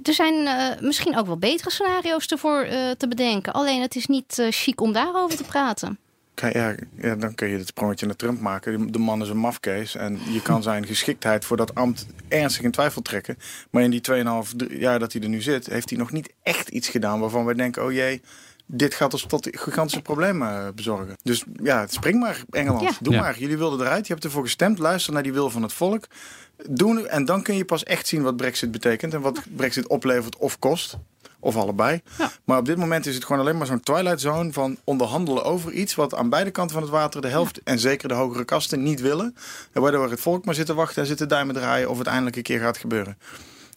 er 0.03 0.13
zijn 0.13 0.33
uh, 0.33 0.81
misschien 0.81 1.17
ook 1.17 1.25
wel 1.25 1.37
betere 1.37 1.71
scenario's 1.71 2.25
ervoor 2.25 2.65
uh, 2.65 2.91
te 2.97 3.07
bedenken. 3.07 3.53
Alleen 3.53 3.81
het 3.81 3.95
is 3.95 4.05
niet 4.05 4.47
chic 4.49 4.81
om 4.81 4.93
daarover 4.93 5.37
te 5.37 5.43
praten. 5.43 5.97
Ja, 6.41 6.75
ja, 7.01 7.15
dan 7.15 7.35
kun 7.35 7.47
je 7.47 7.57
het 7.57 7.67
sprongetje 7.67 8.05
naar 8.05 8.15
Trump 8.15 8.39
maken. 8.39 8.91
De 8.91 8.99
man 8.99 9.21
is 9.21 9.29
een 9.29 9.37
mafkees 9.37 9.95
en 9.95 10.19
je 10.31 10.41
kan 10.41 10.63
zijn 10.63 10.85
geschiktheid 10.85 11.45
voor 11.45 11.57
dat 11.57 11.75
ambt 11.75 12.05
ernstig 12.27 12.63
in 12.63 12.71
twijfel 12.71 13.01
trekken. 13.01 13.37
Maar 13.69 13.83
in 13.83 13.89
die 13.89 14.01
2,5 14.11 14.79
jaar 14.79 14.99
dat 14.99 15.13
hij 15.13 15.21
er 15.21 15.29
nu 15.29 15.41
zit, 15.41 15.67
heeft 15.67 15.89
hij 15.89 15.99
nog 15.99 16.11
niet 16.11 16.33
echt 16.43 16.69
iets 16.69 16.89
gedaan 16.89 17.19
waarvan 17.19 17.45
we 17.45 17.55
denken: 17.55 17.85
oh 17.85 17.91
jee, 17.91 18.21
dit 18.67 18.93
gaat 18.93 19.13
ons 19.13 19.25
tot 19.27 19.47
gigantische 19.51 20.01
problemen 20.01 20.75
bezorgen. 20.75 21.15
Dus 21.23 21.43
ja, 21.63 21.87
spring 21.87 22.19
maar, 22.19 22.43
Engeland. 22.49 22.97
Doe 23.01 23.15
maar. 23.15 23.39
Jullie 23.39 23.57
wilden 23.57 23.79
eruit. 23.79 24.07
Je 24.07 24.13
hebt 24.13 24.25
ervoor 24.25 24.43
gestemd. 24.43 24.79
Luister 24.79 25.13
naar 25.13 25.23
die 25.23 25.33
wil 25.33 25.49
van 25.49 25.61
het 25.61 25.73
volk. 25.73 26.07
Doen, 26.69 27.07
en 27.07 27.25
dan 27.25 27.41
kun 27.41 27.55
je 27.55 27.65
pas 27.65 27.83
echt 27.83 28.07
zien 28.07 28.21
wat 28.21 28.35
Brexit 28.35 28.71
betekent 28.71 29.13
en 29.13 29.21
wat 29.21 29.41
Brexit 29.55 29.87
oplevert 29.87 30.37
of 30.37 30.59
kost. 30.59 30.97
Of 31.39 31.55
allebei. 31.55 32.01
Maar 32.43 32.57
op 32.57 32.65
dit 32.65 32.77
moment 32.77 33.05
is 33.05 33.15
het 33.15 33.25
gewoon 33.25 33.41
alleen 33.41 33.57
maar 33.57 33.67
zo'n 33.67 33.79
twilight 33.79 34.21
zone 34.21 34.53
van 34.53 34.77
onderhandelen 34.83 35.43
over 35.43 35.71
iets 35.71 35.95
wat 35.95 36.15
aan 36.15 36.29
beide 36.29 36.51
kanten 36.51 36.73
van 36.73 36.83
het 36.83 36.91
water 36.91 37.21
de 37.21 37.27
helft 37.27 37.61
en 37.63 37.79
zeker 37.79 38.07
de 38.07 38.13
hogere 38.13 38.45
kasten 38.45 38.83
niet 38.83 39.01
willen. 39.01 39.35
En 39.71 39.81
waardoor 39.81 40.09
het 40.09 40.19
volk 40.19 40.45
maar 40.45 40.55
zit 40.55 40.65
te 40.65 40.73
wachten 40.73 41.01
en 41.01 41.07
zit 41.07 41.17
te 41.17 41.25
duimen 41.25 41.55
draaien 41.55 41.89
of 41.89 41.97
het 41.97 42.07
eindelijk 42.07 42.35
een 42.35 42.43
keer 42.43 42.59
gaat 42.59 42.77
gebeuren. 42.77 43.17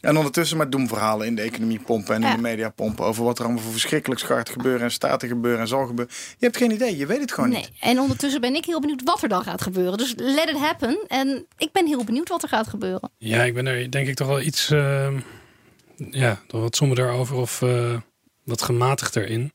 En 0.00 0.16
ondertussen 0.16 0.56
maar 0.56 0.70
doemverhalen 0.70 1.26
in 1.26 1.34
de 1.34 1.42
economie 1.42 1.80
pompen 1.80 2.14
en 2.14 2.22
in 2.22 2.36
de 2.36 2.42
media 2.42 2.68
pompen 2.68 3.04
over 3.04 3.24
wat 3.24 3.38
er 3.38 3.44
allemaal 3.44 3.62
voor 3.62 3.72
verschrikkelijk 3.72 4.20
gaat 4.20 4.50
gebeuren 4.50 4.82
en 4.82 4.90
staat 4.90 5.20
te 5.20 5.26
gebeuren 5.26 5.60
en 5.60 5.68
zal 5.68 5.86
gebeuren. 5.86 6.14
Je 6.38 6.44
hebt 6.44 6.56
geen 6.56 6.70
idee, 6.70 6.96
je 6.96 7.06
weet 7.06 7.20
het 7.20 7.32
gewoon 7.32 7.50
nee. 7.50 7.58
niet. 7.58 7.70
En 7.80 7.98
ondertussen 7.98 8.40
ben 8.40 8.54
ik 8.54 8.64
heel 8.64 8.80
benieuwd 8.80 9.02
wat 9.02 9.22
er 9.22 9.28
dan 9.28 9.42
gaat 9.42 9.62
gebeuren. 9.62 9.98
Dus 9.98 10.14
let 10.16 10.48
it 10.48 10.56
happen. 10.56 11.04
En 11.08 11.46
ik 11.58 11.72
ben 11.72 11.86
heel 11.86 12.04
benieuwd 12.04 12.28
wat 12.28 12.42
er 12.42 12.48
gaat 12.48 12.68
gebeuren. 12.68 13.10
Ja, 13.18 13.42
ik 13.42 13.54
ben 13.54 13.66
er 13.66 13.90
denk 13.90 14.08
ik 14.08 14.14
toch 14.14 14.28
wel 14.28 14.40
iets, 14.40 14.70
uh, 14.70 15.08
ja, 15.96 16.40
toch 16.46 16.60
wat 16.60 16.76
somberder 16.76 17.10
over 17.10 17.36
of 17.36 17.60
uh, 17.60 17.96
wat 18.44 18.62
gematigder 18.62 19.28
in. 19.28 19.52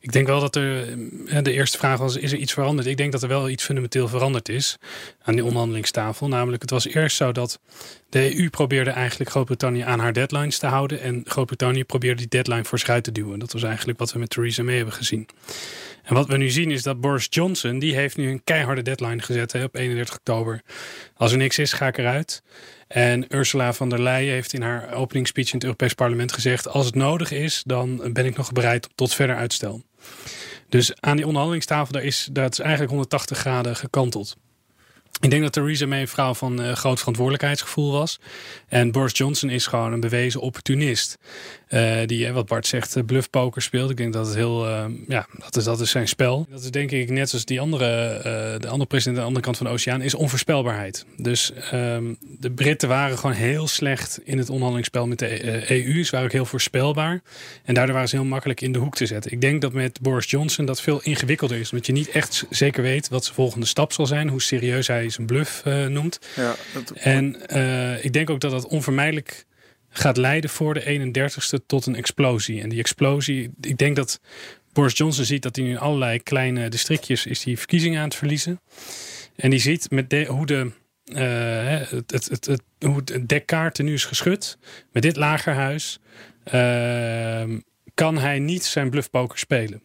Ik 0.00 0.12
denk 0.12 0.26
wel 0.26 0.40
dat 0.40 0.56
er. 0.56 0.96
De 1.42 1.52
eerste 1.52 1.78
vraag 1.78 1.98
was: 1.98 2.16
is 2.16 2.32
er 2.32 2.38
iets 2.38 2.52
veranderd? 2.52 2.86
Ik 2.86 2.96
denk 2.96 3.12
dat 3.12 3.22
er 3.22 3.28
wel 3.28 3.48
iets 3.48 3.64
fundamenteel 3.64 4.08
veranderd 4.08 4.48
is 4.48 4.76
aan 5.22 5.34
die 5.34 5.44
onderhandelingstafel. 5.44 6.28
Namelijk, 6.28 6.62
het 6.62 6.70
was 6.70 6.86
eerst 6.86 7.16
zo 7.16 7.32
dat 7.32 7.60
de 8.08 8.38
EU 8.38 8.50
probeerde 8.50 8.90
eigenlijk 8.90 9.30
Groot-Brittannië 9.30 9.80
aan 9.80 9.98
haar 9.98 10.12
deadlines 10.12 10.58
te 10.58 10.66
houden. 10.66 11.00
En 11.00 11.22
Groot-Brittannië 11.24 11.84
probeerde 11.84 12.16
die 12.16 12.28
deadline 12.28 12.64
voor 12.64 12.78
zich 12.78 12.88
uit 12.88 13.04
te 13.04 13.12
duwen. 13.12 13.38
Dat 13.38 13.52
was 13.52 13.62
eigenlijk 13.62 13.98
wat 13.98 14.12
we 14.12 14.18
met 14.18 14.30
Theresa 14.30 14.62
May 14.62 14.76
hebben 14.76 14.94
gezien. 14.94 15.28
En 16.02 16.14
wat 16.14 16.26
we 16.26 16.36
nu 16.36 16.50
zien 16.50 16.70
is 16.70 16.82
dat 16.82 17.00
Boris 17.00 17.26
Johnson, 17.30 17.78
die 17.78 17.94
heeft 17.94 18.16
nu 18.16 18.30
een 18.30 18.44
keiharde 18.44 18.82
deadline 18.82 19.22
gezet 19.22 19.52
hè, 19.52 19.64
op 19.64 19.74
31 19.74 20.14
oktober. 20.14 20.62
Als 21.14 21.32
er 21.32 21.38
niks 21.38 21.58
is, 21.58 21.72
ga 21.72 21.86
ik 21.86 21.98
eruit. 21.98 22.42
En 22.86 23.36
Ursula 23.36 23.72
von 23.72 23.88
der 23.88 24.02
Leyen 24.02 24.32
heeft 24.32 24.52
in 24.52 24.62
haar 24.62 24.92
openingsspeech 24.92 25.46
in 25.46 25.54
het 25.54 25.64
Europees 25.64 25.94
Parlement 25.94 26.32
gezegd: 26.32 26.68
als 26.68 26.86
het 26.86 26.94
nodig 26.94 27.30
is, 27.30 27.62
dan 27.66 28.12
ben 28.12 28.26
ik 28.26 28.36
nog 28.36 28.52
bereid 28.52 28.88
tot 28.94 29.14
verder 29.14 29.36
uitstel. 29.36 29.82
Dus 30.68 31.00
aan 31.00 31.16
die 31.16 31.24
onderhandelingstafel, 31.24 31.92
daar 31.92 32.04
is, 32.04 32.28
dat 32.32 32.52
is 32.52 32.58
eigenlijk 32.58 32.90
180 32.90 33.38
graden 33.38 33.76
gekanteld. 33.76 34.36
Ik 35.20 35.30
denk 35.30 35.42
dat 35.42 35.52
Theresa 35.52 35.86
May 35.86 36.00
een 36.00 36.08
vrouw 36.08 36.34
van 36.34 36.62
uh, 36.62 36.72
groot 36.72 36.98
verantwoordelijkheidsgevoel 36.98 37.92
was. 37.92 38.20
En 38.68 38.90
Boris 38.90 39.16
Johnson 39.18 39.50
is 39.50 39.66
gewoon 39.66 39.92
een 39.92 40.00
bewezen 40.00 40.40
opportunist. 40.40 41.18
Uh, 41.70 42.06
die, 42.06 42.32
wat 42.32 42.46
Bart 42.46 42.66
zegt, 42.66 42.96
uh, 42.96 43.04
bluffpoker 43.04 43.62
speelt. 43.62 43.90
Ik 43.90 43.96
denk 43.96 44.12
dat 44.12 44.26
het 44.26 44.34
heel, 44.34 44.68
ja, 45.08 45.26
dat 45.38 45.56
is, 45.56 45.64
dat 45.64 45.80
is 45.80 45.90
zijn 45.90 46.08
spel. 46.08 46.46
Dat 46.50 46.62
is 46.62 46.70
denk 46.70 46.90
ik 46.90 47.10
net 47.10 47.28
zoals 47.28 47.44
die 47.44 47.60
andere, 47.60 48.20
de 48.58 48.68
andere 48.68 48.86
president 48.86 49.16
aan 49.16 49.22
de 49.22 49.26
andere 49.26 49.44
kant 49.44 49.56
van 49.56 49.66
de 49.66 49.72
oceaan, 49.72 50.00
is 50.00 50.14
onvoorspelbaarheid. 50.14 51.04
Dus 51.16 51.52
um, 51.72 52.16
de 52.20 52.50
Britten 52.50 52.88
waren 52.88 53.18
gewoon 53.18 53.36
heel 53.36 53.68
slecht 53.68 54.20
in 54.24 54.38
het 54.38 54.48
onderhandelingsspel 54.48 55.06
met 55.06 55.18
de 55.18 55.70
EU. 55.70 56.04
Ze 56.04 56.10
waren 56.10 56.26
ook 56.26 56.32
heel 56.32 56.44
voorspelbaar. 56.44 57.20
En 57.64 57.74
daardoor 57.74 57.94
waren 57.94 58.08
ze 58.08 58.16
heel 58.16 58.24
makkelijk 58.24 58.60
in 58.60 58.72
de 58.72 58.78
hoek 58.78 58.96
te 58.96 59.06
zetten. 59.06 59.32
Ik 59.32 59.40
denk 59.40 59.60
dat 59.60 59.72
met 59.72 60.00
Boris 60.00 60.30
Johnson 60.30 60.64
dat 60.64 60.80
veel 60.80 61.00
ingewikkelder 61.02 61.58
is. 61.58 61.70
Omdat 61.70 61.86
je 61.86 61.92
niet 61.92 62.08
echt 62.08 62.46
zeker 62.50 62.82
weet 62.82 63.08
wat 63.08 63.22
zijn 63.22 63.34
volgende 63.34 63.66
stap 63.66 63.92
zal 63.92 64.06
zijn. 64.06 64.28
Hoe 64.28 64.42
serieus 64.42 64.86
hij 64.86 65.10
zijn 65.10 65.26
bluff 65.26 65.64
noemt. 65.88 66.18
Ja, 66.36 66.54
dat... 66.74 66.90
En 66.90 67.36
ik 68.02 68.12
denk 68.12 68.30
ook 68.30 68.40
dat 68.40 68.50
dat 68.50 68.66
onvermijdelijk 68.66 69.46
gaat 69.90 70.16
leiden 70.16 70.50
voor 70.50 70.74
de 70.74 71.12
31ste 71.12 71.66
tot 71.66 71.86
een 71.86 71.96
explosie. 71.96 72.62
En 72.62 72.68
die 72.68 72.78
explosie, 72.78 73.50
ik 73.60 73.78
denk 73.78 73.96
dat 73.96 74.20
Boris 74.72 74.96
Johnson 74.96 75.24
ziet 75.24 75.42
dat 75.42 75.56
hij 75.56 75.64
nu 75.64 75.70
in 75.70 75.78
allerlei 75.78 76.22
kleine 76.22 76.68
districtjes 76.68 77.26
is 77.26 77.40
die 77.40 77.58
verkiezingen 77.58 77.98
aan 77.98 78.08
het 78.08 78.14
verliezen. 78.14 78.60
En 79.36 79.50
die 79.50 79.60
ziet 79.60 79.90
met 79.90 80.26
hoe 80.26 80.46
de 80.46 80.70
uh, 81.04 81.90
het, 81.90 82.10
het, 82.10 82.28
het, 82.28 82.46
het, 82.46 82.62
hoe 82.78 82.96
het 83.04 83.28
dekkaart 83.28 83.78
nu 83.78 83.92
is 83.92 84.04
geschud 84.04 84.58
met 84.92 85.02
dit 85.02 85.16
lagerhuis, 85.16 85.98
kan 87.94 88.18
hij 88.18 88.38
niet 88.38 88.64
zijn 88.64 88.90
bluffpoker 88.90 89.38
spelen. 89.38 89.82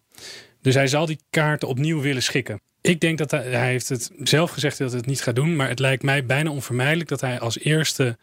Dus 0.61 0.73
hij 0.75 0.87
zal 0.87 1.05
die 1.05 1.19
kaarten 1.29 1.67
opnieuw 1.67 2.01
willen 2.01 2.23
schikken. 2.23 2.61
ik 2.81 2.99
denk 2.99 3.17
dat 3.17 3.31
hij, 3.31 3.43
hij 3.43 3.69
heeft 3.69 3.89
het 3.89 4.11
zelf 4.17 4.51
gezegd 4.51 4.77
dat 4.77 4.89
hij 4.89 4.97
het 4.97 5.07
niet 5.09 5.21
gaat 5.21 5.35
doen. 5.35 5.55
Maar 5.55 5.69
het 5.69 5.79
lijkt 5.79 6.03
mij 6.03 6.25
bijna 6.25 6.49
onvermijdelijk 6.49 7.09
dat 7.09 7.21
hij 7.21 7.39
als 7.39 7.59
eerste 7.59 8.17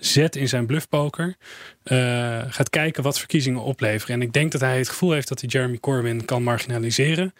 zet 0.00 0.36
in 0.36 0.48
zijn 0.48 0.66
bluffpoker. 0.66 1.36
eh, 1.82 2.42
gaat 2.48 2.70
kijken 2.70 3.02
wat 3.02 3.18
verkiezingen 3.18 3.62
opleveren. 3.62 4.14
En 4.14 4.22
ik 4.22 4.32
denk 4.32 4.52
dat 4.52 4.60
hij 4.60 4.78
het 4.78 4.88
gevoel 4.88 5.12
heeft 5.12 5.28
dat 5.28 5.40
hij 5.40 5.48
Jeremy 5.48 5.78
Corbyn 5.78 6.24
kan 6.24 6.42
marginaliseren. 6.42 7.34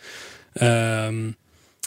Ehm, 0.52 1.30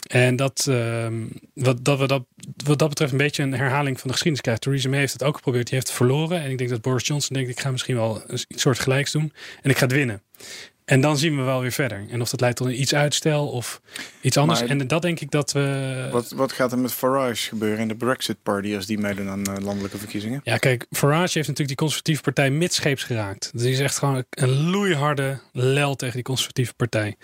en 0.08 0.36
dat, 0.36 0.66
ehm, 0.70 1.14
wat, 1.54 1.84
dat 1.84 2.08
dat, 2.08 2.24
wat 2.64 2.78
dat 2.78 2.88
betreft 2.88 3.12
een 3.12 3.18
beetje 3.18 3.42
een 3.42 3.54
herhaling 3.54 3.96
van 4.00 4.06
de 4.06 4.12
geschiedenis 4.12 4.40
krijgt. 4.40 4.60
Theresa 4.60 4.88
May 4.88 4.98
heeft 4.98 5.12
het 5.12 5.22
ook 5.22 5.36
geprobeerd. 5.36 5.66
Die 5.66 5.74
heeft 5.74 5.90
verloren. 5.90 6.40
En 6.40 6.50
ik 6.50 6.58
denk 6.58 6.70
dat 6.70 6.80
Boris 6.80 7.06
Johnson 7.06 7.36
denkt, 7.36 7.50
ik 7.50 7.60
ga 7.60 7.70
misschien 7.70 7.96
wel 7.96 8.22
een 8.26 8.38
soort 8.48 8.78
gelijks 8.78 9.12
doen. 9.12 9.32
En 9.62 9.70
ik 9.70 9.76
ga 9.76 9.84
het 9.84 9.94
winnen. 9.94 10.22
En 10.84 11.00
dan 11.00 11.18
zien 11.18 11.36
we 11.36 11.42
wel 11.42 11.60
weer 11.60 11.72
verder. 11.72 12.04
En 12.10 12.20
of 12.20 12.30
dat 12.30 12.40
leidt 12.40 12.56
tot 12.56 12.70
iets 12.70 12.94
uitstel 12.94 13.48
of 13.48 13.80
iets 14.20 14.36
anders. 14.36 14.60
Maar- 14.60 14.68
en 14.68 14.86
dat 14.86 15.02
denk 15.02 15.20
ik 15.20 15.30
dat 15.30 15.52
we... 15.52 16.08
Wat, 16.12 16.30
wat 16.30 16.52
gaat 16.52 16.72
er 16.72 16.78
met 16.78 16.92
Farage 16.92 17.48
gebeuren 17.48 17.78
in 17.78 17.88
de 17.88 17.96
Brexit 17.96 18.42
Party 18.42 18.74
als 18.74 18.86
die 18.86 18.98
meedoen 18.98 19.28
aan 19.28 19.44
eh, 19.44 19.64
landelijke 19.64 19.98
verkiezingen? 19.98 20.40
Ja, 20.44 20.56
kijk, 20.56 20.86
Farage 20.90 21.20
heeft 21.20 21.34
natuurlijk 21.34 21.68
die 21.68 21.76
conservatieve 21.76 22.22
partij 22.22 22.50
midscheeps 22.50 23.02
geraakt. 23.04 23.50
Dat 23.52 23.62
is 23.62 23.80
echt 23.80 23.98
gewoon 23.98 24.24
een 24.30 24.70
loeiharde 24.70 25.40
lel 25.52 25.94
tegen 25.94 26.14
die 26.14 26.22
conservatieve 26.22 26.74
partij. 26.74 27.16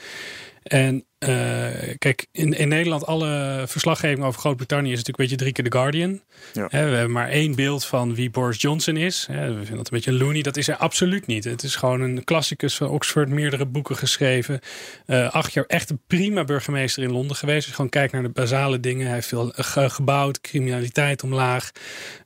En 0.62 1.04
eh, 1.28 1.94
kijk, 1.98 2.26
in, 2.32 2.52
in 2.52 2.68
Nederland, 2.68 3.06
alle 3.06 3.62
verslaggeving 3.66 4.24
over 4.24 4.40
Groot-Brittannië 4.40 4.90
is 4.92 4.96
natuurlijk 4.96 5.18
een 5.18 5.24
beetje 5.24 5.36
drie 5.42 5.52
keer 5.52 5.64
The 5.70 5.78
Guardian. 5.78 6.20
Ja. 6.52 6.66
We 6.68 6.76
hebben 6.76 7.10
maar 7.12 7.28
één 7.28 7.54
beeld 7.54 7.84
van 7.84 8.14
wie 8.14 8.30
Boris 8.30 8.60
Johnson 8.60 8.96
is. 8.96 9.26
We 9.28 9.34
vinden 9.34 9.76
dat 9.76 9.76
een 9.76 9.84
beetje 9.90 10.10
een 10.10 10.16
loony. 10.18 10.42
Dat 10.42 10.56
is 10.56 10.66
hij 10.66 10.76
absoluut 10.76 11.26
niet. 11.26 11.44
Het 11.44 11.62
is 11.62 11.76
gewoon 11.76 12.00
een 12.00 12.24
klassicus 12.24 12.76
van 12.76 12.88
Oxford, 12.88 13.28
meerdere 13.28 13.66
boeken 13.66 13.96
geschreven. 13.96 14.60
Eh, 15.06 15.30
acht 15.30 15.52
jaar 15.52 15.64
echt 15.66 15.90
een 15.90 16.00
prima 16.06 16.44
burgemeester 16.44 17.02
in 17.02 17.12
Londen 17.12 17.36
geweest. 17.36 17.66
Je 17.66 17.74
gewoon 17.74 17.90
kijkt 17.90 18.12
naar 18.12 18.22
de 18.22 18.28
basale 18.28 18.80
dingen. 18.80 19.04
Hij 19.06 19.14
heeft 19.14 19.28
veel 19.28 19.52
ge- 19.54 19.90
gebouwd, 19.90 20.40
criminaliteit 20.40 21.22
omlaag. 21.22 21.70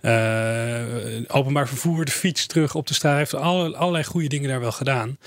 eh, 0.00 0.82
openbaar 1.26 1.68
vervoer, 1.68 2.04
de 2.04 2.10
fiets 2.12 2.46
terug 2.46 2.74
op 2.74 2.86
de 2.86 2.94
straat. 2.94 3.10
Hij 3.12 3.20
heeft 3.20 3.34
alle, 3.34 3.76
allerlei 3.76 4.04
goede 4.04 4.28
dingen 4.28 4.48
daar 4.48 4.60
wel 4.60 4.72
gedaan. 4.72 5.18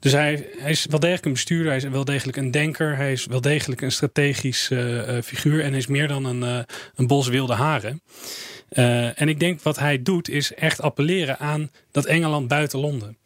Dus 0.00 0.12
hij, 0.12 0.48
hij 0.58 0.70
is 0.70 0.86
wel 0.90 1.00
degelijk 1.00 1.24
een 1.24 1.32
bestuurder. 1.32 1.66
Hij 1.66 1.76
is 1.76 1.84
wel 1.84 2.04
degelijk 2.04 2.36
een 2.36 2.50
denker. 2.50 2.96
Hij 2.96 3.12
is 3.12 3.26
wel 3.26 3.40
degelijk 3.40 3.80
een 3.80 3.92
strategisch 3.92 4.70
eh, 4.70 5.16
eh, 5.16 5.24
figuur. 5.24 5.64
En 5.64 5.74
is 5.74 5.86
meer 5.86 6.08
dan 6.08 6.24
een, 6.24 6.42
eh, 6.42 6.74
een 6.94 7.06
bos 7.06 7.28
wilde 7.28 7.54
haren. 7.54 8.02
En 9.14 9.28
ik 9.28 9.40
denk 9.40 9.62
wat 9.62 9.78
hij 9.78 10.02
doet 10.02 10.28
is 10.28 10.54
echt 10.54 10.80
appelleren 10.80 11.38
aan 11.38 11.70
dat 11.90 12.06
Engeland 12.06 12.48
buiten 12.48 12.78
Londen. 12.78 13.16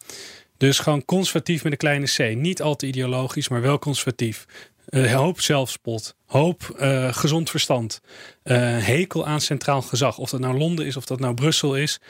Dus 0.57 0.79
gewoon 0.79 1.05
conservatief 1.05 1.63
met 1.63 1.73
een 1.73 1.79
kleine 1.79 2.07
c. 2.07 2.37
Niet 2.37 2.63
al 2.63 2.77
te 2.77 2.87
ideologisch, 2.87 3.49
maar 3.49 3.61
wel 3.61 3.79
conservatief. 3.79 4.47
Hoop 4.91 5.41
zelfspot. 5.41 6.17
Hoop 6.27 6.75
gezond 7.11 7.51
verstand. 7.51 8.01
Hekel 8.43 9.27
aan 9.27 9.41
centraal 9.41 9.83
gezag. 9.83 10.19
Of 10.19 10.31
dat 10.31 10.41
nou 10.41 10.59
Londen 10.59 10.87
is 10.87 10.97
of 10.97 11.05
dat 11.05 11.21
nou 11.21 11.35
Brussel 11.35 11.77
is. 11.77 12.01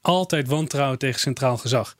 Altijd 0.00 0.48
wantrouwen 0.48 0.98
tegen 0.98 1.20
centraal 1.20 1.56
gezag. 1.56 1.96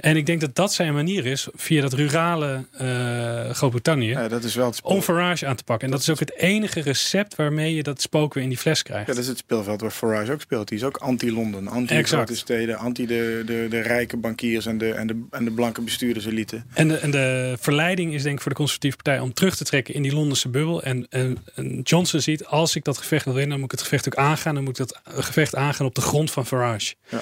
En 0.00 0.16
ik 0.16 0.26
denk 0.26 0.40
dat 0.40 0.54
dat 0.54 0.72
zijn 0.72 0.94
manier 0.94 1.26
is 1.26 1.48
via 1.54 1.80
dat 1.80 1.92
rurale 1.92 2.64
eh, 2.72 3.50
Groot-Brittannië. 3.50 4.08
Ja, 4.08 4.28
dat 4.28 4.44
is 4.44 4.54
wel 4.54 4.66
het 4.66 4.76
speel- 4.76 4.90
om 4.90 5.02
Farage 5.02 5.46
aan 5.46 5.56
te 5.56 5.64
pakken. 5.64 5.86
En 5.86 5.92
dat 5.92 6.00
is 6.02 6.10
ook 6.10 6.18
het 6.18 6.36
enige 6.36 6.80
recept 6.80 7.36
waarmee 7.36 7.74
je 7.74 7.82
dat 7.82 8.00
spook 8.00 8.34
weer 8.34 8.42
in 8.42 8.48
die 8.48 8.58
fles 8.58 8.82
krijgt. 8.82 9.06
Ja, 9.06 9.12
dat 9.12 9.22
is 9.22 9.28
het 9.28 9.38
speelveld 9.38 9.80
waar 9.80 9.90
Farage 9.90 10.32
ook 10.32 10.40
speelt. 10.40 10.68
Die 10.68 10.78
is 10.78 10.84
ook 10.84 10.96
anti-Londen, 10.96 11.68
anti-grote 11.68 12.36
steden, 12.36 12.78
anti 12.78 13.06
de, 13.06 13.42
de, 13.46 13.66
de 13.70 13.80
rijke 13.80 14.16
bankiers 14.16 14.66
en 14.66 14.78
de, 14.78 14.92
en 14.92 15.06
de, 15.06 15.26
en 15.30 15.44
de 15.44 15.50
blanke 15.50 15.80
bestuurderselite. 15.80 16.62
En 16.74 16.88
de, 16.88 16.96
en 16.96 17.10
de 17.10 17.56
verleiding 17.60 18.14
is 18.14 18.22
denk 18.22 18.34
ik 18.34 18.40
voor 18.40 18.50
de 18.50 18.56
conservatieve 18.56 18.96
partij 18.96 19.20
om 19.20 19.32
terug 19.32 19.56
te 19.56 19.64
trekken 19.64 19.94
in 19.94 20.02
die 20.02 20.14
Londense 20.14 20.48
bubbel. 20.48 20.82
En, 20.82 21.06
en, 21.10 21.38
en 21.54 21.80
Johnson 21.82 22.20
ziet, 22.20 22.44
als 22.44 22.76
ik 22.76 22.84
dat 22.84 22.98
gevecht 22.98 23.24
wil 23.24 23.34
winnen, 23.34 23.50
dan 23.50 23.60
moet 23.60 23.72
ik 23.72 23.78
het 23.78 23.88
gevecht 23.88 24.06
ook 24.06 24.16
aangaan. 24.16 24.54
Dan 24.54 24.64
moet 24.64 24.78
ik 24.78 24.86
dat 24.86 25.00
gevecht 25.24 25.54
aangaan 25.54 25.86
op 25.86 25.94
de 25.94 26.00
grond 26.00 26.30
van 26.30 26.46
Farage. 26.46 26.94
Ja. 27.08 27.20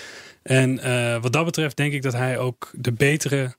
En 0.49 0.79
eh, 0.79 1.23
wat 1.23 1.33
dat 1.33 1.45
betreft 1.45 1.77
denk 1.77 1.93
ik 1.93 2.03
dat 2.03 2.13
hij 2.13 2.39
ook 2.39 2.71
de 2.73 2.93
betere 2.93 3.57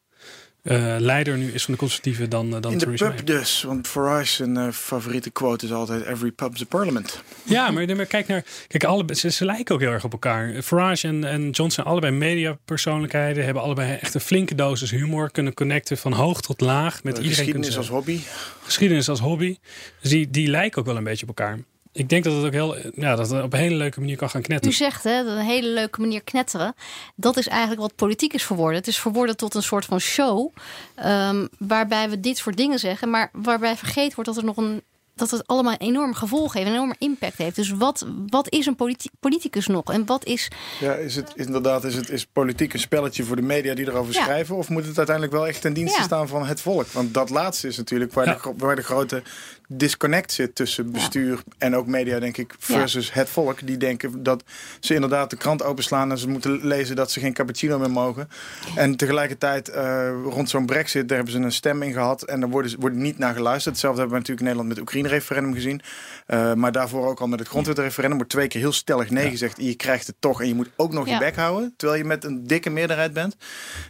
eh, 0.64 0.96
leider 1.00 1.38
nu 1.38 1.52
is 1.52 1.64
van 1.64 1.74
de 1.74 1.80
conservatieven 1.80 2.30
dan, 2.30 2.56
eh, 2.56 2.62
dan 2.62 2.72
In 2.72 2.78
de 2.78 2.84
Theresa 2.84 3.06
pub 3.10 3.16
May. 3.16 3.38
dus, 3.38 3.64
want 3.64 3.88
Farage 3.88 4.26
zijn 4.26 4.74
favoriete 4.74 5.30
quote 5.30 5.66
is 5.66 5.72
altijd 5.72 6.06
every 6.06 6.32
pub's 6.32 6.62
a 6.62 6.66
parliament. 6.66 7.24
Ja, 7.44 7.72
maar, 7.72 7.96
maar 7.96 8.06
kijk 8.06 8.28
naar. 8.28 8.44
Kijk, 8.68 8.84
alle, 8.84 9.06
ze, 9.16 9.32
ze 9.32 9.46
lijken 9.46 9.76
ook 9.76 9.82
heel 9.82 9.92
erg 9.92 10.04
op 10.04 10.12
elkaar. 10.12 10.62
Farage 10.62 11.08
en, 11.08 11.24
en 11.24 11.42
Johnson 11.42 11.72
zijn 11.72 11.86
allebei 11.86 12.14
mediapersoonlijkheden. 12.14 13.46
Hebben 13.46 13.64
allebei 13.64 13.98
echt 13.98 14.14
een 14.14 14.22
flinke 14.22 14.56
dosis 14.56 14.92
humor. 14.92 15.32
Kunnen 15.32 15.54
connecten 15.54 15.98
van 15.98 16.14
hoog 16.14 16.42
tot 16.42 16.62
laag. 16.62 17.04
Met 17.04 17.18
iedereen 17.18 17.36
geschiedenis 17.36 17.78
als 17.78 17.90
hobby. 17.90 18.20
geschiedenis 18.64 19.10
als 19.10 19.20
hobby. 19.20 19.58
Dus 20.02 20.10
die, 20.10 20.30
die 20.30 20.48
lijken 20.48 20.80
ook 20.80 20.86
wel 20.86 20.98
een 20.98 21.04
beetje 21.04 21.28
op 21.28 21.38
elkaar. 21.38 21.60
Ik 21.92 22.10
denk 22.10 22.24
dat 22.24 22.34
het 22.34 22.46
ook 22.46 22.52
heel, 22.52 22.76
ja, 22.94 23.16
dat 23.16 23.32
op 23.32 23.54
een 23.54 23.60
hele 23.60 23.76
leuke 23.76 24.00
manier 24.00 24.18
kan 24.18 24.30
gaan 24.30 24.42
U 24.42 24.44
knetten. 24.44 24.74
zegt 24.74 25.04
hè, 25.04 25.24
dat 25.24 25.38
een 25.38 25.44
hele 25.44 25.70
leuke 25.70 26.02
manier 26.02 26.24
knetteren. 26.24 26.74
Dat 27.16 27.38
is 27.38 27.48
eigenlijk 27.48 27.82
wat 27.82 27.96
politiek 27.96 28.34
is 28.34 28.44
verworden. 28.44 28.78
Het 28.78 28.88
is 28.88 29.00
verworden 29.00 29.38
tot 29.38 29.56
een 29.56 29.64
soort 29.64 29.86
van 29.86 30.00
show. 30.00 30.54
ehm, 30.96 31.48
waarbij 31.58 32.10
we 32.10 32.20
dit 32.20 32.38
soort 32.38 32.58
dingen 32.58 32.80
zeggen. 32.80 33.10
Maar 33.10 33.30
waarbij 33.34 33.76
vergeten 33.76 34.16
wordt 34.16 34.30
dat 34.30 34.38
er 34.38 34.46
nog 34.46 34.58
een. 34.58 34.82
Dat 35.20 35.32
het 35.32 35.48
allemaal 35.48 35.72
een 35.74 35.88
enorm 35.88 36.14
gevolg 36.14 36.54
heeft, 36.54 36.68
een 36.68 36.74
enorme 36.74 36.96
impact 36.98 37.38
heeft. 37.38 37.56
Dus 37.56 37.70
wat, 37.72 38.06
wat 38.28 38.50
is 38.50 38.66
een 38.66 38.76
politi- 38.76 39.10
politicus 39.20 39.68
nog? 39.68 39.92
En 39.94 40.06
wat 40.06 40.26
is. 40.26 40.52
Ja, 40.80 40.94
is 40.94 41.16
het 41.16 41.32
is 41.36 41.46
inderdaad 41.46 41.84
is 41.84 41.96
het 41.96 42.10
is 42.10 42.26
politiek 42.26 42.74
een 42.74 42.80
spelletje 42.80 43.24
voor 43.24 43.36
de 43.36 43.42
media 43.42 43.74
die 43.76 43.88
erover 43.88 44.14
Ja. 44.14 44.24
schrijven? 44.24 44.56
Of 44.56 44.70
moet 44.70 44.86
het 44.86 44.98
uiteindelijk 44.98 45.36
wel 45.36 45.48
echt 45.48 45.62
ten 45.62 45.74
dienste 45.74 45.98
Ja. 46.00 46.04
staan 46.06 46.28
van 46.28 46.46
het 46.46 46.62
volk? 46.62 46.88
Want 46.88 47.14
dat 47.14 47.30
laatste 47.30 47.68
is 47.68 47.78
natuurlijk 47.78 48.14
waar, 48.14 48.26
Ja. 48.26 48.40
de, 48.44 48.54
waar 48.58 48.76
de 48.76 48.82
grote 48.84 49.22
disconnect 49.68 50.32
zit 50.32 50.56
tussen 50.56 50.92
bestuur 50.92 51.40
en 51.58 51.76
ook 51.76 51.88
media, 51.88 52.20
denk 52.20 52.38
ik, 52.38 52.56
versus 52.60 53.14
het 53.14 53.30
volk. 53.30 53.68
Die 53.68 53.78
denken 53.78 54.24
dat 54.24 54.44
ze 54.80 54.94
inderdaad 54.94 55.30
de 55.30 55.36
krant 55.38 55.64
openslaan 55.64 56.12
en 56.12 56.18
ze 56.18 56.28
moeten 56.30 56.60
lezen 56.68 56.96
dat 56.96 57.12
ze 57.12 57.20
geen 57.20 57.34
cappuccino 57.34 57.80
meer 57.80 57.92
mogen. 57.92 58.30
En 58.76 58.96
tegelijkertijd 58.96 59.68
eh, 59.70 60.10
rond 60.24 60.50
zo'n 60.50 60.66
brexit, 60.66 61.08
daar 61.08 61.18
hebben 61.18 61.36
ze 61.36 61.40
een 61.42 61.52
stem 61.52 61.82
in 61.84 61.94
gehad 61.94 62.24
en 62.24 62.40
daar 62.40 62.50
worden, 62.50 62.72
ze- 62.72 62.78
wordt 62.80 62.96
niet 62.96 63.18
naar 63.18 63.34
geluisterd. 63.34 63.74
Hetzelfde 63.74 64.00
hebben 64.02 64.18
we 64.22 64.28
natuurlijk 64.28 64.48
in 64.48 64.56
Nederland 64.56 64.68
met 64.70 64.78
het 64.78 64.86
Oekraïne-referendum 65.10 65.54
gezien. 65.54 65.82
Eh, 66.26 66.54
maar 66.54 66.72
daarvoor 66.72 67.08
ook 67.08 67.20
al 67.20 67.28
met 67.28 67.40
het 67.40 67.48
grondwetreferendum 67.48 68.18
wordt 68.18 68.32
twee 68.34 68.48
keer 68.48 68.62
heel 68.62 68.72
stellig 68.72 69.10
nee 69.10 69.30
gezegd. 69.30 69.58
En 69.58 69.66
je 69.66 69.76
krijgt 69.76 70.08
het 70.08 70.16
toch 70.20 70.42
en 70.42 70.48
je 70.48 70.56
moet 70.56 70.70
ook 70.76 70.94
nog 70.94 71.08
Ja. 71.08 71.14
je 71.14 71.20
bek 71.20 71.36
houden, 71.36 71.74
terwijl 71.78 72.00
je 72.00 72.06
met 72.06 72.24
een 72.24 72.48
dikke 72.48 72.70
meerderheid 72.70 73.14
bent. 73.14 73.36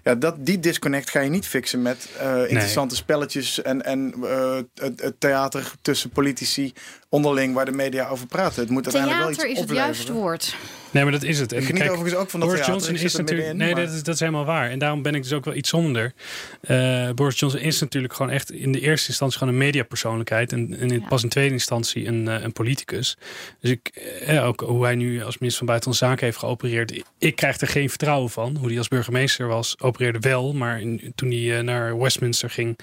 Ja, 0.03 0.15
dat, 0.15 0.35
die 0.39 0.59
disconnect 0.59 1.09
ga 1.09 1.19
je 1.19 1.29
niet 1.29 1.47
fixen 1.47 1.81
met 1.81 2.09
eh, 2.19 2.41
interessante 2.41 2.95
spelletjes 2.95 3.61
en, 3.61 3.85
en 3.85 4.13
eh, 4.23 4.55
het, 4.75 5.01
het 5.01 5.19
theater 5.19 5.71
tussen 5.81 6.09
politici 6.09 6.73
onderling 7.09 7.53
waar 7.53 7.65
de 7.65 7.71
media 7.71 8.07
over 8.07 8.27
praten. 8.27 8.61
Het 8.61 8.69
moet 8.69 8.83
uiteindelijk 8.83 9.21
wel 9.21 9.29
iets 9.29 9.39
Theater 9.43 9.63
is 9.63 9.69
het 9.69 9.77
juiste 9.77 10.13
woord. 10.13 10.55
Nee, 10.91 11.03
maar 11.03 11.11
dat 11.11 11.23
is 11.23 11.39
het. 11.39 11.51
En 11.51 11.59
Ik 11.61 11.65
geniet 11.65 11.81
overigens 11.89 12.15
ook 12.15 12.29
van 12.29 12.39
dat 12.39 12.49
Boris 12.49 12.65
theater. 12.65 12.85
Johnson 12.87 13.05
is 13.07 13.15
natuurlijk. 13.15 13.53
nee, 13.57 13.73
maar- 13.73 13.85
dat 13.85 13.93
is, 13.93 14.03
dat 14.03 14.13
is 14.13 14.19
helemaal 14.19 14.45
waar. 14.45 14.69
En 14.69 14.79
daarom 14.79 15.01
ben 15.01 15.15
ik 15.15 15.23
dus 15.23 15.33
ook 15.33 15.45
wel 15.45 15.53
iets 15.53 15.69
zonder. 15.69 16.13
Eh, 16.61 17.09
Boris 17.15 17.39
Johnson 17.39 17.61
is 17.61 17.79
natuurlijk 17.79 18.13
gewoon 18.13 18.31
echt 18.31 18.51
in 18.51 18.71
de 18.71 18.79
eerste 18.79 19.07
instantie 19.07 19.37
gewoon 19.37 19.53
een 19.53 19.59
mediapersoonlijkheid. 19.59 20.51
En, 20.51 20.77
en 20.79 20.91
in, 20.91 20.99
Ja. 20.99 21.07
pas 21.07 21.23
in 21.23 21.29
tweede 21.29 21.53
instantie 21.53 22.07
een, 22.07 22.27
eh, 22.27 22.41
een 22.43 22.53
politicus. 22.53 23.17
Dus 23.59 23.71
ik, 23.71 23.87
eh, 24.25 24.45
ook 24.47 24.61
hoe 24.61 24.83
hij 24.83 24.95
nu 24.95 25.15
als 25.23 25.37
minister 25.37 25.57
van 25.57 25.65
Buitenlandse 25.67 26.05
Zaken 26.05 26.25
heeft 26.25 26.37
geopereerd. 26.37 26.91
ik- 26.95 27.05
Ik 27.17 27.35
krijg 27.35 27.59
er 27.59 27.67
geen 27.67 27.89
vertrouwen 27.89 28.29
van. 28.29 28.55
Hoe 28.57 28.67
hij 28.67 28.77
als 28.77 28.87
burgemeester 28.87 29.47
was, 29.47 29.75
opereerde 29.79 30.19
wel. 30.19 30.53
Maar 30.53 30.81
in- 30.81 31.11
toen 31.15 31.31
hij 31.31 31.61
naar 31.61 31.97
Westminster 31.99 32.49
ging. 32.49 32.77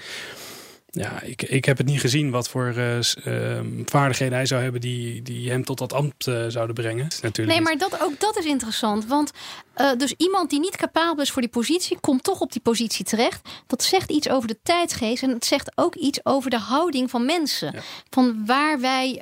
Ja, 0.97 1.21
ik, 1.21 1.41
ik 1.41 1.65
heb 1.65 1.77
het 1.77 1.87
niet 1.87 1.99
gezien 1.99 2.31
wat 2.31 2.49
voor 2.49 2.73
eh, 2.75 2.97
ehm, 2.97 3.67
vaardigheden 3.85 4.33
hij 4.33 4.45
zou 4.45 4.61
hebben 4.61 4.81
die, 4.81 5.21
die 5.21 5.49
hem 5.49 5.65
tot 5.65 5.77
dat 5.77 5.93
ambt 5.93 6.27
eh, 6.27 6.45
zouden 6.47 6.75
brengen. 6.75 7.07
Natuurlijk 7.21 7.57
Nee, 7.57 7.61
maar 7.61 7.77
dat, 7.77 8.01
ook 8.01 8.19
dat 8.19 8.37
is 8.37 8.45
interessant. 8.45 9.05
Want 9.05 9.31
eh, 9.73 9.91
dus 9.97 10.13
iemand 10.17 10.49
die 10.49 10.59
niet 10.59 10.75
capabel 10.75 11.23
is 11.23 11.31
voor 11.31 11.41
die 11.41 11.51
positie, 11.51 11.97
komt 11.99 12.23
toch 12.23 12.39
op 12.39 12.51
die 12.51 12.61
positie 12.61 13.05
terecht. 13.05 13.49
Dat 13.67 13.83
zegt 13.83 14.11
iets 14.11 14.29
over 14.29 14.47
de 14.47 14.57
tijdsgeest. 14.63 15.23
En 15.23 15.29
het 15.29 15.45
zegt 15.45 15.71
ook 15.75 15.95
iets 15.95 16.25
over 16.25 16.49
de 16.49 16.59
houding 16.59 17.09
van 17.09 17.25
mensen. 17.25 17.73
Van 18.09 18.45
waar 18.45 18.79
wij, 18.79 19.21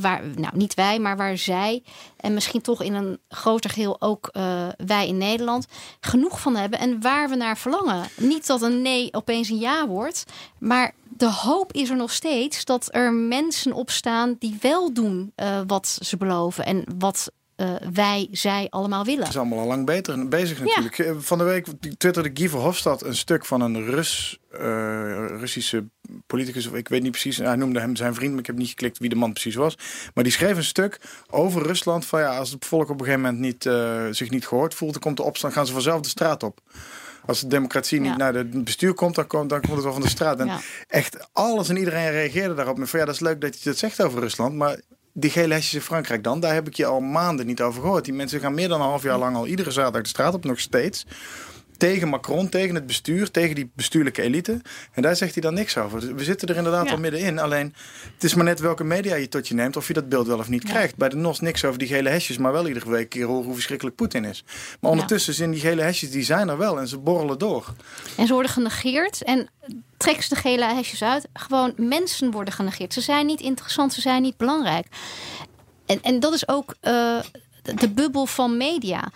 waar, 0.00 0.22
nou 0.36 0.56
niet 0.56 0.74
wij, 0.74 0.98
maar 0.98 1.16
waar 1.16 1.38
zij. 1.38 1.82
En 2.16 2.34
misschien 2.34 2.60
toch 2.60 2.82
in 2.82 2.94
een 2.94 3.18
groter 3.28 3.70
geheel 3.70 4.00
ook 4.00 4.30
wij 4.86 5.08
in 5.08 5.16
Nederland. 5.16 5.66
Genoeg 6.00 6.40
van 6.40 6.56
hebben 6.56 6.78
en 6.78 7.00
waar 7.00 7.28
we 7.28 7.36
naar 7.36 7.58
verlangen. 7.58 8.08
Niet 8.16 8.46
dat 8.46 8.62
een 8.62 8.82
nee 8.82 9.08
opeens 9.12 9.48
een 9.48 9.58
ja 9.58 9.86
wordt. 9.86 10.24
Maar 10.58 10.94
de 11.16 11.30
hoop 11.30 11.72
is 11.72 11.90
er 11.90 11.96
nog 11.96 12.12
steeds 12.12 12.64
dat 12.64 12.88
er 12.90 13.12
mensen 13.12 13.72
opstaan 13.72 14.36
die 14.38 14.58
wel 14.60 14.92
doen 14.92 15.32
eh, 15.34 15.60
wat 15.66 15.98
ze 16.00 16.16
beloven. 16.16 16.64
En 16.64 16.84
wat 16.98 17.32
eh, 17.56 17.74
wij, 17.92 18.28
zij 18.30 18.66
allemaal 18.70 19.04
willen. 19.04 19.20
Het 19.20 19.28
is 19.28 19.36
allemaal 19.36 19.58
al 19.58 19.66
lang 19.66 19.86
beter 19.86 20.28
bezig 20.28 20.60
natuurlijk. 20.60 20.98
Eh, 20.98 21.14
Van 21.18 21.38
de 21.38 21.44
week 21.44 21.66
twitterde 21.96 22.30
Guy 22.34 22.48
Verhofstadt 22.48 23.02
een 23.04 23.16
stuk 23.16 23.44
van 23.44 23.60
een 23.60 23.84
Rus, 23.84 24.38
Russische 25.38 25.84
politicus. 26.26 26.66
Of 26.66 26.74
ik 26.74 26.88
weet 26.88 27.02
niet 27.02 27.10
precies. 27.10 27.36
Hij 27.36 27.56
noemde 27.56 27.80
hem 27.80 27.96
zijn 27.96 28.14
vriend, 28.14 28.30
maar 28.30 28.40
ik 28.40 28.46
heb 28.46 28.56
niet 28.56 28.68
geklikt 28.68 28.98
wie 28.98 29.08
de 29.08 29.16
man 29.16 29.32
precies 29.32 29.54
was. 29.54 29.78
Maar 30.14 30.24
die 30.24 30.32
schreef 30.32 30.56
een 30.56 30.64
stuk 30.64 31.00
over 31.30 31.62
Rusland. 31.62 32.06
Van 32.06 32.20
ja, 32.20 32.38
als 32.38 32.50
het 32.50 32.64
volk 32.64 32.88
op 32.90 33.00
een 33.00 33.06
gegeven 33.06 33.20
moment 33.20 33.40
niet, 33.40 33.62
zich 34.16 34.30
niet 34.30 34.46
gehoord 34.46 34.74
voelt, 34.74 34.92
dan 34.92 35.02
komt 35.02 35.16
de 35.16 35.22
opstand, 35.22 35.52
gaan 35.52 35.66
ze 35.66 35.72
vanzelf 35.72 36.00
de 36.00 36.08
straat 36.08 36.42
op. 36.42 36.60
Als 37.26 37.40
de 37.40 37.46
democratie 37.46 38.00
niet 38.00 38.10
Ja. 38.10 38.16
naar 38.16 38.34
het 38.34 38.64
bestuur 38.64 38.94
komt, 38.94 39.14
dan 39.14 39.26
komt, 39.26 39.50
dan 39.50 39.60
komt 39.60 39.72
het 39.74 39.82
wel 39.84 39.92
van 39.92 40.02
de 40.02 40.08
straat. 40.08 40.40
En 40.40 40.46
Ja. 40.46 40.60
echt 40.88 41.28
alles 41.32 41.68
en 41.68 41.76
iedereen 41.76 42.10
reageerde 42.10 42.54
daarop. 42.54 42.78
Met 42.78 42.90
van 42.90 42.98
ja, 43.00 43.04
dat 43.04 43.14
is 43.14 43.20
leuk 43.20 43.40
dat 43.40 43.62
je 43.62 43.68
dat 43.68 43.78
zegt 43.78 44.02
over 44.02 44.20
Rusland, 44.20 44.54
maar 44.54 44.80
die 45.12 45.30
gele 45.30 45.54
hesjes 45.54 45.74
in 45.74 45.80
Frankrijk 45.80 46.24
dan, 46.24 46.40
daar 46.40 46.54
heb 46.54 46.66
ik 46.66 46.74
je 46.74 46.86
al 46.86 47.00
maanden 47.00 47.46
niet 47.46 47.60
over 47.62 47.80
gehoord. 47.80 48.04
Die 48.04 48.14
mensen 48.14 48.40
gaan 48.40 48.54
meer 48.54 48.68
dan 48.68 48.80
een 48.80 48.86
half 48.86 49.02
jaar 49.02 49.18
lang 49.18 49.36
al 49.36 49.46
iedere 49.46 49.70
zaterdag 49.70 50.02
de 50.02 50.08
straat 50.08 50.34
op, 50.34 50.44
nog 50.44 50.60
steeds. 50.60 51.06
Tegen 51.76 52.08
Macron, 52.08 52.48
tegen 52.48 52.74
het 52.74 52.86
bestuur, 52.86 53.30
tegen 53.30 53.54
die 53.54 53.70
bestuurlijke 53.74 54.22
elite. 54.22 54.60
En 54.92 55.02
daar 55.02 55.16
zegt 55.16 55.32
hij 55.32 55.42
dan 55.42 55.54
niks 55.54 55.76
over. 55.76 56.14
We 56.14 56.24
zitten 56.24 56.48
er 56.48 56.56
inderdaad 56.56 56.84
Ja. 56.86 56.92
al 56.92 56.98
middenin. 56.98 57.38
Alleen, 57.38 57.74
het 58.14 58.24
is 58.24 58.34
maar 58.34 58.44
net 58.44 58.60
welke 58.60 58.84
media 58.84 59.14
je 59.14 59.28
tot 59.28 59.48
je 59.48 59.54
neemt... 59.54 59.76
of 59.76 59.86
je 59.86 59.92
dat 59.92 60.08
beeld 60.08 60.26
wel 60.26 60.38
of 60.38 60.48
niet 60.48 60.64
krijgt. 60.64 60.96
Bij 60.96 61.08
de 61.08 61.16
NOS 61.16 61.40
niks 61.40 61.64
over 61.64 61.78
die 61.78 61.88
gele 61.88 62.08
hesjes... 62.08 62.38
maar 62.38 62.52
wel 62.52 62.68
iedere 62.68 62.90
week 62.90 63.08
keer 63.08 63.26
horen 63.26 63.44
hoe 63.44 63.54
verschrikkelijk 63.54 63.96
Poetin 63.96 64.24
is. 64.24 64.44
Maar 64.80 64.90
ondertussen 64.90 65.34
zijn 65.34 65.50
die 65.50 65.60
gele 65.60 65.82
hesjes, 65.82 66.10
die 66.10 66.24
zijn 66.24 66.48
er 66.48 66.58
wel... 66.58 66.78
en 66.80 66.88
ze 66.88 66.98
borrelen 66.98 67.38
door. 67.38 67.74
En 68.16 68.26
ze 68.26 68.32
worden 68.32 68.50
genegeerd. 68.50 69.22
En 69.22 69.48
trek 69.96 70.22
ze 70.22 70.34
de 70.34 70.40
gele 70.40 70.64
hesjes 70.64 71.02
uit. 71.02 71.28
Gewoon 71.32 71.72
mensen 71.76 72.30
worden 72.30 72.54
genegeerd. 72.54 72.92
Ze 72.92 73.00
zijn 73.00 73.26
niet 73.26 73.40
interessant, 73.40 73.92
ze 73.92 74.00
zijn 74.00 74.22
niet 74.22 74.36
belangrijk. 74.36 74.86
En, 75.86 76.02
en 76.02 76.20
dat 76.20 76.34
is 76.34 76.48
ook 76.48 76.74
eh, 76.80 77.18
de 77.62 77.88
bubbel 77.90 78.26
van 78.26 78.56
media. 78.56 79.12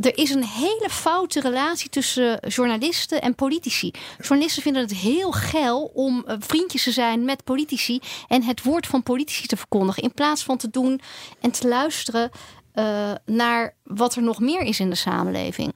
Er 0.00 0.18
is 0.18 0.30
een 0.30 0.44
hele 0.44 0.88
foute 0.90 1.40
relatie 1.40 1.90
tussen 1.90 2.38
journalisten 2.48 3.22
en 3.22 3.34
politici. 3.34 3.90
Journalisten 4.20 4.62
vinden 4.62 4.82
het 4.82 4.92
heel 4.92 5.32
geil 5.32 5.90
om 5.94 6.24
eh, 6.26 6.36
vriendjes 6.38 6.82
te 6.82 6.90
zijn 6.90 7.24
met 7.24 7.44
politici 7.44 8.00
en 8.28 8.42
het 8.42 8.62
woord 8.62 8.86
van 8.86 9.02
politici 9.02 9.46
te 9.46 9.56
verkondigen. 9.56 10.02
In 10.02 10.12
plaats 10.12 10.44
van 10.44 10.56
te 10.56 10.70
doen 10.70 11.00
en 11.40 11.50
te 11.50 11.68
luisteren 11.68 12.30
eh, 12.72 13.12
naar 13.24 13.74
wat 13.82 14.14
er 14.14 14.22
nog 14.22 14.40
meer 14.40 14.62
is 14.62 14.80
in 14.80 14.90
de 14.90 14.96
samenleving. 14.96 15.72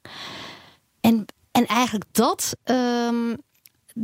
En, 1.01 1.27
en 1.51 1.67
eigenlijk 1.67 2.05
dat, 2.13 2.57
ehm, 2.65 3.35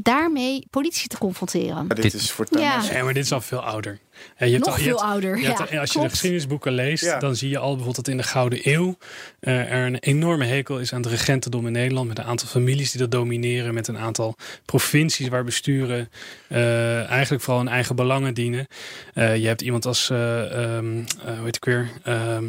daarmee 0.03 0.67
politici 0.71 1.07
te 1.07 1.19
confronteren. 1.19 1.87
Maar 1.87 1.97
dit 1.97 2.15
is 2.15 2.31
voor 2.31 2.47
Ja. 2.51 2.83
Nee, 2.93 3.03
maar 3.03 3.15
dit 3.15 3.25
is 3.25 3.33
al 3.33 3.41
veel 3.41 3.61
ouder. 3.65 3.99
En 4.37 4.47
je 4.47 4.53
hebt 4.53 4.65
Nog 4.67 4.75
al- 4.75 4.81
je 4.81 4.87
veel 4.89 4.97
hebt- 4.99 5.11
ouder, 5.11 5.39
je 5.39 5.47
hebt- 5.47 5.71
ja, 5.71 5.81
als 5.81 5.93
je 5.93 6.01
de 6.01 6.09
geschiedenisboeken 6.09 6.73
leest, 6.73 7.05
Ja. 7.05 7.19
dan 7.19 7.37
zie 7.37 7.49
je 7.49 7.59
al 7.59 7.67
bijvoorbeeld 7.69 7.97
dat 7.97 8.09
in 8.09 8.17
de 8.17 8.23
Gouden 8.23 8.59
Eeuw 8.63 8.97
eh, 9.41 9.73
er 9.73 9.87
een 9.87 9.97
enorme 9.99 10.45
hekel 10.45 10.79
is 10.81 10.93
aan 10.93 11.01
het 11.03 11.11
regentendom 11.11 11.67
in 11.67 11.73
Nederland. 11.73 12.09
Met 12.09 12.19
een 12.19 12.25
aantal 12.25 12.49
families 12.49 12.91
die 12.91 13.01
dat 13.01 13.11
domineren. 13.11 13.75
Met 13.75 13.89
een 13.89 13.99
aantal 13.99 14.35
provincies 14.65 15.29
waar 15.29 15.45
besturen 15.45 16.11
eh, 16.49 17.11
eigenlijk 17.11 17.43
vooral 17.43 17.63
hun 17.63 17.73
eigen 17.73 17.97
belangen 17.97 18.35
dienen. 18.35 18.67
Eh, 19.15 19.37
je 19.37 19.47
hebt 19.47 19.63
iemand 19.63 19.87
als, 19.87 20.11
eh 20.11 20.75
ehm 20.77 20.99
eh, 21.25 21.35
hoe 21.37 21.45
heet 21.45 21.57
ik 21.57 21.65
weer? 21.65 21.91
Ehm 22.03 22.45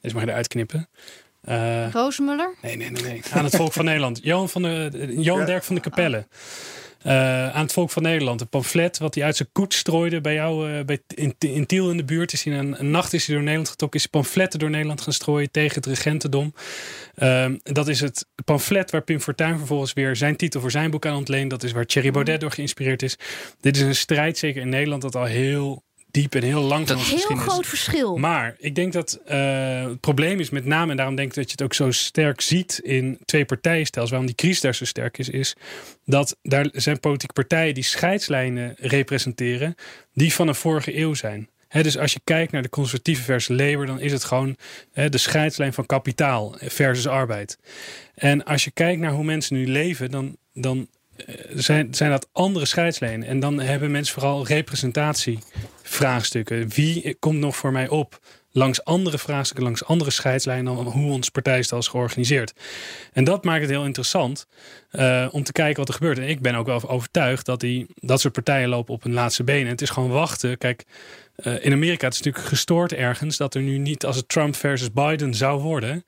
deze 0.00 0.14
mag 0.14 0.24
je 0.24 0.30
eruit 0.30 0.48
knippen. 0.48 0.88
Eh, 1.48 1.90
Rozenmuller? 1.92 2.54
Nee, 2.62 2.76
nee, 2.76 2.90
nee, 2.90 3.02
nee. 3.02 3.22
Aan 3.32 3.44
het 3.44 3.56
volk 3.56 3.72
van 3.72 3.84
Nederland. 3.84 4.20
Johan, 4.22 4.48
van 4.48 4.62
de, 4.62 5.14
Johan 5.16 5.40
Ja. 5.40 5.46
Derk 5.46 5.64
van 5.64 5.74
de 5.74 5.80
Capelle. 5.80 6.26
Eh, 7.02 7.48
aan 7.54 7.62
het 7.62 7.72
volk 7.72 7.90
van 7.90 8.02
Nederland. 8.02 8.40
Een 8.40 8.48
pamflet 8.48 8.98
wat 8.98 9.14
hij 9.14 9.24
uit 9.24 9.36
zijn 9.36 9.48
koets 9.52 9.76
strooide 9.76 10.20
bij 10.20 10.34
jou 10.34 10.72
eh, 10.72 10.84
bij, 10.84 11.00
in, 11.14 11.34
in 11.38 11.66
Tiel 11.66 11.90
in 11.90 11.96
de 11.96 12.04
buurt. 12.04 12.32
Is 12.32 12.44
hij 12.44 12.58
een, 12.58 12.80
een 12.80 12.90
nacht 12.90 13.12
is 13.12 13.26
hij 13.26 13.34
door 13.34 13.44
Nederland 13.44 13.70
getrokken. 13.70 14.00
Is 14.00 14.08
hij 14.10 14.20
pamfletten 14.20 14.58
door 14.58 14.70
Nederland 14.70 15.00
gaan 15.00 15.12
strooien 15.12 15.50
tegen 15.50 15.74
het 15.74 15.86
regentendom. 15.86 16.54
Ehm, 17.14 17.56
dat 17.62 17.88
is 17.88 18.00
het 18.00 18.26
pamflet 18.44 18.90
waar 18.90 19.02
Pim 19.02 19.20
Fortuyn 19.20 19.58
vervolgens 19.58 19.92
weer 19.92 20.16
zijn 20.16 20.36
titel 20.36 20.60
voor 20.60 20.70
zijn 20.70 20.90
boek 20.90 21.06
aan 21.06 21.16
ontleent. 21.16 21.50
Dat 21.50 21.62
is 21.62 21.72
waar 21.72 21.86
Thierry 21.86 22.10
Baudet 22.10 22.40
door 22.40 22.52
geïnspireerd 22.52 23.02
is. 23.02 23.18
Dit 23.60 23.76
is 23.76 23.82
een 23.82 23.96
strijd, 23.96 24.38
zeker 24.38 24.62
in 24.62 24.68
Nederland, 24.68 25.02
dat 25.02 25.16
al 25.16 25.24
heel 25.24 25.82
diep 26.10 26.34
en 26.34 26.42
heel 26.42 26.62
lang 26.62 26.88
van 26.88 26.96
onze 26.96 27.08
Heel 27.08 27.18
geschiedenis 27.18 27.52
groot 27.52 27.66
verschil. 27.66 28.16
maar 28.16 28.56
ik 28.58 28.74
denk 28.74 28.92
dat 28.92 29.20
eh, 29.24 29.84
het 29.84 30.00
probleem 30.00 30.40
is 30.40 30.50
met 30.50 30.64
name, 30.64 30.90
en 30.90 30.96
daarom 30.96 31.14
denk 31.14 31.28
ik 31.28 31.34
dat 31.34 31.44
je 31.44 31.50
het 31.50 31.62
ook 31.62 31.74
zo 31.74 31.90
sterk 31.90 32.40
ziet 32.40 32.80
in 32.82 33.18
twee 33.24 33.44
partijenstelsels, 33.44 34.10
waarom 34.10 34.26
die 34.26 34.36
crisis 34.36 34.60
daar 34.60 34.74
zo 34.74 34.84
sterk 34.84 35.18
is, 35.18 35.28
is 35.28 35.56
dat 36.04 36.36
daar 36.42 36.68
zijn 36.72 37.00
politieke 37.00 37.34
partijen 37.34 37.74
die 37.74 37.84
scheidslijnen 37.84 38.74
representeren, 38.78 39.74
die 40.12 40.34
van 40.34 40.48
een 40.48 40.54
vorige 40.54 40.98
eeuw 40.98 41.14
zijn. 41.14 41.48
Dus 41.68 41.98
als 41.98 42.12
je 42.12 42.20
kijkt 42.24 42.52
naar 42.52 42.62
de 42.62 42.68
conservatieve 42.68 43.22
versus 43.22 43.56
Labour, 43.56 43.86
dan 43.86 44.00
is 44.00 44.12
het 44.12 44.24
gewoon 44.24 44.56
de 44.92 45.18
scheidslijn 45.18 45.72
van 45.72 45.86
kapitaal 45.86 46.54
versus 46.58 47.06
arbeid. 47.06 47.58
En 48.14 48.44
als 48.44 48.64
je 48.64 48.70
kijkt 48.70 49.00
naar 49.00 49.12
hoe 49.12 49.24
mensen 49.24 49.56
nu 49.56 49.66
leven, 49.66 50.10
dan, 50.10 50.36
dan 50.52 50.88
eh, 51.26 51.34
zijn, 51.54 51.94
zijn 51.94 52.10
dat 52.10 52.28
andere 52.32 52.64
scheidslijnen. 52.64 53.28
En 53.28 53.40
dan 53.40 53.60
hebben 53.60 53.90
mensen 53.90 54.14
vooral 54.14 54.44
representatievraagstukken. 55.88 56.68
Wie 56.68 57.16
komt 57.18 57.38
nog 57.38 57.56
voor 57.56 57.72
mij 57.72 57.88
op? 57.88 58.18
Langs 58.50 58.84
andere 58.84 59.18
vraagstukken, 59.18 59.64
langs 59.64 59.84
andere 59.84 60.10
scheidslijnen 60.10 60.74
dan 60.74 60.86
hoe 60.86 61.12
ons 61.12 61.28
partijstel 61.28 61.78
is 61.78 61.88
georganiseerd. 61.88 62.52
En 63.12 63.24
dat 63.24 63.44
maakt 63.44 63.60
het 63.60 63.70
heel 63.70 63.84
interessant 63.84 64.46
eh, 64.90 65.28
om 65.30 65.42
te 65.42 65.52
kijken 65.52 65.76
wat 65.76 65.88
er 65.88 65.94
gebeurt. 65.94 66.18
En 66.18 66.28
ik 66.28 66.40
ben 66.40 66.54
ook 66.54 66.66
wel 66.66 66.88
overtuigd 66.88 67.46
dat 67.46 67.60
die, 67.60 67.86
dat 67.94 68.20
soort 68.20 68.32
partijen 68.32 68.68
lopen 68.68 68.94
op 68.94 69.02
hun 69.02 69.12
laatste 69.12 69.44
benen. 69.44 69.68
Het 69.68 69.82
is 69.82 69.90
gewoon 69.90 70.10
wachten. 70.10 70.58
Kijk, 70.58 70.84
eh, 71.34 71.64
in 71.64 71.72
Amerika 71.72 72.04
het 72.04 72.14
is 72.14 72.22
natuurlijk 72.22 72.46
gestoord 72.46 72.92
ergens 72.92 73.36
dat 73.36 73.54
er 73.54 73.62
nu 73.62 73.78
niet 73.78 74.04
als 74.04 74.16
het 74.16 74.28
Trump 74.28 74.56
versus 74.56 74.92
Biden 74.92 75.34
zou 75.34 75.60
worden. 75.60 76.04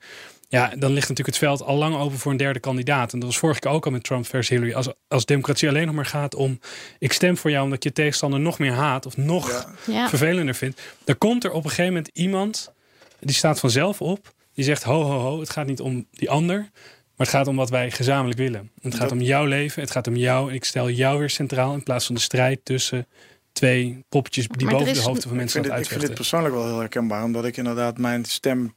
Ja, 0.51 0.67
dan 0.67 0.91
ligt 0.91 1.09
natuurlijk 1.09 1.27
het 1.27 1.37
veld 1.37 1.61
al 1.61 1.77
lang 1.77 1.95
open 1.95 2.17
voor 2.17 2.31
een 2.31 2.37
derde 2.37 2.59
kandidaat. 2.59 3.13
En 3.13 3.19
dat 3.19 3.27
was 3.27 3.37
vorige 3.37 3.59
keer 3.59 3.71
ook 3.71 3.85
al 3.85 3.91
met 3.91 4.03
Trump 4.03 4.25
versus 4.25 4.49
Hillary. 4.49 4.73
Als, 4.73 4.87
als 5.07 5.25
democratie 5.25 5.69
alleen 5.69 5.85
nog 5.85 5.95
maar 5.95 6.05
gaat 6.05 6.35
om... 6.35 6.59
ik 6.99 7.13
stem 7.13 7.37
voor 7.37 7.51
jou 7.51 7.63
omdat 7.63 7.83
je 7.83 7.91
tegenstander 7.91 8.39
nog 8.39 8.59
meer 8.59 8.71
haat... 8.73 9.05
of 9.05 9.17
nog 9.17 9.73
Ja. 9.87 10.09
Vervelender 10.09 10.55
vindt... 10.55 10.81
dan 11.03 11.17
komt 11.17 11.43
er 11.43 11.51
op 11.51 11.63
een 11.63 11.69
gegeven 11.69 11.93
moment 11.93 12.09
iemand... 12.13 12.73
die 13.19 13.35
staat 13.35 13.59
vanzelf 13.59 14.01
op... 14.01 14.33
die 14.53 14.65
zegt 14.65 14.83
ho, 14.83 15.01
ho, 15.03 15.19
ho, 15.19 15.39
het 15.39 15.49
gaat 15.49 15.65
niet 15.67 15.79
om 15.79 16.07
die 16.11 16.29
ander... 16.29 16.57
maar 16.57 17.27
het 17.27 17.29
gaat 17.29 17.47
om 17.47 17.55
wat 17.55 17.69
wij 17.69 17.91
gezamenlijk 17.91 18.39
willen. 18.39 18.71
Het 18.81 18.95
gaat 18.95 19.11
om 19.11 19.21
jouw 19.21 19.45
leven, 19.45 19.81
het 19.81 19.91
gaat 19.91 20.07
om 20.07 20.15
jou... 20.15 20.49
en 20.49 20.55
ik 20.55 20.63
stel 20.63 20.89
jou 20.89 21.19
weer 21.19 21.29
centraal... 21.29 21.73
in 21.73 21.83
plaats 21.83 22.05
van 22.05 22.15
de 22.15 22.21
strijd 22.21 22.59
tussen 22.65 23.07
twee 23.51 24.05
poppetjes... 24.09 24.47
die 24.47 24.65
Maar 24.65 24.75
boven 24.75 24.91
is- 24.91 24.97
de 24.97 25.03
hoofden 25.03 25.23
van 25.23 25.31
Ik 25.31 25.37
mensen 25.37 25.61
vind, 25.61 25.73
het 25.73 25.83
ik 25.83 25.89
vind 25.91 26.01
dit 26.01 26.13
persoonlijk 26.13 26.53
wel 26.55 26.65
heel 26.65 26.79
herkenbaar. 26.79 27.23
Omdat 27.23 27.45
ik 27.45 27.57
inderdaad 27.57 27.97
mijn 27.97 28.25
stem 28.25 28.75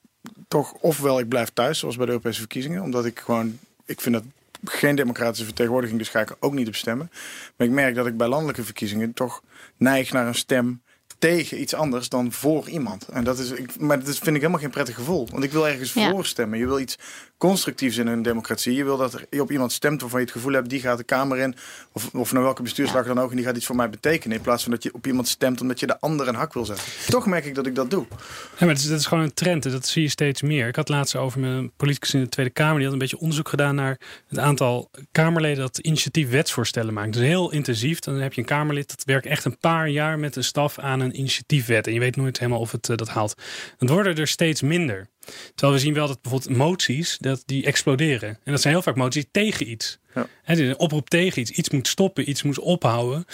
toch... 0.49 0.73
ofwel 0.73 1.19
ik 1.19 1.29
blijf 1.29 1.51
thuis, 1.55 1.79
zoals 1.79 1.97
bij 1.97 2.05
de 2.07 2.11
Europese 2.13 2.39
verkiezingen. 2.39 2.83
Omdat 2.83 3.05
ik 3.05 3.19
gewoon... 3.19 3.59
Ik 3.85 4.01
vind 4.01 4.15
dat 4.15 4.25
geen 4.65 4.97
democratische 4.97 5.45
vertegenwoordiging, 5.45 5.99
dus 5.99 6.09
ga 6.09 6.21
ik 6.21 6.31
er 6.31 6.37
ook 6.41 6.53
niet 6.55 6.69
op 6.69 6.75
stemmen. 6.75 7.11
Maar 7.57 7.67
ik 7.67 7.73
merk 7.73 7.95
dat 7.95 8.07
ik 8.07 8.17
bij 8.17 8.29
landelijke 8.29 8.65
verkiezingen 8.65 9.13
toch 9.15 9.43
neig 9.77 10.13
naar 10.13 10.27
een 10.27 10.35
stem 10.35 10.83
tegen 11.19 11.61
iets 11.61 11.75
anders 11.75 12.09
dan 12.09 12.33
voor 12.33 12.69
iemand. 12.69 13.09
En 13.09 13.25
dat 13.25 13.39
is, 13.39 13.51
ik, 13.51 13.81
maar 13.81 13.99
dat 13.99 14.15
vind 14.15 14.27
ik 14.27 14.41
helemaal 14.41 14.61
geen 14.61 14.71
prettig 14.71 14.95
gevoel. 14.95 15.29
Want 15.31 15.45
ik 15.45 15.53
wil 15.53 15.69
ergens 15.69 15.93
Ja. 15.93 16.11
voor 16.11 16.27
stemmen. 16.27 16.59
Je 16.59 16.67
wil 16.67 16.79
iets 16.79 16.99
constructiefs 17.39 17.97
in 17.97 18.07
een 18.07 18.23
democratie. 18.23 18.75
Je 18.75 18.85
wil 18.85 18.97
dat 18.97 19.15
er 19.15 19.41
op 19.41 19.51
iemand 19.51 19.73
stemt 19.73 20.01
waarvan 20.01 20.21
je 20.21 20.27
het 20.27 20.35
gevoel 20.35 20.53
hebt... 20.53 20.69
die 20.69 20.81
gaat 20.81 20.99
de 20.99 21.05
Kamer 21.05 21.39
in, 21.39 21.55
of, 21.93 22.15
of 22.15 22.33
naar 22.33 22.43
welke 22.43 22.63
bestuurslag 22.63 23.07
dan 23.07 23.21
ook... 23.21 23.31
en 23.31 23.37
die 23.37 23.45
gaat 23.45 23.57
iets 23.57 23.67
voor 23.67 23.77
mij 23.77 23.91
betekenen. 23.91 24.37
In 24.37 24.43
plaats 24.43 24.63
van 24.63 24.73
dat 24.73 24.83
je 24.83 24.95
op 24.95 25.07
iemand 25.07 25.29
stemt 25.29 25.61
omdat 25.61 25.81
je 25.81 25.87
de 25.87 26.01
ander 26.01 26.29
een 26.29 26.35
hak 26.35 26.53
wil 26.53 26.65
zetten. 26.65 26.85
Toch 27.09 27.27
merk 27.27 27.45
ik 27.45 27.55
dat 27.55 27.67
ik 27.67 27.75
dat 27.75 27.91
doe. 27.91 28.07
Ja, 28.11 28.17
maar 28.59 28.69
het 28.69 28.79
is, 28.79 28.89
dat 28.89 28.99
is 28.99 29.07
gewoon 29.07 29.25
een 29.25 29.35
trend. 29.35 29.67
en 29.67 29.73
Dat 29.73 29.87
zie 29.87 30.03
je 30.03 30.09
steeds 30.09 30.43
meer. 30.43 30.69
Ik 30.69 30.77
had 30.77 30.89
laatst 30.89 31.17
over 31.17 31.43
een 31.45 31.73
politicus 31.77 32.15
in 32.15 32.21
de 32.21 32.29
Tweede 32.29 32.53
Kamer. 32.53 32.75
Die 32.75 32.85
had 32.85 32.93
een 32.93 32.99
beetje 32.99 33.19
onderzoek 33.19 33.49
gedaan 33.49 33.75
naar 33.75 33.99
het 34.29 34.39
aantal 34.39 34.91
Kamerleden 35.13 35.63
dat 35.63 35.79
initiatief 35.79 36.31
wetsvoorstellen 36.31 36.95
maakt. 36.95 37.13
Dus 37.13 37.23
heel 37.23 37.53
intensief. 37.53 37.99
Dan 37.99 38.15
heb 38.15 38.33
je 38.33 38.41
een 38.41 38.47
Kamerlid 38.47 38.89
dat 38.89 39.05
werkt 39.05 39.27
echt 39.27 39.45
een 39.45 39.59
paar 39.59 39.89
jaar 39.89 40.19
met 40.19 40.35
de 40.35 40.43
staf 40.43 40.79
aan 40.79 41.01
een 41.01 41.19
initiatiefwet. 41.19 41.87
En 41.87 41.93
je 41.93 42.01
weet 42.01 42.17
nooit 42.17 42.39
helemaal 42.39 42.61
of 42.61 42.73
het 42.73 42.89
eh, 42.89 42.97
dat 42.97 43.09
haalt. 43.09 43.35
Dan 43.79 43.89
worden 43.89 44.17
er 44.17 44.29
steeds 44.29 44.63
minder. 44.63 45.09
Terwijl 45.55 45.79
we 45.79 45.85
zien 45.85 45.95
wel 45.95 46.07
dat 46.07 46.23
bijvoorbeeld 46.23 46.57
moties, 46.57 47.19
dat 47.19 47.43
die 47.47 47.65
exploderen. 47.65 48.29
En 48.29 48.53
dat 48.53 48.61
zijn 48.61 48.75
heel 48.75 48.83
vaak 48.83 48.97
moties 48.97 49.25
tegen 49.31 49.71
iets. 49.71 49.99
Ja. 50.15 50.27
Dit 50.47 50.59
is 50.59 50.69
een 50.69 50.79
oproep 50.79 51.11
tegen 51.11 51.41
iets. 51.41 51.51
Iets 51.51 51.71
moet 51.71 51.89
stoppen, 51.89 52.29
iets 52.29 52.43
moet 52.43 52.59
ophouden. 52.59 53.25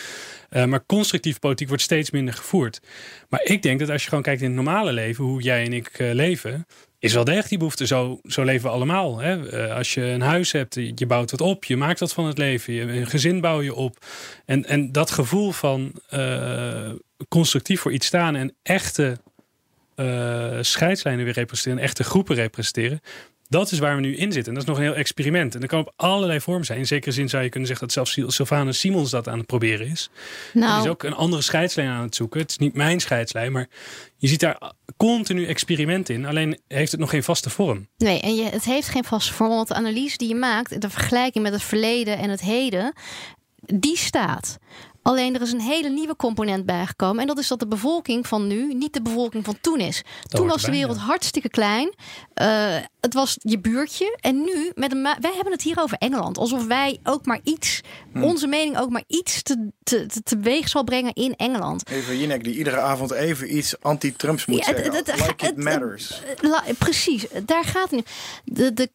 Eh, 0.48 0.64
maar 0.64 0.86
constructief 0.86 1.38
politiek 1.38 1.68
wordt 1.68 1.82
steeds 1.82 2.10
minder 2.10 2.34
gevoerd. 2.34 2.80
Maar 3.28 3.40
ik 3.44 3.62
denk 3.62 3.80
dat 3.80 3.90
als 3.90 4.02
je 4.02 4.08
gewoon 4.08 4.24
kijkt 4.24 4.40
in 4.40 4.46
het 4.46 4.56
normale 4.56 4.92
leven, 4.92 5.24
hoe 5.24 5.42
jij 5.42 5.64
en 5.64 5.72
ik 5.72 5.88
eh, 5.88 6.12
leven, 6.12 6.66
is 6.98 7.12
wel 7.12 7.24
degelijk 7.24 7.48
die 7.48 7.58
behoefte. 7.58 7.86
Zo, 7.86 8.20
zo 8.24 8.42
leven 8.42 8.68
we 8.68 8.74
allemaal. 8.74 9.18
Hè? 9.18 9.48
Eh, 9.48 9.76
als 9.76 9.94
je 9.94 10.02
een 10.02 10.20
huis 10.20 10.52
hebt, 10.52 10.74
je 10.74 11.06
bouwt 11.06 11.30
wat 11.30 11.40
op, 11.40 11.64
je 11.64 11.76
maakt 11.76 12.00
wat 12.00 12.12
van 12.12 12.26
het 12.26 12.38
leven, 12.38 12.72
je, 12.72 12.82
een 12.82 13.06
gezin 13.06 13.40
bouw 13.40 13.60
je 13.60 13.74
op. 13.74 14.06
En, 14.44 14.66
en 14.66 14.92
dat 14.92 15.10
gevoel 15.10 15.50
van 15.50 15.92
constructief 17.28 17.80
voor 17.80 17.92
iets 17.92 18.06
staan 18.06 18.36
en 18.36 18.54
echte 18.62 19.16
eh, 20.00 20.58
scheidslijnen 20.60 21.24
weer 21.24 21.34
representeren, 21.34 21.78
echte 21.78 22.04
groepen 22.04 22.34
representeren. 22.34 23.00
Dat 23.48 23.70
is 23.70 23.78
waar 23.78 23.94
we 23.94 24.00
nu 24.00 24.16
in 24.16 24.32
zitten. 24.32 24.52
En 24.52 24.54
dat 24.58 24.62
is 24.62 24.68
nog 24.68 24.76
een 24.78 24.82
heel 24.82 24.94
experiment. 24.94 25.54
En 25.54 25.60
dat 25.60 25.68
kan 25.68 25.80
op 25.80 25.92
allerlei 25.96 26.40
vormen 26.40 26.64
zijn. 26.64 26.78
In 26.78 26.86
zekere 26.86 27.12
zin 27.12 27.28
zou 27.28 27.42
je 27.42 27.48
kunnen 27.48 27.68
zeggen 27.68 27.86
dat 27.86 27.94
zelfs 27.96 28.12
Sil- 28.16 28.30
Sylvana 28.30 28.72
Simons 28.72 29.10
dat 29.10 29.28
aan 29.28 29.38
het 29.38 29.46
proberen 29.46 29.86
is. 29.86 30.10
Die 30.52 30.62
Nou, 30.62 30.82
is 30.82 30.88
ook 30.88 31.02
een 31.02 31.14
andere 31.14 31.42
scheidslijn 31.42 31.88
aan 31.88 32.02
het 32.02 32.14
zoeken. 32.14 32.40
Het 32.40 32.50
is 32.50 32.58
niet 32.58 32.74
mijn 32.74 33.00
scheidslijn, 33.00 33.52
maar 33.52 33.68
je 34.16 34.28
ziet 34.28 34.40
daar 34.40 34.72
continu 34.96 35.46
experiment 35.46 36.08
in. 36.08 36.26
Alleen 36.26 36.60
heeft 36.68 36.90
het 36.90 37.00
nog 37.00 37.10
geen 37.10 37.22
vaste 37.22 37.50
vorm. 37.50 37.88
nee, 37.96 38.20
en 38.20 38.34
je, 38.34 38.44
het 38.44 38.64
heeft 38.64 38.88
geen 38.88 39.04
vaste 39.04 39.32
vorm. 39.32 39.50
Want 39.50 39.68
de 39.68 39.74
analyse 39.74 40.16
die 40.16 40.28
je 40.28 40.34
maakt, 40.34 40.80
de 40.80 40.90
vergelijking 40.90 41.44
met 41.44 41.52
het 41.52 41.62
verleden 41.62 42.18
en 42.18 42.30
het 42.30 42.40
heden, 42.40 42.92
die 43.74 43.96
staat. 43.96 44.58
Alleen 45.02 45.34
er 45.34 45.40
is 45.40 45.52
een 45.52 45.60
hele 45.60 45.88
nieuwe 45.88 46.16
component 46.16 46.66
bijgekomen. 46.66 47.20
En 47.20 47.26
dat 47.26 47.38
is 47.38 47.48
dat 47.48 47.58
de 47.58 47.66
bevolking 47.66 48.26
van 48.26 48.46
nu 48.46 48.74
niet 48.74 48.92
de 48.92 49.02
bevolking 49.02 49.44
van 49.44 49.56
toen 49.60 49.78
is. 49.80 50.02
toen 50.28 50.46
was 50.46 50.62
de 50.62 50.70
wereld 50.70 50.96
ja. 50.96 51.02
hartstikke 51.02 51.48
klein. 51.48 51.94
Eh, 52.34 52.76
het 53.00 53.14
was 53.14 53.36
je 53.38 53.58
buurtje. 53.58 54.18
En 54.20 54.40
nu, 54.44 54.70
met 54.74 54.92
een 54.92 55.02
ma- 55.02 55.16
wij 55.20 55.32
hebben 55.34 55.52
het 55.52 55.62
hier 55.62 55.78
over 55.80 55.96
Engeland. 55.98 56.38
Alsof 56.38 56.66
wij 56.66 56.98
ook 57.02 57.26
maar 57.26 57.40
iets, 57.44 57.80
Hm. 58.12 58.22
onze 58.22 58.46
mening 58.46 58.78
ook 58.78 58.90
maar 58.90 59.04
iets 59.06 59.42
te, 59.42 59.70
te, 59.82 60.06
te, 60.06 60.22
teweeg 60.22 60.68
zal 60.68 60.84
brengen 60.84 61.12
in 61.14 61.34
Engeland. 61.36 61.88
Even 61.90 62.18
Jinek 62.18 62.44
die 62.44 62.54
iedere 62.56 62.78
avond 62.80 63.10
even 63.10 63.56
iets 63.56 63.80
anti-Trumps 63.80 64.46
moet 64.46 64.58
Ja, 64.58 64.64
zeggen. 64.64 64.84
het- 64.94 65.06
het- 65.06 65.16
like 65.20 65.32
it 65.32 65.40
het- 65.40 65.56
matters. 65.56 66.20
La- 66.40 66.64
precies, 66.78 67.26
daar 67.44 67.64
gaat 67.64 67.90
het 67.90 67.92
nu. 67.92 68.02
De, 68.44 68.72
de, 68.72 68.90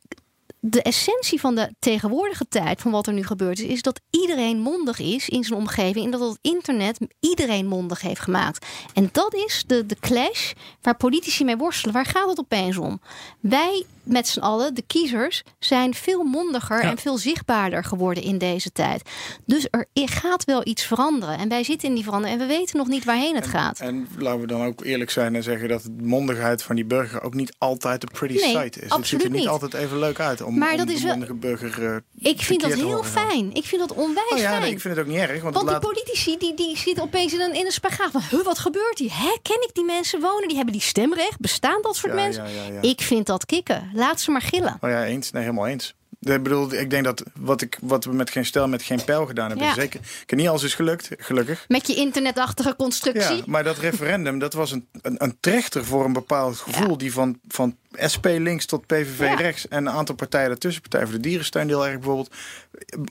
de 0.67 0.81
essentie 0.81 1.39
van 1.39 1.55
de 1.55 1.73
tegenwoordige 1.79 2.47
tijd, 2.47 2.81
van 2.81 2.91
wat 2.91 3.07
er 3.07 3.13
nu 3.13 3.23
gebeurt, 3.23 3.59
is, 3.59 3.65
is 3.65 3.81
dat 3.81 4.01
iedereen 4.09 4.59
mondig 4.59 4.99
is 4.99 5.29
in 5.29 5.43
zijn 5.43 5.59
omgeving. 5.59 6.05
En 6.05 6.11
dat 6.11 6.19
het 6.29 6.37
internet 6.41 6.97
iedereen 7.19 7.65
mondig 7.67 8.01
heeft 8.01 8.21
gemaakt. 8.21 8.65
En 8.93 9.09
dat 9.11 9.33
is 9.33 9.63
de, 9.67 9.85
de 9.85 9.97
clash 9.99 10.51
waar 10.81 10.95
politici 10.97 11.43
mee 11.43 11.57
worstelen. 11.57 11.93
Waar 11.93 12.05
gaat 12.05 12.29
het 12.29 12.39
opeens 12.39 12.77
om? 12.77 13.01
Wij 13.39 13.85
met 14.03 14.27
z'n 14.27 14.39
allen, 14.39 14.73
de 14.73 14.81
kiezers, 14.87 15.43
zijn 15.59 15.93
veel 15.93 16.23
mondiger 16.23 16.83
Ja. 16.83 16.89
en 16.89 16.97
veel 16.97 17.17
zichtbaarder 17.17 17.83
geworden 17.83 18.23
in 18.23 18.37
deze 18.37 18.71
tijd. 18.71 19.09
Dus 19.45 19.67
er 19.71 19.87
gaat 19.93 20.43
wel 20.45 20.67
iets 20.67 20.83
veranderen. 20.83 21.37
En 21.37 21.49
wij 21.49 21.63
zitten 21.63 21.87
in 21.89 21.95
die 21.95 22.03
verandering 22.03 22.39
en 22.41 22.47
we 22.47 22.53
weten 22.53 22.77
nog 22.77 22.87
niet 22.87 23.05
waarheen 23.05 23.35
het 23.35 23.47
gaat. 23.47 23.79
En 23.79 24.07
laten 24.17 24.39
we 24.41 24.47
dan 24.47 24.61
ook 24.65 24.83
eerlijk 24.83 25.11
zijn 25.11 25.35
en 25.35 25.43
zeggen 25.43 25.69
dat 25.69 25.83
de 25.83 26.03
mondigheid 26.03 26.63
van 26.63 26.75
die 26.75 26.85
burger 26.85 27.21
ook 27.21 27.33
niet 27.33 27.55
altijd 27.57 28.01
de 28.01 28.07
pretty 28.13 28.35
Nee, 28.35 28.51
sight 28.51 28.81
is. 28.81 28.93
Het 28.93 29.07
ziet 29.07 29.23
er 29.23 29.29
niet, 29.29 29.39
niet. 29.39 29.47
altijd 29.47 29.73
even 29.73 29.99
leuk 29.99 30.19
uit 30.19 30.41
om, 30.41 30.54
Maar 30.55 30.77
dat 30.77 30.89
is 30.89 31.03
wel- 31.03 31.17
burger 31.35 31.85
eh, 31.85 32.31
Ik 32.31 32.41
vind 32.41 32.61
dat 32.61 32.73
heel 32.73 33.03
fijn. 33.03 33.53
Ik 33.53 33.65
vind 33.65 33.81
dat 33.87 33.93
onwijs 33.97 34.31
Oh 34.31 34.37
ja, 34.37 34.49
fijn. 34.49 34.61
nee, 34.61 34.71
ik 34.71 34.79
vind 34.81 34.95
het 34.95 35.05
ook 35.05 35.11
niet 35.11 35.19
erg. 35.21 35.41
Want, 35.41 35.55
Want 35.55 35.67
die 35.69 35.79
politici 35.79 36.37
die, 36.37 36.53
die 36.53 36.77
zitten 36.77 37.03
opeens 37.03 37.33
in 37.33 37.39
een, 37.41 37.53
in 37.53 37.65
een 37.65 37.71
spagaat 37.71 38.11
van... 38.11 38.21
Huh, 38.29 38.43
wat 38.43 38.59
gebeurt 38.59 38.99
hier? 38.99 39.11
Hè, 39.13 39.37
ken 39.41 39.61
ik 39.61 39.69
die 39.73 39.85
mensen 39.85 40.21
wonen? 40.21 40.47
Die 40.47 40.55
hebben 40.55 40.73
die 40.73 40.81
stemrecht. 40.83 41.39
Bestaan 41.39 41.81
dat 41.81 41.95
soort 41.95 42.13
Ja, 42.13 42.21
mensen? 42.21 42.43
ja. 42.73 42.81
Ik 42.81 43.01
vind 43.01 43.25
dat 43.25 43.45
kicken. 43.45 43.89
Laat 43.93 44.21
ze 44.21 44.31
maar 44.31 44.41
gillen. 44.41 44.77
Oh 44.81 44.89
ja, 44.89 45.05
eens. 45.05 45.31
Nee, 45.31 45.41
helemaal 45.43 45.67
eens. 45.67 45.93
Ik 46.19 46.43
bedoel, 46.43 46.73
ik 46.73 46.89
denk 46.89 47.03
dat 47.03 47.23
wat, 47.39 47.61
ik, 47.61 47.77
wat 47.81 48.05
we 48.05 48.13
met 48.13 48.29
geen 48.29 48.45
stijl, 48.45 48.67
met 48.67 48.81
geen 48.83 49.03
pijl 49.03 49.25
gedaan 49.25 49.47
hebben, 49.49 49.67
Ja. 49.67 49.73
zeker. 49.73 49.99
Ik 49.99 50.29
heb 50.29 50.39
niet 50.39 50.47
alles 50.47 50.63
is 50.63 50.73
gelukt, 50.73 51.09
gelukkig. 51.17 51.65
Met 51.67 51.87
je 51.87 51.95
internetachtige 51.95 52.75
constructie. 52.75 53.35
Ja, 53.35 53.43
maar 53.45 53.63
dat 53.63 53.77
referendum, 53.77 54.39
dat 54.39 54.53
was 54.53 54.71
een, 54.71 54.87
een, 55.01 55.15
een 55.23 55.37
trechter 55.39 55.85
voor 55.85 56.05
een 56.05 56.13
bepaald 56.13 56.57
gevoel. 56.57 56.97
Die 56.97 57.13
van, 57.13 57.39
van 57.47 57.75
SP 58.13 58.25
links 58.25 58.65
tot 58.65 58.85
PVV 58.85 59.19
Ja. 59.19 59.33
rechts 59.35 59.67
en 59.67 59.85
een 59.85 59.93
aantal 59.93 60.15
partijen 60.15 60.49
ertussen. 60.49 60.81
Partij 60.81 61.01
voor 61.03 61.11
de 61.11 61.19
Dierensteun 61.19 61.67
heel 61.67 61.85
erg 61.87 61.93
bijvoorbeeld. 61.95 62.33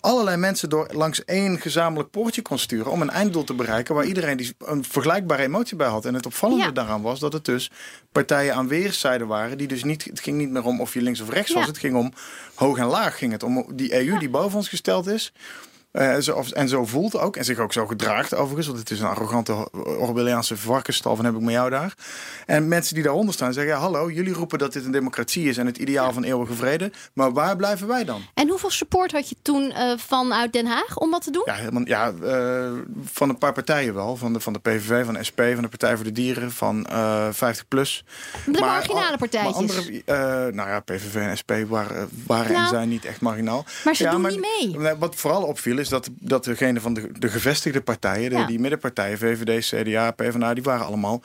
Allerlei 0.01 0.37
mensen 0.37 0.68
door 0.68 0.88
langs 0.92 1.25
één 1.25 1.61
gezamenlijk 1.61 2.11
poortje 2.11 2.42
kon 2.42 2.59
sturen. 2.59 2.92
Om 2.92 3.01
een 3.01 3.11
einddoel 3.11 3.44
te 3.44 3.55
bereiken 3.55 3.94
waar 3.94 4.05
iedereen 4.05 4.37
die 4.37 4.55
een 4.64 4.85
vergelijkbare 4.85 5.42
emotie 5.42 5.77
bij 5.77 5.88
had. 5.88 6.05
En 6.05 6.14
het 6.14 6.27
opvallende 6.27 6.64
Ja. 6.64 6.70
daaraan 6.70 7.03
was 7.03 7.20
dat 7.20 7.33
het 7.33 7.44
dus 7.44 7.70
partijen 8.12 8.55
aan 8.55 8.68
weerszijden 8.68 9.27
waren. 9.27 9.59
Die 9.59 9.68
dus 9.68 9.85
niet, 9.85 10.05
het 10.05 10.20
ging 10.20 10.37
niet 10.37 10.51
meer 10.51 10.64
om 10.64 10.81
of 10.81 10.94
je 10.94 11.03
links 11.03 11.20
of 11.20 11.31
rechts 11.31 11.53
was. 11.53 11.66
Het 11.66 11.79
ging 11.79 11.97
om 11.97 12.12
hoog 12.55 12.79
en 12.79 12.87
laag 12.87 13.18
ging 13.18 13.33
het. 13.33 13.42
Om 13.42 13.66
die 13.73 13.94
EU 14.07 14.18
die 14.18 14.29
boven 14.31 14.57
ons 14.57 14.68
gesteld 14.68 15.07
is. 15.07 15.33
Eh, 15.94 16.16
zo, 16.18 16.44
en 16.52 16.68
zo 16.68 16.85
voelt 16.87 17.18
ook. 17.18 17.37
En 17.37 17.44
zich 17.44 17.59
ook 17.59 17.72
zo 17.72 17.87
gedraagt 17.87 18.35
overigens. 18.35 18.66
Want 18.66 18.78
het 18.78 18.90
is 18.90 19.00
een 19.00 19.07
arrogante 19.07 19.68
Orwelliaanse 19.98 20.57
varkenstal 20.57 21.16
van 21.16 21.24
heb 21.24 21.35
ik 21.35 21.40
met 21.40 21.52
jou 21.54 21.70
daar. 21.70 21.94
En 22.46 22.68
mensen 22.68 22.94
die 22.94 23.04
daaronder 23.04 23.35
staan 23.35 23.52
zeggen... 23.52 23.72
Ja, 23.72 23.78
hallo, 23.78 24.11
jullie 24.11 24.33
roepen 24.33 24.59
dat 24.59 24.72
dit 24.72 24.85
een 24.85 24.90
democratie 24.90 25.48
is... 25.48 25.57
en 25.57 25.66
het 25.66 25.76
ideaal 25.78 26.12
van 26.12 26.24
eeuwige 26.24 26.52
vrede. 26.54 26.90
Maar 27.12 27.33
waar 27.33 27.57
blijven 27.57 27.87
wij 27.87 28.04
dan? 28.04 28.22
En 28.35 28.48
hoeveel 28.48 28.70
support 28.70 29.12
had 29.12 29.28
je 29.28 29.37
toen 29.42 29.70
eh, 29.72 29.92
vanuit 29.98 30.52
Den 30.52 30.66
Haag 30.66 30.96
om 30.98 31.11
dat 31.11 31.22
te 31.24 31.30
doen? 31.30 31.42
Ja, 31.46 31.54
helemaal, 31.54 31.87
ja 31.87 32.12
eh, 32.22 32.72
van 33.04 33.28
een 33.28 33.38
paar 33.38 33.52
partijen 33.52 33.94
wel. 33.94 34.16
Van 34.16 34.33
de, 34.33 34.40
van 34.40 34.52
de 34.52 34.59
PVV, 34.59 35.04
van 35.04 35.14
de 35.14 35.24
SP, 35.28 35.40
van 35.52 35.62
de 35.62 35.68
Partij 35.68 35.94
voor 35.96 36.04
de 36.04 36.12
Dieren... 36.12 36.52
van 36.52 36.87
eh 36.87 37.28
50PLUS. 37.33 38.02
De 38.44 38.50
Maar 38.50 38.61
marginale 38.61 39.11
al- 39.11 39.16
partijtjes. 39.16 39.66
Maar 39.66 39.76
andere, 40.04 40.52
nou 40.52 40.68
ja, 40.68 40.80
PVV 40.80 41.14
en 41.14 41.37
SP 41.40 41.52
waren, 41.68 42.09
waren 42.26 42.46
en 42.46 42.52
Nou, 42.52 42.68
zijn 42.68 42.88
niet 42.88 43.04
echt 43.04 43.20
marginaal. 43.20 43.64
maar 43.85 43.94
ze 43.94 44.02
ja, 44.02 44.11
doen 44.11 44.22
niet 44.26 44.76
mee. 44.76 44.94
Wat 44.98 45.14
vooral 45.14 45.42
opviel 45.42 45.78
is 45.85 45.90
dat, 45.90 46.09
dat 46.20 46.44
degene 46.44 46.81
van 46.81 46.94
de, 46.94 47.11
de 47.18 47.29
gevestigde 47.29 47.81
partijen... 47.81 48.31
De, 48.31 48.37
Ja. 48.37 48.47
die 48.47 48.59
middenpartijen, 48.59 49.18
VVD, 49.18 49.66
CDA, 49.66 50.11
PvdA... 50.11 50.55
die 50.55 50.62
waren 50.62 50.87
allemaal 50.87 51.23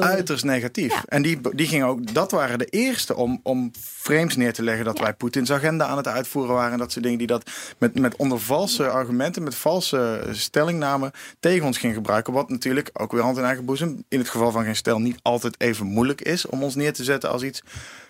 uiterst 0.00 0.44
negatief. 0.44 0.92
Ja. 0.92 1.02
En 1.06 1.22
die, 1.22 1.40
die 1.54 1.66
gingen 1.66 1.86
ook, 1.86 2.14
dat 2.14 2.30
waren 2.30 2.58
de 2.58 2.64
eerste 2.64 3.16
om, 3.16 3.40
om 3.42 3.70
frames 3.80 4.36
neer 4.36 4.52
te 4.52 4.62
leggen... 4.62 4.84
dat 4.84 4.96
Ja. 4.96 5.02
wij 5.02 5.14
Poetins 5.14 5.52
agenda 5.52 5.86
aan 5.86 5.96
het 5.96 6.08
uitvoeren 6.08 6.54
waren... 6.54 6.72
en 6.72 6.78
dat 6.78 6.92
soort 6.92 7.04
dingen 7.04 7.18
die 7.18 7.26
dat 7.26 7.50
met, 7.78 7.98
met 7.98 8.16
onder 8.16 8.40
valse 8.40 8.88
argumenten... 8.88 9.42
met 9.42 9.54
valse 9.54 10.28
stellingnamen 10.32 11.10
tegen 11.40 11.66
ons 11.66 11.78
ging 11.78 11.94
gebruiken. 11.94 12.32
Wat 12.32 12.48
natuurlijk 12.48 12.90
ook 12.92 13.12
weer 13.12 13.22
hand 13.22 13.36
in 13.36 13.44
eigen 13.44 13.64
boezem... 13.64 14.04
in 14.08 14.18
het 14.18 14.28
geval 14.28 14.50
van 14.50 14.64
geen 14.64 14.76
stel 14.76 14.98
niet 15.00 15.18
altijd 15.22 15.60
even 15.60 15.86
moeilijk 15.86 16.20
is... 16.20 16.46
om 16.46 16.62
ons 16.62 16.74
neer 16.74 16.92
te 16.92 17.04
zetten 17.04 17.30
als 17.30 17.42
iets... 17.42 17.62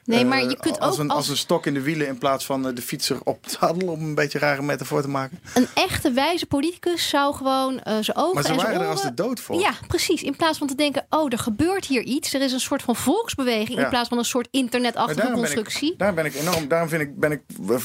Nee, 0.04 0.24
maar 0.24 0.38
eh, 0.42 0.50
je 0.50 0.56
kunt 0.60 0.80
als 0.80 0.94
ook 0.94 1.00
een, 1.00 1.08
als- 1.08 1.16
als 1.18 1.28
een 1.28 1.36
stok 1.36 1.66
in 1.66 1.74
de 1.74 1.80
wielen 1.80 2.06
in 2.06 2.18
plaats 2.18 2.44
van 2.46 2.68
eh, 2.68 2.74
de 2.74 2.82
fietser 2.82 3.18
op 3.24 3.44
het 3.44 3.56
zadel... 3.60 3.88
om 3.88 4.00
een 4.00 4.14
beetje 4.14 4.40
een 4.40 4.46
rare 4.48 4.62
metafoor 4.62 5.02
te 5.02 5.08
maken. 5.08 5.40
Een 5.54 5.66
echte 5.74 6.12
wijze 6.12 6.46
politicus 6.46 7.08
zou 7.08 7.34
gewoon 7.34 7.80
eh 7.80 7.96
zijn 8.00 8.16
ogen 8.16 8.34
Maar 8.34 8.42
ze 8.42 8.48
en 8.48 8.56
waren 8.56 8.72
er 8.72 8.78
oren... 8.78 8.90
als 8.90 9.02
de 9.02 9.14
dood 9.14 9.40
voor. 9.40 9.60
Ja, 9.60 9.72
precies. 9.86 10.22
In 10.22 10.36
plaats 10.36 10.58
van 10.58 10.66
te 10.66 10.74
denken, 10.74 11.06
oh, 11.10 11.32
er 11.32 11.38
gebeurt 11.38 11.84
hier 11.84 12.02
iets. 12.02 12.34
Er 12.34 12.40
is 12.42 12.52
een 12.52 12.60
soort 12.60 12.82
van 12.82 12.96
volksbeweging 12.96 13.78
Ja. 13.78 13.84
in 13.84 13.88
plaats 13.90 14.08
van 14.08 14.18
een 14.18 14.24
soort 14.24 14.48
internetachtige 14.50 15.16
daarom 15.20 15.34
ben 15.40 15.44
constructie. 15.44 15.92
Ik, 15.92 15.98
daar 15.98 16.14
ben 16.14 16.24
ik 16.24 16.34
enorm. 16.34 16.68
Daarom 16.68 16.88
vind 16.88 17.02
ik, 17.02 17.18
ben 17.18 17.32
ik 17.32 17.40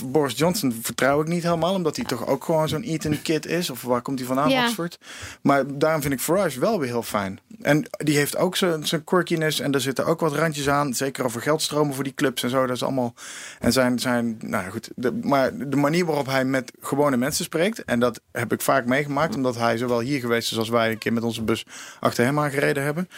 Boris 0.05 0.37
Johnson 0.37 0.79
vertrouw 0.81 1.21
ik 1.21 1.27
niet 1.27 1.43
helemaal, 1.43 1.73
omdat 1.73 1.95
hij 1.95 2.05
toch 2.05 2.27
ook 2.27 2.43
gewoon 2.43 2.67
zo'n 2.67 2.83
Eton 2.83 3.21
kid 3.21 3.45
is. 3.45 3.69
Of 3.69 3.81
waar 3.81 4.01
komt 4.01 4.17
hij 4.19 4.27
vandaan, 4.27 4.49
Ja. 4.49 4.65
Oxford? 4.65 4.97
Maar 5.41 5.77
daarom 5.77 6.01
vind 6.01 6.13
ik 6.13 6.19
Farage 6.19 6.59
wel 6.59 6.79
weer 6.79 6.89
heel 6.89 7.03
fijn. 7.03 7.39
En 7.61 7.85
die 7.97 8.17
heeft 8.17 8.37
ook 8.37 8.55
zijn 8.55 8.87
zijn 8.87 9.03
quirkiness 9.03 9.59
en 9.59 9.71
er 9.73 9.81
zitten 9.81 10.05
ook 10.05 10.19
wat 10.19 10.33
randjes 10.33 10.69
aan. 10.69 10.93
Zeker 10.93 11.25
over 11.25 11.41
geldstromen 11.41 11.93
voor 11.93 12.03
die 12.03 12.08
clubs 12.13 12.43
en 12.43 12.49
zo. 12.49 12.65
Dat 12.65 12.75
is 12.75 12.83
allemaal. 12.83 13.13
En 13.59 13.71
zijn, 13.71 13.99
zijn 13.99 14.37
nou 14.39 14.69
goed. 14.69 14.89
De, 14.95 15.19
maar 15.23 15.69
de 15.69 15.75
manier 15.75 16.05
waarop 16.05 16.25
hij 16.25 16.45
met 16.45 16.71
gewone 16.79 17.17
mensen 17.17 17.45
spreekt, 17.45 17.83
en 17.83 17.99
dat 17.99 18.21
heb 18.31 18.53
ik 18.53 18.61
vaak 18.61 18.85
meegemaakt, 18.85 19.35
omdat 19.35 19.55
hij 19.55 19.77
zowel 19.77 19.99
hier 19.99 20.19
geweest 20.19 20.51
is 20.51 20.57
als 20.57 20.69
wij 20.69 20.91
een 20.91 20.97
keer 20.97 21.13
met 21.13 21.23
onze 21.23 21.43
bus 21.43 21.65
achter 21.99 22.25
hem 22.25 22.39
aangereden 22.39 22.83
hebben. 22.83 23.09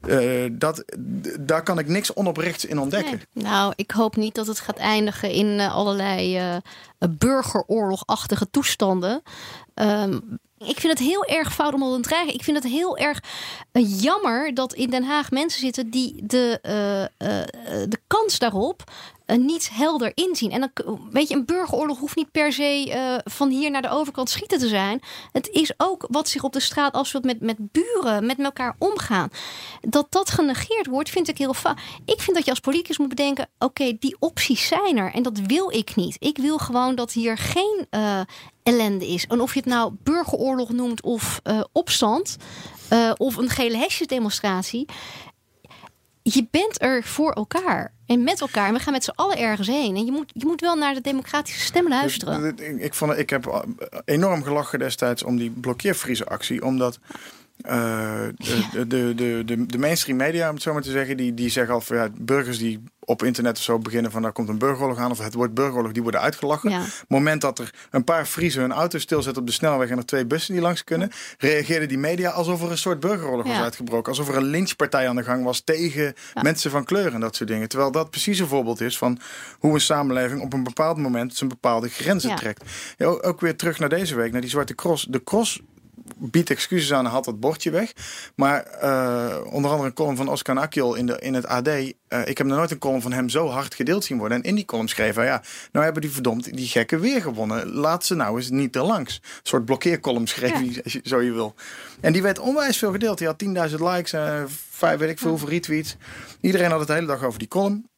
Eh, 0.00 0.50
dat, 0.52 0.84
daar 1.40 1.62
kan 1.62 1.78
ik 1.78 1.88
niks 1.88 2.14
onoprechts 2.14 2.64
in 2.64 2.78
ontdekken. 2.78 3.20
Nou, 3.32 3.72
ik 3.76 3.90
hoop 3.90 4.16
niet 4.16 4.34
dat 4.34 4.46
het 4.46 4.60
gaat 4.60 4.76
eindigen 4.76 5.30
in 5.30 5.60
eh, 5.60 5.74
allerlei 5.74 6.36
eh, 6.36 6.56
burgeroorlogachtige 7.18 8.50
toestanden. 8.50 9.22
Ehm, 9.74 10.18
ik 10.66 10.80
vind 10.80 10.98
het 10.98 11.08
heel 11.08 11.24
erg 11.24 11.54
fout 11.54 11.74
om 11.74 11.80
dat 11.80 11.94
te 11.94 12.00
dreigen. 12.08 12.34
Ik 12.34 12.44
vind 12.44 12.62
het 12.62 12.72
heel 12.72 12.96
erg 12.96 13.22
eh, 13.72 14.02
jammer 14.02 14.54
dat 14.54 14.74
in 14.74 14.90
Den 14.90 15.04
Haag 15.04 15.30
mensen 15.30 15.60
zitten 15.60 15.90
die 15.90 16.26
de, 16.26 16.58
eh, 16.62 17.02
eh, 17.02 17.08
de 17.88 18.00
kans 18.06 18.38
daarop 18.38 18.82
niet 19.26 19.70
helder 19.72 20.12
inzien. 20.14 20.50
En 20.50 20.60
dan, 20.60 21.08
weet 21.10 21.28
je, 21.28 21.34
een 21.34 21.44
burgeroorlog 21.44 21.98
hoeft 21.98 22.16
niet 22.16 22.30
per 22.30 22.52
se 22.52 23.20
van 23.24 23.48
hier 23.48 23.70
naar 23.70 23.82
de 23.82 23.90
overkant 23.90 24.30
schieten 24.30 24.58
te 24.58 24.68
zijn. 24.68 25.00
Het 25.32 25.48
is 25.48 25.72
ook 25.76 26.06
wat 26.08 26.28
zich 26.28 26.42
op 26.42 26.52
de 26.52 26.60
straat 26.60 26.92
afspeelt 26.92 27.24
met, 27.24 27.40
met 27.40 27.56
buren, 27.72 28.26
met 28.26 28.38
elkaar 28.38 28.76
omgaan. 28.78 29.30
Dat 29.80 30.06
dat 30.08 30.30
genegeerd 30.30 30.86
wordt, 30.86 31.10
vind 31.10 31.28
ik 31.28 31.38
heel 31.38 31.54
fout. 31.54 31.78
Ik 32.04 32.20
vind 32.20 32.36
dat 32.36 32.44
je 32.44 32.50
als 32.50 32.60
politicus 32.60 32.98
moet 32.98 33.08
bedenken: 33.08 33.48
oké, 33.58 33.96
die 33.98 34.16
opties 34.18 34.66
zijn 34.66 34.96
er. 34.96 35.12
En 35.14 35.22
dat 35.22 35.38
wil 35.38 35.70
ik 35.70 35.96
niet. 35.96 36.16
Ik 36.18 36.38
wil 36.38 36.58
gewoon 36.58 36.94
dat 36.94 37.12
hier 37.12 37.38
geen 37.38 37.86
ellende 38.62 39.06
is. 39.06 39.26
En 39.26 39.40
of 39.40 39.54
je 39.54 39.60
het 39.60 39.68
nou 39.68 39.94
burgeroorlog 40.02 40.70
noemt 40.70 41.02
of 41.02 41.40
eh, 41.42 41.60
opstand. 41.72 42.36
eh, 42.88 43.10
of 43.16 43.36
een 43.36 43.48
gele 43.48 43.76
hesjesdemonstratie. 43.76 44.86
Je 46.22 46.46
bent 46.50 46.82
er 46.82 47.04
voor 47.04 47.32
elkaar 47.32 47.92
en 48.06 48.24
met 48.24 48.40
elkaar. 48.40 48.66
En 48.68 48.74
we 48.74 48.80
gaan 48.80 48.92
met 48.92 49.04
z'n 49.04 49.10
allen 49.14 49.38
ergens 49.38 49.66
heen. 49.68 49.96
En 49.96 50.04
je 50.04 50.12
moet, 50.12 50.30
je 50.34 50.46
moet 50.46 50.60
wel 50.60 50.74
naar 50.74 50.94
de 50.94 51.00
democratische 51.00 51.60
stem 51.60 51.88
luisteren. 51.88 52.44
Ik, 52.44 52.60
ik, 52.60 52.80
ik 52.80 52.94
vond, 52.94 53.18
ik 53.18 53.30
heb 53.30 53.66
enorm 54.04 54.42
gelachen 54.42 54.78
destijds 54.78 55.22
om 55.22 55.36
die 55.36 55.50
blokkeervriezenactie. 55.50 56.64
Omdat 56.64 56.98
eh, 57.08 57.16
de, 57.62 58.86
de, 58.86 59.14
de, 59.14 59.42
de, 59.44 59.66
de 59.66 59.78
mainstream 59.78 60.18
media, 60.18 60.48
om 60.48 60.54
het 60.54 60.62
zo 60.62 60.72
maar 60.72 60.82
te 60.82 60.90
zeggen, 60.90 61.16
die, 61.16 61.34
die 61.34 61.50
zeggen 61.50 61.74
al 61.74 61.80
van 61.80 61.96
ja, 61.96 62.08
burgers 62.18 62.58
die 62.58 62.82
op 63.10 63.22
internet 63.22 63.56
of 63.56 63.62
zo 63.62 63.78
beginnen 63.78 64.10
van 64.10 64.22
daar 64.22 64.32
komt 64.32 64.48
een 64.48 64.58
burgeroorlog 64.58 64.98
aan 64.98 65.10
of 65.10 65.18
het 65.18 65.34
woord 65.34 65.54
burgeroorlog, 65.54 65.92
die 65.92 66.02
worden 66.02 66.20
uitgelachen. 66.20 66.70
Ja. 66.70 66.84
Moment 67.08 67.40
dat 67.40 67.58
er 67.58 67.74
een 67.90 68.04
paar 68.04 68.26
Friezen 68.26 68.60
hun 68.60 68.72
auto 68.72 68.98
stilzetten 68.98 69.42
op 69.42 69.48
de 69.48 69.54
snelweg 69.54 69.90
en 69.90 69.96
er 69.96 70.06
twee 70.06 70.26
bussen 70.26 70.52
die 70.52 70.62
langs 70.62 70.84
kunnen, 70.84 71.10
reageerden 71.38 71.88
die 71.88 71.98
media 71.98 72.30
alsof 72.30 72.62
er 72.62 72.70
een 72.70 72.78
soort 72.78 73.00
burgeroorlog 73.00 73.46
was 73.46 73.60
uitgebroken. 73.60 74.12
Alsof 74.12 74.28
er 74.28 74.36
een 74.36 74.44
lynchpartij 74.44 75.08
aan 75.08 75.16
de 75.16 75.22
gang 75.22 75.44
was 75.44 75.60
tegen 75.60 76.14
mensen 76.42 76.70
van 76.70 76.84
kleur 76.84 77.14
en 77.14 77.20
dat 77.20 77.36
soort 77.36 77.48
dingen. 77.48 77.68
Terwijl 77.68 77.90
dat 77.90 78.10
precies 78.10 78.38
een 78.38 78.46
voorbeeld 78.46 78.80
is 78.80 78.98
van 78.98 79.18
hoe 79.58 79.74
een 79.74 79.80
samenleving 79.80 80.40
op 80.40 80.52
een 80.52 80.62
bepaald 80.62 80.96
moment 80.96 81.36
zijn 81.36 81.50
bepaalde 81.50 81.88
grenzen 81.88 82.36
trekt. 82.36 82.64
Ook 82.98 83.40
weer 83.40 83.56
terug 83.56 83.78
naar 83.78 83.88
deze 83.88 84.14
week, 84.14 84.32
naar 84.32 84.40
die 84.40 84.50
Zwarte 84.50 84.74
Cross. 84.74 85.06
De 85.08 85.24
Cross 85.24 85.60
biedt 86.16 86.50
excuses 86.50 86.92
aan 86.92 87.04
en 87.04 87.10
haalt 87.10 87.24
dat 87.24 87.40
bordje 87.40 87.70
weg. 87.70 87.92
Maar 88.34 88.62
eh, 88.62 89.36
onder 89.52 89.70
andere 89.70 89.88
een 89.88 89.94
column 89.94 90.16
van 90.16 90.28
Oscar 90.28 90.54
Nakil 90.54 90.94
in, 90.94 91.06
de, 91.06 91.18
in 91.20 91.34
het 91.34 91.46
AD. 91.46 91.68
eh, 91.68 91.92
ik 92.24 92.38
heb 92.38 92.46
nog 92.46 92.56
nooit 92.56 92.70
een 92.70 92.78
column 92.78 93.02
van 93.02 93.12
hem 93.12 93.28
zo 93.28 93.48
hard 93.48 93.74
gedeeld 93.74 94.04
zien 94.04 94.18
worden. 94.18 94.36
En 94.38 94.42
in 94.42 94.54
die 94.54 94.64
column 94.64 94.88
schreef 94.88 95.14
hij, 95.14 95.24
ja, 95.24 95.42
nou 95.72 95.84
hebben 95.84 96.02
die 96.02 96.10
verdomd 96.10 96.56
die 96.56 96.68
gekken 96.68 97.00
weer 97.00 97.20
gewonnen. 97.20 97.72
Laat 97.72 98.04
ze 98.04 98.14
nou 98.14 98.36
eens 98.36 98.50
niet 98.50 98.72
te 98.72 98.82
langs. 98.82 99.14
Een 99.22 99.40
soort 99.42 99.64
blokkeercolumn 99.64 100.26
schreef 100.26 100.52
hij, 100.52 101.00
zo 101.02 101.20
je 101.20 101.32
wil. 101.32 101.54
En 102.00 102.12
die 102.12 102.22
werd 102.22 102.38
onwijs 102.38 102.78
veel 102.78 102.92
gedeeld. 102.92 103.18
Die 103.18 103.26
had 103.26 103.44
10.000 103.70 103.74
likes, 103.78 104.12
en 104.12 104.46
vijf, 104.70 104.98
weet 104.98 105.10
ik 105.10 105.18
veel, 105.18 105.30
hoeveel 105.30 105.48
retweets. 105.48 105.96
Iedereen 106.40 106.70
had 106.70 106.78
het 106.78 106.88
de 106.88 106.94
hele 106.94 107.06
dag 107.06 107.24
over 107.24 107.38
die 107.38 107.48
column. 107.48 107.89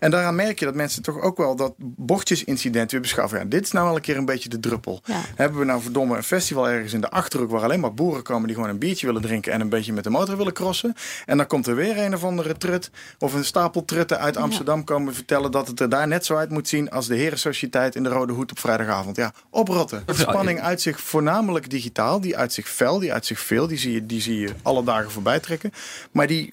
En 0.00 0.10
daaraan 0.10 0.34
merk 0.34 0.58
je 0.58 0.64
dat 0.64 0.74
mensen 0.74 1.02
toch 1.02 1.20
ook 1.20 1.36
wel 1.36 1.56
dat 1.56 1.74
bordjesincident 1.78 2.90
weer 2.90 3.00
beschouwen. 3.00 3.38
Ja, 3.38 3.44
dit 3.44 3.64
is 3.64 3.72
nou 3.72 3.86
wel 3.86 3.94
een 3.94 4.00
keer 4.00 4.16
een 4.16 4.24
beetje 4.24 4.48
de 4.48 4.60
druppel. 4.60 5.00
Ja. 5.04 5.20
Hebben 5.34 5.58
we 5.58 5.64
nou 5.64 5.82
verdomme 5.82 6.16
een 6.16 6.22
festival 6.22 6.68
ergens 6.68 6.92
in 6.92 7.00
de 7.00 7.10
Achterhoek... 7.10 7.50
waar 7.50 7.62
alleen 7.62 7.80
maar 7.80 7.94
boeren 7.94 8.22
komen 8.22 8.46
die 8.46 8.54
gewoon 8.54 8.70
een 8.70 8.78
biertje 8.78 9.06
willen 9.06 9.22
drinken... 9.22 9.52
en 9.52 9.60
een 9.60 9.68
beetje 9.68 9.92
met 9.92 10.04
de 10.04 10.10
motor 10.10 10.36
willen 10.36 10.52
crossen. 10.52 10.94
En 11.26 11.36
dan 11.36 11.46
komt 11.46 11.66
er 11.66 11.74
weer 11.74 11.98
een 11.98 12.14
of 12.14 12.24
andere 12.24 12.56
trut... 12.56 12.90
of 13.18 13.34
een 13.34 13.44
stapel 13.44 13.84
trutten 13.84 14.18
uit 14.18 14.36
Amsterdam 14.36 14.84
komen 14.84 15.14
vertellen... 15.14 15.50
dat 15.50 15.66
het 15.66 15.80
er 15.80 15.88
daar 15.88 16.08
net 16.08 16.26
zo 16.26 16.36
uit 16.36 16.50
moet 16.50 16.68
zien 16.68 16.90
als 16.90 17.06
de 17.06 17.16
Herensociëteit... 17.16 17.94
in 17.94 18.02
de 18.02 18.08
Rode 18.08 18.32
Hoed 18.32 18.50
op 18.50 18.58
vrijdagavond. 18.58 19.16
Ja, 19.16 19.32
oprotten. 19.50 20.02
De 20.06 20.14
spanning 20.14 20.60
uit 20.60 20.80
zich 20.80 21.00
voornamelijk 21.00 21.70
digitaal. 21.70 22.20
Die 22.20 22.36
uit 22.36 22.52
zich 22.52 22.68
fel, 22.68 22.98
die 22.98 23.12
uit 23.12 23.26
zich 23.26 23.40
veel. 23.40 23.66
Die 23.66 23.78
zie 23.78 23.92
je, 23.92 24.06
die 24.06 24.20
zie 24.20 24.38
je 24.38 24.50
alle 24.62 24.84
dagen 24.84 25.10
voorbij 25.10 25.40
trekken. 25.40 25.72
Maar 26.12 26.26
die, 26.26 26.52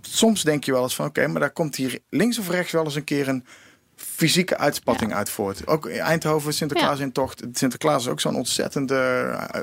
soms 0.00 0.42
denk 0.42 0.64
je 0.64 0.72
wel 0.72 0.82
eens 0.82 0.94
van... 0.94 1.06
oké, 1.06 1.26
maar 1.26 1.40
daar 1.40 1.50
komt 1.50 1.76
hier 1.76 1.98
links 2.10 2.38
of 2.38 2.48
rechts 2.48 2.64
wel 2.72 2.84
eens 2.84 2.94
een 2.94 3.04
keer 3.04 3.28
een 3.28 3.44
fysieke 3.96 4.56
uitspatting 4.56 5.14
uit 5.14 5.30
voort. 5.30 5.66
Ook 5.66 5.86
in 5.86 5.98
Eindhoven, 5.98 6.54
Sinterklaas 6.54 6.98
Ja. 6.98 7.04
in 7.04 7.12
tocht. 7.12 7.42
Sinterklaas 7.52 8.02
is 8.04 8.10
ook 8.10 8.20
zo'n 8.20 8.34
ontzettende... 8.36 8.94
eh, 9.52 9.60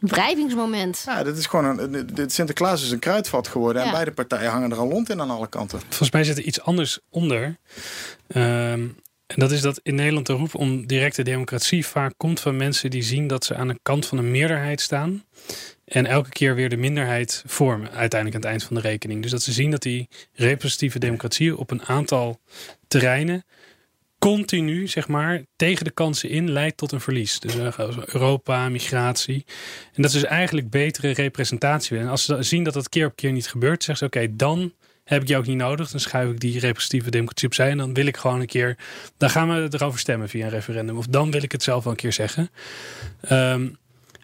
Wrijvingsmoment. 0.00 1.02
ja, 1.06 1.22
dit 1.22 1.36
is 1.36 1.46
gewoon 1.46 1.78
een, 1.78 2.10
de 2.14 2.28
Sinterklaas 2.30 2.82
is 2.82 2.90
een 2.90 2.98
kruidvat 2.98 3.48
geworden. 3.48 3.82
En 3.82 3.90
beide 3.90 4.10
partijen 4.12 4.50
hangen 4.50 4.70
er 4.70 4.76
al 4.78 4.88
lont 4.88 5.10
in 5.10 5.20
aan 5.20 5.30
alle 5.30 5.48
kanten. 5.48 5.80
Volgens 5.88 6.10
mij 6.10 6.24
zit 6.24 6.38
er 6.38 6.44
iets 6.44 6.60
anders 6.60 6.98
onder. 7.10 7.56
Ehm, 8.26 8.86
en 9.26 9.36
dat 9.36 9.50
is 9.50 9.60
dat 9.60 9.80
in 9.82 9.94
Nederland 9.94 10.26
de 10.26 10.32
roep 10.32 10.54
om 10.54 10.86
directe 10.86 11.22
democratie 11.22 11.86
vaak 11.86 12.12
komt 12.16 12.40
van 12.40 12.56
mensen 12.56 12.90
die 12.90 13.02
zien 13.02 13.26
dat 13.26 13.44
ze 13.44 13.54
aan 13.54 13.68
de 13.68 13.78
kant 13.82 14.06
van 14.06 14.18
een 14.18 14.30
meerderheid 14.30 14.80
staan. 14.80 15.24
En 15.90 16.06
elke 16.06 16.28
keer 16.28 16.54
weer 16.54 16.68
de 16.68 16.76
minderheid 16.76 17.42
vormen, 17.46 17.90
uiteindelijk 17.90 18.34
aan 18.34 18.50
het 18.50 18.50
eind 18.50 18.64
van 18.64 18.76
de 18.76 18.88
rekening. 18.88 19.22
Dus 19.22 19.30
dat 19.30 19.42
ze 19.42 19.52
zien 19.52 19.70
dat 19.70 19.82
die 19.82 20.08
representatieve 20.32 20.98
democratie 20.98 21.56
op 21.56 21.70
een 21.70 21.82
aantal 21.82 22.40
terreinen 22.88 23.44
continu, 24.18 24.88
zeg 24.88 25.08
maar, 25.08 25.42
tegen 25.56 25.84
de 25.84 25.90
kansen 25.90 26.28
in 26.28 26.50
leidt 26.50 26.76
tot 26.76 26.92
een 26.92 27.00
verlies. 27.00 27.40
Dus 27.40 27.56
eh, 27.56 27.78
Europa, 28.06 28.68
migratie. 28.68 29.44
En 29.94 30.02
dat 30.02 30.04
is 30.04 30.20
dus 30.20 30.24
eigenlijk 30.24 30.70
betere 30.70 31.10
representatie. 31.10 31.98
En 31.98 32.08
als 32.08 32.24
ze 32.24 32.42
zien 32.42 32.64
dat 32.64 32.74
dat 32.74 32.88
keer 32.88 33.06
op 33.06 33.16
keer 33.16 33.32
niet 33.32 33.48
gebeurt, 33.48 33.84
zeggen 33.84 34.10
ze: 34.10 34.18
oké, 34.18 34.36
dan 34.36 34.72
heb 35.04 35.22
ik 35.22 35.28
jou 35.28 35.40
ook 35.40 35.48
niet 35.48 35.56
nodig. 35.56 35.90
Dan 35.90 36.00
schuif 36.00 36.30
ik 36.30 36.40
die 36.40 36.58
representatieve 36.58 37.10
democratie 37.10 37.46
opzij. 37.46 37.70
En 37.70 37.78
dan 37.78 37.94
wil 37.94 38.06
ik 38.06 38.16
gewoon 38.16 38.40
een 38.40 38.46
keer. 38.46 38.76
Dan 39.16 39.30
gaan 39.30 39.48
we 39.48 39.68
erover 39.70 39.98
stemmen 39.98 40.28
via 40.28 40.44
een 40.44 40.50
referendum. 40.50 40.96
Of 40.96 41.06
dan 41.06 41.30
wil 41.30 41.42
ik 41.42 41.52
het 41.52 41.62
zelf 41.62 41.84
wel 41.84 41.92
een 41.92 41.98
keer 41.98 42.12
zeggen. 42.12 42.50
Ehm, 43.20 43.68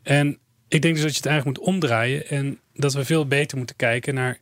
en 0.02 0.38
ik 0.76 0.82
denk 0.82 0.94
dus 0.94 1.02
dat 1.02 1.12
je 1.12 1.18
het 1.18 1.26
eigenlijk 1.26 1.58
moet 1.58 1.68
omdraaien. 1.68 2.28
En 2.28 2.58
dat 2.74 2.94
we 2.94 3.04
veel 3.04 3.26
beter 3.26 3.56
moeten 3.56 3.76
kijken 3.76 4.14
naar. 4.14 4.38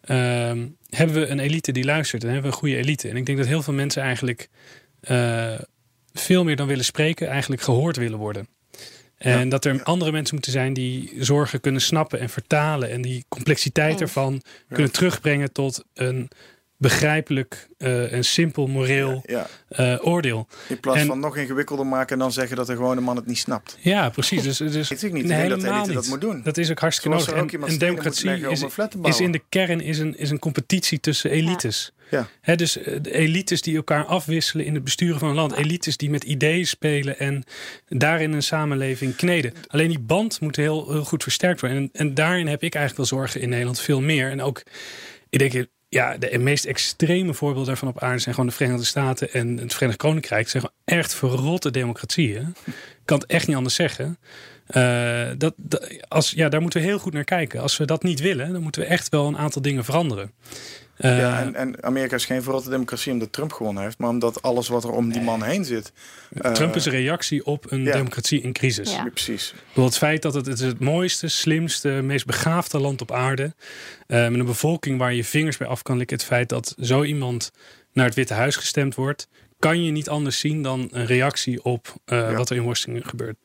ehm, 0.00 0.66
hebben 0.90 1.16
we 1.16 1.26
een 1.26 1.38
elite 1.38 1.72
die 1.72 1.84
luistert? 1.84 2.22
En 2.22 2.28
hebben 2.28 2.46
we 2.50 2.52
een 2.52 2.62
goede 2.62 2.76
elite? 2.76 3.08
En 3.08 3.16
ik 3.16 3.26
denk 3.26 3.38
dat 3.38 3.46
heel 3.46 3.62
veel 3.62 3.74
mensen 3.74 4.02
eigenlijk. 4.02 4.48
eh, 5.00 5.54
veel 6.12 6.44
meer 6.44 6.56
dan 6.56 6.66
willen 6.66 6.84
spreken, 6.84 7.28
eigenlijk 7.28 7.62
gehoord 7.62 7.96
willen 7.96 8.18
worden. 8.18 8.48
En 9.18 9.48
dat 9.48 9.64
er 9.64 9.82
andere 9.82 10.12
mensen 10.12 10.34
moeten 10.34 10.52
zijn 10.52 10.72
die 10.72 11.12
zorgen 11.18 11.60
kunnen 11.60 11.80
snappen 11.80 12.20
en 12.20 12.28
vertalen. 12.28 12.90
En 12.90 13.02
die 13.02 13.24
complexiteit 13.28 13.92
Eens. 13.92 14.00
ervan 14.00 14.42
kunnen 14.68 14.92
terugbrengen 14.92 15.52
tot 15.52 15.84
een 15.94 16.28
begrijpelijk 16.78 17.68
eh, 17.78 18.12
en 18.12 18.24
simpel 18.24 18.66
moreel 18.66 19.22
Ja, 19.26 19.46
eh, 19.68 19.96
oordeel. 20.00 20.48
in 20.68 20.80
plaats 20.80 21.00
En- 21.00 21.06
van 21.06 21.20
nog 21.20 21.36
ingewikkelder 21.36 21.86
maken 21.86 22.12
en 22.12 22.18
dan 22.18 22.32
zeggen 22.32 22.56
dat 22.56 22.66
de 22.66 22.74
gewone 22.74 23.00
man 23.00 23.16
het 23.16 23.26
niet 23.26 23.38
snapt. 23.38 23.78
Ja, 23.80 24.08
precies. 24.08 24.42
Dus, 24.42 24.56
dus 24.56 24.90
ik 24.90 25.12
niet. 25.12 25.24
Nee, 25.24 25.48
dat 25.48 25.62
elite 25.62 25.92
dat 25.92 26.02
niet. 26.02 26.08
moet 26.08 26.20
doen. 26.20 26.40
Dat 26.42 26.56
is 26.56 26.70
ook 26.70 26.78
hartstikke 26.78 27.18
Zoals 27.18 27.36
nodig. 27.36 27.62
ook 27.62 27.68
En, 27.70 27.78
democratie 27.78 28.30
is, 28.30 28.64
is 29.02 29.20
in 29.20 29.32
de 29.32 29.42
kern 29.48 29.80
is 29.80 29.98
een, 29.98 30.18
is 30.18 30.30
een 30.30 30.38
competitie 30.38 31.00
tussen 31.00 31.30
elites. 31.30 31.92
Ja. 32.10 32.54
Dus 32.56 32.78
eh, 32.78 32.98
de 33.02 33.12
elites 33.14 33.62
die 33.62 33.76
elkaar 33.76 34.04
afwisselen 34.04 34.64
in 34.64 34.74
het 34.74 34.84
besturen 34.84 35.18
van 35.18 35.28
een 35.28 35.34
land. 35.34 35.52
Elites 35.52 35.96
die 35.96 36.10
met 36.10 36.24
ideeën 36.24 36.66
spelen 36.66 37.18
en 37.18 37.44
daarin 37.88 38.32
een 38.32 38.42
samenleving 38.42 39.16
kneden. 39.16 39.52
Alleen 39.66 39.88
die 39.88 39.98
band 40.00 40.40
moet 40.40 40.56
heel, 40.56 40.90
heel 40.92 41.04
goed 41.04 41.22
versterkt 41.22 41.60
worden. 41.60 41.78
En, 41.78 41.88
en 41.92 42.14
daarin 42.14 42.46
heb 42.46 42.62
ik 42.62 42.74
eigenlijk 42.74 43.10
wel 43.10 43.18
zorgen 43.20 43.40
in 43.40 43.48
Nederland 43.48 43.80
veel 43.80 44.00
meer. 44.00 44.30
En 44.30 44.42
ook, 44.42 44.62
ik 45.30 45.38
denk, 45.38 45.66
ja, 45.88 46.16
de 46.16 46.38
meest 46.38 46.64
extreme 46.64 47.34
voorbeelden 47.34 47.66
daarvan 47.66 47.88
op 47.88 48.02
aarde 48.02 48.18
zijn 48.18 48.34
gewoon 48.34 48.50
de 48.50 48.56
Verenigde 48.56 48.84
Staten 48.84 49.32
en 49.32 49.58
het 49.58 49.74
Verenigd 49.74 49.98
Koninkrijk. 49.98 50.48
Zijn 50.48 50.62
gewoon 50.62 50.98
echt 50.98 51.14
verrotte 51.14 51.70
democratieën. 51.70 52.54
Kan 53.04 53.18
het 53.18 53.30
echt 53.30 53.46
niet 53.46 53.56
anders 53.56 53.74
zeggen. 53.74 54.18
Eh, 54.68 55.28
dat, 55.38 55.54
dat- 55.56 56.08
als, 56.08 56.30
ja, 56.30 56.48
daar 56.48 56.60
moeten 56.60 56.80
we 56.80 56.86
heel 56.86 56.98
goed 56.98 57.12
naar 57.12 57.24
kijken. 57.24 57.60
Als 57.60 57.76
we 57.76 57.84
dat 57.84 58.02
niet 58.02 58.20
willen, 58.20 58.52
dan 58.52 58.62
moeten 58.62 58.80
we 58.82 58.86
echt 58.86 59.08
wel 59.08 59.26
een 59.26 59.38
aantal 59.38 59.62
dingen 59.62 59.84
veranderen. 59.84 60.32
Eh, 60.96 61.18
Ja, 61.18 61.40
en, 61.40 61.54
en 61.54 61.82
Amerika 61.84 62.14
is 62.16 62.24
geen 62.24 62.42
verrotte 62.42 62.70
democratie 62.70 63.12
omdat 63.12 63.32
Trump 63.32 63.52
gewonnen 63.52 63.82
heeft, 63.82 63.98
maar 63.98 64.08
omdat 64.08 64.42
alles 64.42 64.68
wat 64.68 64.84
er 64.84 64.90
om 64.90 65.12
die 65.12 65.22
man 65.22 65.42
heen 65.42 65.64
zit. 65.64 65.92
eh, 66.40 66.52
Trump 66.52 66.76
is 66.76 66.84
een 66.84 66.92
reactie 66.92 67.44
op 67.46 67.70
een 67.70 67.82
ja. 67.82 67.92
democratie 67.92 68.40
in 68.42 68.52
crisis. 68.52 68.92
Ja. 68.92 69.04
Precies. 69.04 69.54
Het 69.72 69.96
feit 69.98 70.22
dat 70.22 70.34
het, 70.34 70.46
het 70.46 70.58
is 70.60 70.66
het 70.66 70.78
mooiste, 70.80 71.28
slimste, 71.28 71.88
meest 71.88 72.26
begaafde 72.26 72.78
land 72.78 73.00
op 73.00 73.12
aarde. 73.12 73.54
eh, 74.06 74.28
met 74.28 74.38
een 74.40 74.44
bevolking 74.46 74.98
waar 74.98 75.14
je 75.14 75.24
vingers 75.24 75.56
bij 75.56 75.66
af 75.66 75.82
kan 75.82 75.96
likken. 75.96 76.16
Het 76.16 76.26
feit 76.26 76.48
dat 76.48 76.74
zo 76.80 77.02
iemand 77.04 77.50
naar 77.92 78.04
het 78.06 78.14
Witte 78.14 78.34
Huis 78.34 78.56
gestemd 78.56 78.94
wordt. 78.94 79.28
Kan 79.58 79.84
je 79.84 79.90
niet 79.90 80.08
anders 80.08 80.38
zien 80.38 80.62
dan 80.62 80.88
een 80.92 81.06
reactie 81.06 81.64
op 81.64 81.94
eh, 82.04 82.18
Ja. 82.18 82.32
wat 82.34 82.50
er 82.50 82.56
in 82.56 82.64
Washington 82.64 83.04
gebeurt. 83.08 83.36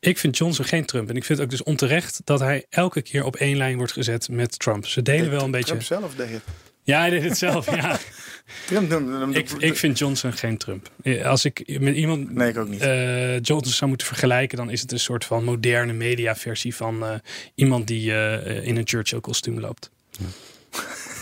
Ik 0.00 0.18
vind 0.18 0.36
Johnson 0.36 0.64
geen 0.64 0.84
Trump. 0.84 1.08
En 1.08 1.16
ik 1.16 1.24
vind 1.24 1.38
het 1.38 1.46
ook 1.46 1.52
dus 1.52 1.62
onterecht 1.62 2.20
dat 2.24 2.40
hij 2.40 2.66
elke 2.70 3.02
keer 3.02 3.24
op 3.24 3.36
één 3.36 3.56
lijn 3.56 3.76
wordt 3.76 3.92
gezet 3.92 4.28
met 4.28 4.58
Trump. 4.58 4.86
Ze 4.86 5.02
delen 5.02 5.30
wel 5.30 5.42
een 5.42 5.50
beetje. 5.50 5.66
Trump 5.66 5.82
zelf 5.82 6.14
deed 6.14 6.30
het. 6.30 6.42
Ja, 6.82 6.98
hij 7.00 7.10
deed 7.10 7.22
het 7.22 7.38
zelf. 7.38 7.74
Ja. 7.76 7.98
Trump 8.66 8.88
noemde 8.90 9.18
hem 9.18 9.32
de- 9.32 9.38
ik, 9.38 9.50
ik 9.50 9.76
vind 9.76 9.98
Johnson 9.98 10.32
geen 10.32 10.56
Trump. 10.58 10.90
Als 11.24 11.44
ik 11.44 11.78
met 11.80 11.96
iemand 11.96 12.34
Nee, 12.34 12.48
ik 12.48 12.56
ook 12.58 12.68
niet. 12.68 12.80
eh, 12.80 13.40
Johnson 13.40 13.72
zou 13.72 13.88
moeten 13.88 14.06
vergelijken, 14.06 14.56
dan 14.56 14.70
is 14.70 14.80
het 14.80 14.92
een 14.92 15.00
soort 15.00 15.24
van 15.24 15.44
moderne 15.44 15.92
mediaversie 15.92 16.74
van 16.74 17.04
eh, 17.06 17.14
iemand 17.54 17.86
die 17.86 18.12
eh, 18.14 18.66
in 18.66 18.76
een 18.76 18.86
Churchill-kostuum 18.86 19.60
loopt. 19.60 19.90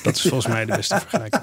Dat 0.02 0.16
is 0.16 0.20
volgens 0.22 0.46
mij 0.46 0.64
de 0.64 0.76
beste 0.76 0.98
vergelijking. 1.00 1.42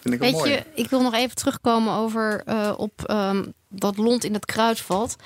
vind 0.00 0.14
ik 0.14 0.20
wel 0.20 0.30
Weet 0.30 0.32
mooi. 0.32 0.50
je, 0.50 0.62
ik 0.74 0.90
wil 0.90 1.02
nog 1.02 1.14
even 1.14 1.36
terugkomen 1.36 1.92
over 1.92 2.42
eh, 2.44 2.74
op 2.76 3.04
ehm, 3.06 3.44
dat 3.68 3.96
lont 3.96 4.24
in 4.24 4.32
het 4.34 4.44
kruidvat. 4.44 5.16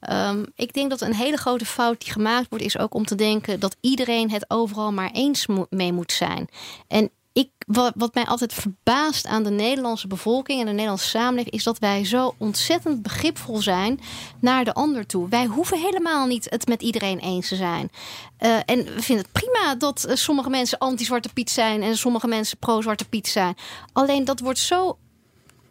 Ehm, 0.00 0.44
ik 0.54 0.72
denk 0.72 0.90
dat 0.90 1.00
een 1.00 1.14
hele 1.14 1.36
grote 1.36 1.66
fout 1.66 2.00
die 2.00 2.12
gemaakt 2.12 2.46
wordt, 2.48 2.64
is 2.64 2.78
ook 2.78 2.94
om 2.94 3.04
te 3.04 3.14
denken 3.14 3.60
dat 3.60 3.76
iedereen 3.80 4.30
het 4.30 4.50
overal 4.50 4.92
maar 4.92 5.10
eens 5.10 5.46
mee 5.70 5.92
moet 5.92 6.12
zijn. 6.12 6.48
En 6.88 7.10
ik, 7.38 7.50
wat, 7.66 7.92
wat 7.96 8.14
mij 8.14 8.24
altijd 8.24 8.52
verbaast 8.52 9.26
aan 9.26 9.42
de 9.42 9.50
Nederlandse 9.50 10.06
bevolking 10.06 10.60
en 10.60 10.66
de 10.66 10.72
Nederlandse 10.72 11.08
samenleving, 11.08 11.54
is 11.54 11.62
dat 11.62 11.78
wij 11.78 12.04
zo 12.04 12.34
ontzettend 12.38 13.02
begripvol 13.02 13.56
zijn 13.56 14.00
naar 14.40 14.64
de 14.64 14.74
ander 14.74 15.06
toe. 15.06 15.28
Wij 15.28 15.46
hoeven 15.46 15.78
helemaal 15.78 16.26
niet 16.26 16.46
het 16.50 16.66
met 16.66 16.82
iedereen 16.82 17.18
eens 17.18 17.48
te 17.48 17.56
zijn. 17.56 17.90
Eh, 18.36 18.56
en 18.56 18.84
we 18.84 19.02
vinden 19.02 19.24
het 19.24 19.32
prima 19.32 19.74
dat 19.74 20.04
eh, 20.04 20.16
sommige 20.16 20.50
mensen 20.50 20.78
anti-Zwarte 20.78 21.32
Piet 21.32 21.50
zijn 21.50 21.82
en 21.82 21.96
sommige 21.96 22.26
mensen 22.26 22.58
pro-Zwarte 22.58 23.08
Piet 23.08 23.28
zijn. 23.28 23.56
Alleen 23.92 24.24
dat 24.24 24.40
wordt 24.40 24.58
zo 24.58 24.98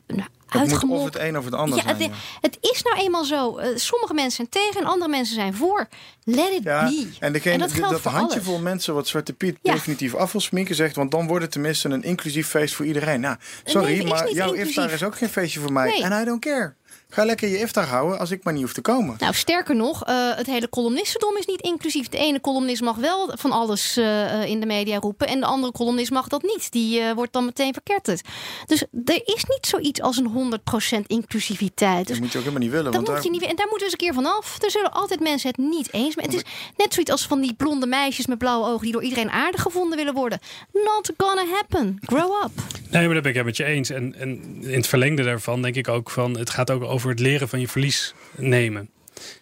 nou, 0.07 0.27
Moet 0.53 0.63
of 0.63 0.69
uitgemolken. 0.69 1.05
het 1.05 1.15
een 1.29 1.38
of 1.38 1.45
het 1.45 1.53
ander 1.53 1.77
Ja, 1.77 1.83
zijn. 1.83 1.99
ja. 1.99 2.10
het 2.41 2.57
is 2.62 2.81
nou 2.83 2.97
eenmaal 2.97 3.23
zo. 3.23 3.57
Eh, 3.57 3.69
sommige 3.77 4.13
mensen 4.13 4.36
zijn 4.36 4.49
tegen 4.49 4.81
en 4.81 4.88
andere 4.88 5.12
mensen 5.12 5.36
zijn 5.36 5.53
voor. 5.55 5.88
Let 6.29 6.51
it 6.51 6.63
Ja, 6.63 6.83
be. 6.85 7.07
en 7.19 7.33
degene, 7.33 7.53
En 7.53 7.59
dat 7.59 7.71
geldt 7.71 7.91
dat 7.91 8.01
voor 8.01 8.11
handjevol 8.11 8.51
alles. 8.53 8.63
mensen 8.65 8.93
wat 8.93 9.07
Zwarte 9.07 9.33
Piet 9.33 9.57
Ja. 9.61 9.73
definitief 9.73 10.15
af 10.15 10.31
wil 10.31 10.41
sminken 10.41 10.75
zegt, 10.75 10.95
want 10.95 11.11
dan 11.11 11.27
wordt 11.27 11.43
het 11.43 11.51
tenminste 11.51 11.89
een 11.89 12.03
inclusief 12.03 12.47
feest 12.47 12.75
voor 12.75 12.85
iedereen. 12.85 13.19
Nou, 13.19 13.35
sorry, 13.63 14.07
maar 14.07 14.31
jouw 14.33 14.47
inclusief. 14.47 14.67
iftar 14.67 14.91
is 14.91 15.03
ook 15.03 15.17
geen 15.17 15.29
feestje 15.29 15.59
voor 15.59 15.71
mij. 15.73 15.89
Nee. 15.89 16.03
En 16.03 16.21
I 16.21 16.25
don't 16.25 16.39
care. 16.41 16.73
Ga 17.09 17.25
lekker 17.25 17.47
je 17.49 17.59
iftar 17.59 17.85
houden 17.85 18.19
als 18.19 18.31
ik 18.31 18.43
maar 18.43 18.53
niet 18.53 18.61
hoef 18.61 18.73
te 18.73 18.81
komen. 18.81 19.15
Nou, 19.19 19.33
sterker 19.33 19.75
nog, 19.75 20.03
eh, 20.05 20.35
het 20.35 20.45
hele 20.45 20.69
columnistendom 20.69 21.37
is 21.37 21.45
niet 21.45 21.61
inclusief. 21.61 22.09
De 22.09 22.17
ene 22.17 22.41
columnist 22.41 22.81
mag 22.81 22.95
wel 22.95 23.31
van 23.35 23.51
alles 23.51 23.97
eh, 23.97 24.41
eh, 24.41 24.49
in 24.49 24.59
de 24.59 24.65
media 24.65 24.97
roepen. 24.99 25.27
En 25.27 25.39
de 25.39 25.45
andere 25.45 25.71
columnist 25.71 26.11
mag 26.11 26.27
dat 26.27 26.41
niet. 26.41 26.71
Die 26.71 27.13
wordt 27.15 27.33
dan 27.33 27.45
meteen 27.45 27.73
verketterd. 27.73 28.21
Dus 28.65 28.81
er 29.05 29.21
is 29.25 29.43
niet 29.47 29.57
zoiets 29.67 30.01
als 30.01 30.17
een 30.17 30.27
100% 30.27 31.07
inclusiviteit. 31.07 32.07
Dus 32.07 32.15
Dat 32.15 32.23
moet 32.23 32.31
je 32.31 32.37
ook 32.37 32.43
helemaal 32.43 32.63
niet 32.67 32.75
willen. 32.75 32.85
Dat 32.85 32.93
Want 32.95 33.07
moet 33.07 33.15
daar, 33.15 33.23
je 33.25 33.29
niet. 33.31 33.41
En 33.49 33.55
daar 33.55 33.67
moeten 33.69 33.87
we 33.87 33.93
eens 33.93 34.01
een 34.07 34.13
keer 34.13 34.13
vanaf. 34.23 34.63
Er 34.63 34.71
zullen 34.71 34.91
altijd 34.91 35.19
mensen 35.19 35.47
het 35.49 35.57
niet 35.57 35.93
eens. 35.93 36.15
Maar 36.17 36.25
het 36.25 36.36
is 36.36 36.43
net 36.77 36.93
zoiets 36.93 37.12
als 37.12 37.27
van 37.27 37.41
die 37.41 37.53
blonde 37.53 37.88
meisjes 37.88 38.27
met 38.27 38.38
blauwe 38.38 38.67
ogen 38.67 38.84
die 38.84 38.91
door 38.91 39.03
iedereen 39.03 39.30
aardig 39.30 39.62
gevonden 39.62 39.97
willen 39.97 40.13
worden. 40.13 40.39
Not 40.73 41.12
gonna 41.17 41.45
happen. 41.53 41.97
Grow 42.01 42.43
up. 42.43 42.51
Nee, 42.89 43.06
maar 43.06 43.13
dat 43.13 43.23
ben 43.23 43.32
ik 43.32 43.38
het 43.38 43.45
met 43.45 43.58
je 43.58 43.63
eens. 43.63 43.89
En, 43.89 44.15
en 44.15 44.58
in 44.62 44.73
het 44.77 44.88
verlengde 44.88 45.23
daarvan 45.23 45.62
denk 45.62 45.75
ik 45.75 45.88
ook 45.88 46.10
van... 46.10 46.38
het 46.38 46.49
gaat 46.49 46.71
ook 46.71 46.84
over 46.84 47.10
het 47.10 47.19
leren 47.19 47.49
van 47.49 47.60
je 47.60 47.67
verlies 47.67 48.13
nemen. 48.36 48.89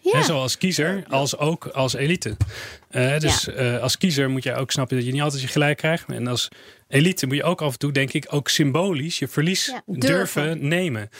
Ja. 0.00 0.22
Zowel 0.22 0.42
als 0.42 0.58
kiezer 0.58 1.04
als 1.08 1.36
ook 1.38 1.66
als 1.66 1.94
elite. 1.94 2.36
Eh, 2.90 3.18
dus 3.18 3.48
eh, 3.48 3.78
als 3.78 3.98
kiezer 3.98 4.30
moet 4.30 4.42
je 4.42 4.54
ook 4.54 4.70
snappen 4.70 4.96
dat 4.96 5.06
je 5.06 5.12
niet 5.12 5.22
altijd 5.22 5.42
je 5.42 5.48
gelijk 5.48 5.76
krijgt. 5.76 6.08
En 6.08 6.26
als 6.26 6.48
elite 6.88 7.26
moet 7.26 7.36
je 7.36 7.42
ook 7.42 7.62
af 7.62 7.72
en 7.72 7.78
toe, 7.78 7.92
denk 7.92 8.12
ik, 8.12 8.26
ook 8.28 8.48
symbolisch 8.48 9.18
je 9.18 9.28
verlies 9.28 9.66
Ja, 9.66 9.82
durven. 9.86 10.42
durven. 10.42 10.68
nemen. 10.68 11.10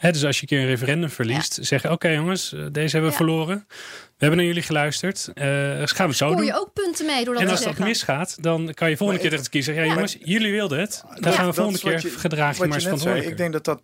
Dus 0.00 0.24
als 0.24 0.36
je 0.36 0.42
een 0.42 0.48
keer 0.48 0.60
een 0.60 0.66
referendum 0.66 1.10
verliest, 1.10 1.58
zeggen: 1.60 1.92
Oké 1.92 2.08
jongens, 2.08 2.52
eh, 2.52 2.60
deze 2.72 2.90
hebben 2.90 3.10
we 3.10 3.16
verloren. 3.16 3.66
We 4.16 4.22
hebben 4.24 4.36
naar 4.38 4.46
jullie 4.46 4.62
geluisterd. 4.62 5.30
Eh 5.34 5.82
gaan 5.84 6.08
we 6.08 6.14
zo 6.14 6.26
Hoor 6.26 6.36
doen. 6.36 6.44
je 6.46 6.54
ook 6.54 6.72
punten 6.72 7.06
mee 7.06 7.24
door 7.24 7.32
dat 7.34 7.42
En 7.42 7.48
te 7.48 7.54
als 7.54 7.64
dat 7.64 7.78
misgaat, 7.78 8.42
dan 8.42 8.74
kan 8.74 8.90
je 8.90 8.96
volgende 8.96 9.22
Maar 9.22 9.30
keer 9.30 9.48
kiezer 9.50 9.74
zeggen: 9.74 9.82
ja, 9.82 9.88
Ja. 9.88 9.94
jongens, 9.94 10.16
jullie 10.20 10.52
wilden 10.52 10.78
het. 10.80 11.02
Dan 11.20 11.32
Ja. 11.32 11.38
gaan 11.38 11.46
we 11.46 11.52
volgende 11.52 11.78
keer 11.80 11.92
je- 12.02 12.18
gedraag 12.18 12.56
je 12.58 12.66
maar 12.66 12.74
eens 12.76 12.84
net 12.84 13.00
zei. 13.00 13.00
verantwoordelijker. 13.00 13.30
Ik 13.30 13.36
denk 13.36 13.52
dat 13.52 13.64
dat 13.64 13.82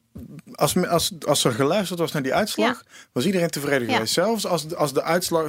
als, 0.53 0.77
als, 0.87 1.13
als 1.27 1.45
er 1.45 1.53
geluisterd 1.53 1.99
was 1.99 2.13
naar 2.13 2.23
die 2.23 2.35
uitslag, 2.35 2.83
was 3.13 3.25
iedereen 3.27 3.49
tevreden 3.51 3.87
Ja. 3.89 3.93
geweest. 3.95 4.13
Zelfs 4.13 4.47
als, 4.47 4.75
als 4.75 4.93
de 4.93 5.03
uitslag, 5.03 5.47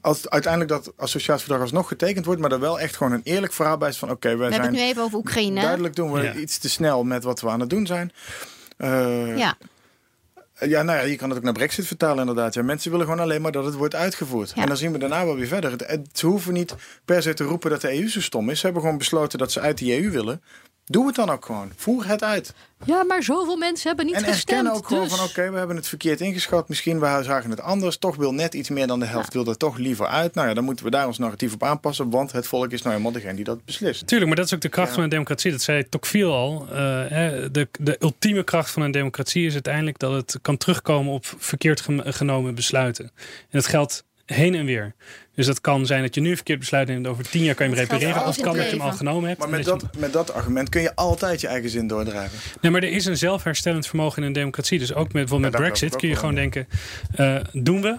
als 0.00 0.28
uiteindelijk 0.28 0.70
dat 0.72 0.92
associatieverdrag 0.96 1.60
alsnog 1.60 1.88
getekend 1.88 2.24
wordt, 2.24 2.40
maar 2.40 2.52
er 2.52 2.60
wel 2.60 2.80
echt 2.80 2.96
gewoon 2.96 3.12
een 3.12 3.20
eerlijk 3.24 3.52
verhaal 3.52 3.78
bij 3.78 3.88
is 3.88 3.98
van 3.98 4.10
oké, 4.10 4.28
wij 4.28 4.36
We 4.36 4.42
hebben 4.42 4.60
zijn 4.62 4.74
het 4.74 4.82
nu 4.84 4.88
even 4.90 5.02
over 5.02 5.18
Oekraïne. 5.18 5.60
duidelijk 5.60 5.94
doen 5.96 6.12
we 6.12 6.22
Ja. 6.22 6.34
iets 6.34 6.58
te 6.58 6.68
snel 6.68 7.04
met 7.04 7.24
wat 7.24 7.40
we 7.40 7.48
aan 7.48 7.60
het 7.60 7.70
doen 7.70 7.86
zijn. 7.86 8.12
Eh, 8.76 9.36
Ja. 9.36 9.56
Ja, 10.60 10.82
nou 10.82 10.98
ja, 10.98 11.04
je 11.04 11.16
kan 11.16 11.28
het 11.28 11.38
ook 11.38 11.44
naar 11.44 11.52
Brexit 11.52 11.86
vertalen 11.86 12.18
inderdaad. 12.18 12.54
Ja, 12.54 12.62
mensen 12.62 12.90
willen 12.90 13.06
gewoon 13.06 13.20
alleen 13.20 13.42
maar 13.42 13.52
dat 13.52 13.64
het 13.64 13.74
wordt 13.74 13.94
uitgevoerd. 13.94 14.52
Ja. 14.54 14.62
En 14.62 14.68
dan 14.68 14.76
zien 14.76 14.92
we 14.92 14.98
daarna 14.98 15.24
wel 15.24 15.36
weer 15.36 15.46
verder. 15.46 15.70
Het, 15.70 15.86
het- 15.86 16.08
ze 16.12 16.26
hoeven 16.26 16.52
niet 16.52 16.74
per 17.04 17.22
se 17.22 17.34
te 17.34 17.44
roepen 17.44 17.70
dat 17.70 17.80
de 17.80 17.94
EU 18.00 18.08
zo 18.08 18.20
stom 18.20 18.50
is. 18.50 18.58
Ze 18.58 18.64
hebben 18.64 18.82
gewoon 18.82 18.98
besloten 18.98 19.38
dat 19.38 19.52
ze 19.52 19.60
uit 19.60 19.78
die 19.78 20.02
EU 20.02 20.10
willen. 20.10 20.42
Doe 20.88 21.06
het 21.06 21.14
dan 21.14 21.30
ook 21.30 21.44
gewoon. 21.44 21.72
Voer 21.76 22.06
het 22.06 22.22
uit. 22.24 22.54
ja, 22.84 23.02
maar 23.04 23.22
zoveel 23.22 23.56
mensen 23.56 23.88
hebben 23.88 24.06
niet 24.06 24.14
en 24.14 24.20
gestemd. 24.24 24.48
erkennen 24.48 24.72
ook 24.72 24.86
gewoon 24.86 25.02
dus. 25.08 25.12
van 25.14 25.24
oké, 25.26 25.50
we 25.50 25.58
hebben 25.58 25.76
het 25.76 25.88
verkeerd 25.88 26.20
ingeschat. 26.20 26.68
Misschien 26.68 27.00
we 27.00 27.20
zagen 27.22 27.50
het 27.50 27.60
anders. 27.60 27.96
Toch 27.96 28.16
wil 28.16 28.32
net 28.34 28.54
iets 28.54 28.68
meer 28.68 28.86
dan 28.86 29.00
de 29.00 29.06
helft 29.06 29.32
wil 29.32 29.46
er 29.46 29.56
toch 29.56 29.76
liever 29.76 30.06
uit. 30.06 30.34
Nou 30.34 30.48
ja, 30.48 30.54
dan 30.54 30.64
moeten 30.64 30.84
we 30.84 30.90
daar 30.90 31.06
ons 31.06 31.18
narratief 31.18 31.54
op 31.54 31.62
aanpassen. 31.62 32.10
Want 32.10 32.32
het 32.32 32.46
volk 32.46 32.70
is 32.72 32.82
nou 32.82 32.90
helemaal 32.90 33.12
degene 33.12 33.34
die 33.34 33.44
dat 33.44 33.64
beslist. 33.64 34.06
Tuurlijk, 34.06 34.26
maar 34.28 34.36
dat 34.36 34.46
is 34.46 34.54
ook 34.54 34.60
de 34.60 34.68
kracht 34.68 34.88
Ja. 34.88 34.94
van 34.94 35.02
een 35.02 35.08
democratie. 35.08 35.50
Dat 35.50 35.62
zei 35.62 35.88
Tocqueville 35.88 36.32
al. 36.32 36.66
Eh, 36.72 36.76
hè, 37.08 37.50
de, 37.50 37.68
de 37.80 37.96
ultieme 38.00 38.42
kracht 38.44 38.70
van 38.70 38.82
een 38.82 38.90
democratie 38.90 39.46
is 39.46 39.52
uiteindelijk 39.52 39.98
dat 39.98 40.12
het 40.12 40.38
kan 40.42 40.56
terugkomen 40.56 41.12
op 41.12 41.34
verkeerd 41.38 41.86
genomen 42.04 42.54
besluiten. 42.54 43.04
En 43.04 43.12
dat 43.50 43.66
geldt 43.66 44.04
heen 44.34 44.54
en 44.54 44.64
weer. 44.64 44.94
Dus 45.34 45.46
dat 45.46 45.60
kan 45.60 45.86
zijn 45.86 46.02
dat 46.02 46.14
je 46.14 46.20
nu 46.20 46.30
een 46.30 46.36
verkeerd 46.36 46.58
besluit 46.58 46.88
neemt. 46.88 47.06
Over 47.06 47.28
tien 47.28 47.44
jaar 47.44 47.54
kan 47.54 47.68
je 47.68 47.74
hem 47.74 47.82
repareren. 47.82 48.26
Of 48.26 48.34
het 48.34 48.44
kan 48.44 48.44
dat 48.44 48.54
je 48.54 48.70
het 48.70 48.70
hem 48.70 48.80
al 48.80 48.96
genomen 48.96 49.28
hebt. 49.28 49.40
Maar 49.40 49.48
met 49.48 49.64
dat 49.64 49.96
met 49.98 50.12
dat 50.12 50.32
argument 50.32 50.68
kun 50.68 50.80
je 50.80 50.94
altijd 50.94 51.40
je 51.40 51.46
eigen 51.46 51.70
zin 51.70 51.86
doordrijven. 51.86 52.38
Nee, 52.60 52.72
maar 52.72 52.82
er 52.82 52.90
is 52.90 53.04
een 53.04 53.16
zelfherstellend 53.16 53.86
vermogen 53.86 54.22
in 54.22 54.28
een 54.28 54.32
democratie. 54.32 54.78
Dus 54.78 54.94
ook 54.94 55.04
met, 55.04 55.12
bijvoorbeeld 55.12 55.52
Ja, 55.52 55.58
met 55.58 55.68
Brexit 55.68 55.96
kun 55.96 56.08
je 56.08 56.16
gewoon 56.16 56.34
denken, 56.34 56.68
eh, 57.14 57.36
doen 57.52 57.82
we? 57.82 57.96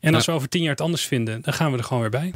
En 0.00 0.14
als 0.14 0.26
we 0.26 0.32
over 0.32 0.48
tien 0.48 0.62
jaar 0.62 0.70
het 0.70 0.80
anders 0.80 1.06
vinden, 1.06 1.42
dan 1.42 1.52
gaan 1.52 1.72
we 1.72 1.78
er 1.78 1.84
gewoon 1.84 2.00
weer 2.00 2.10
bij. 2.10 2.32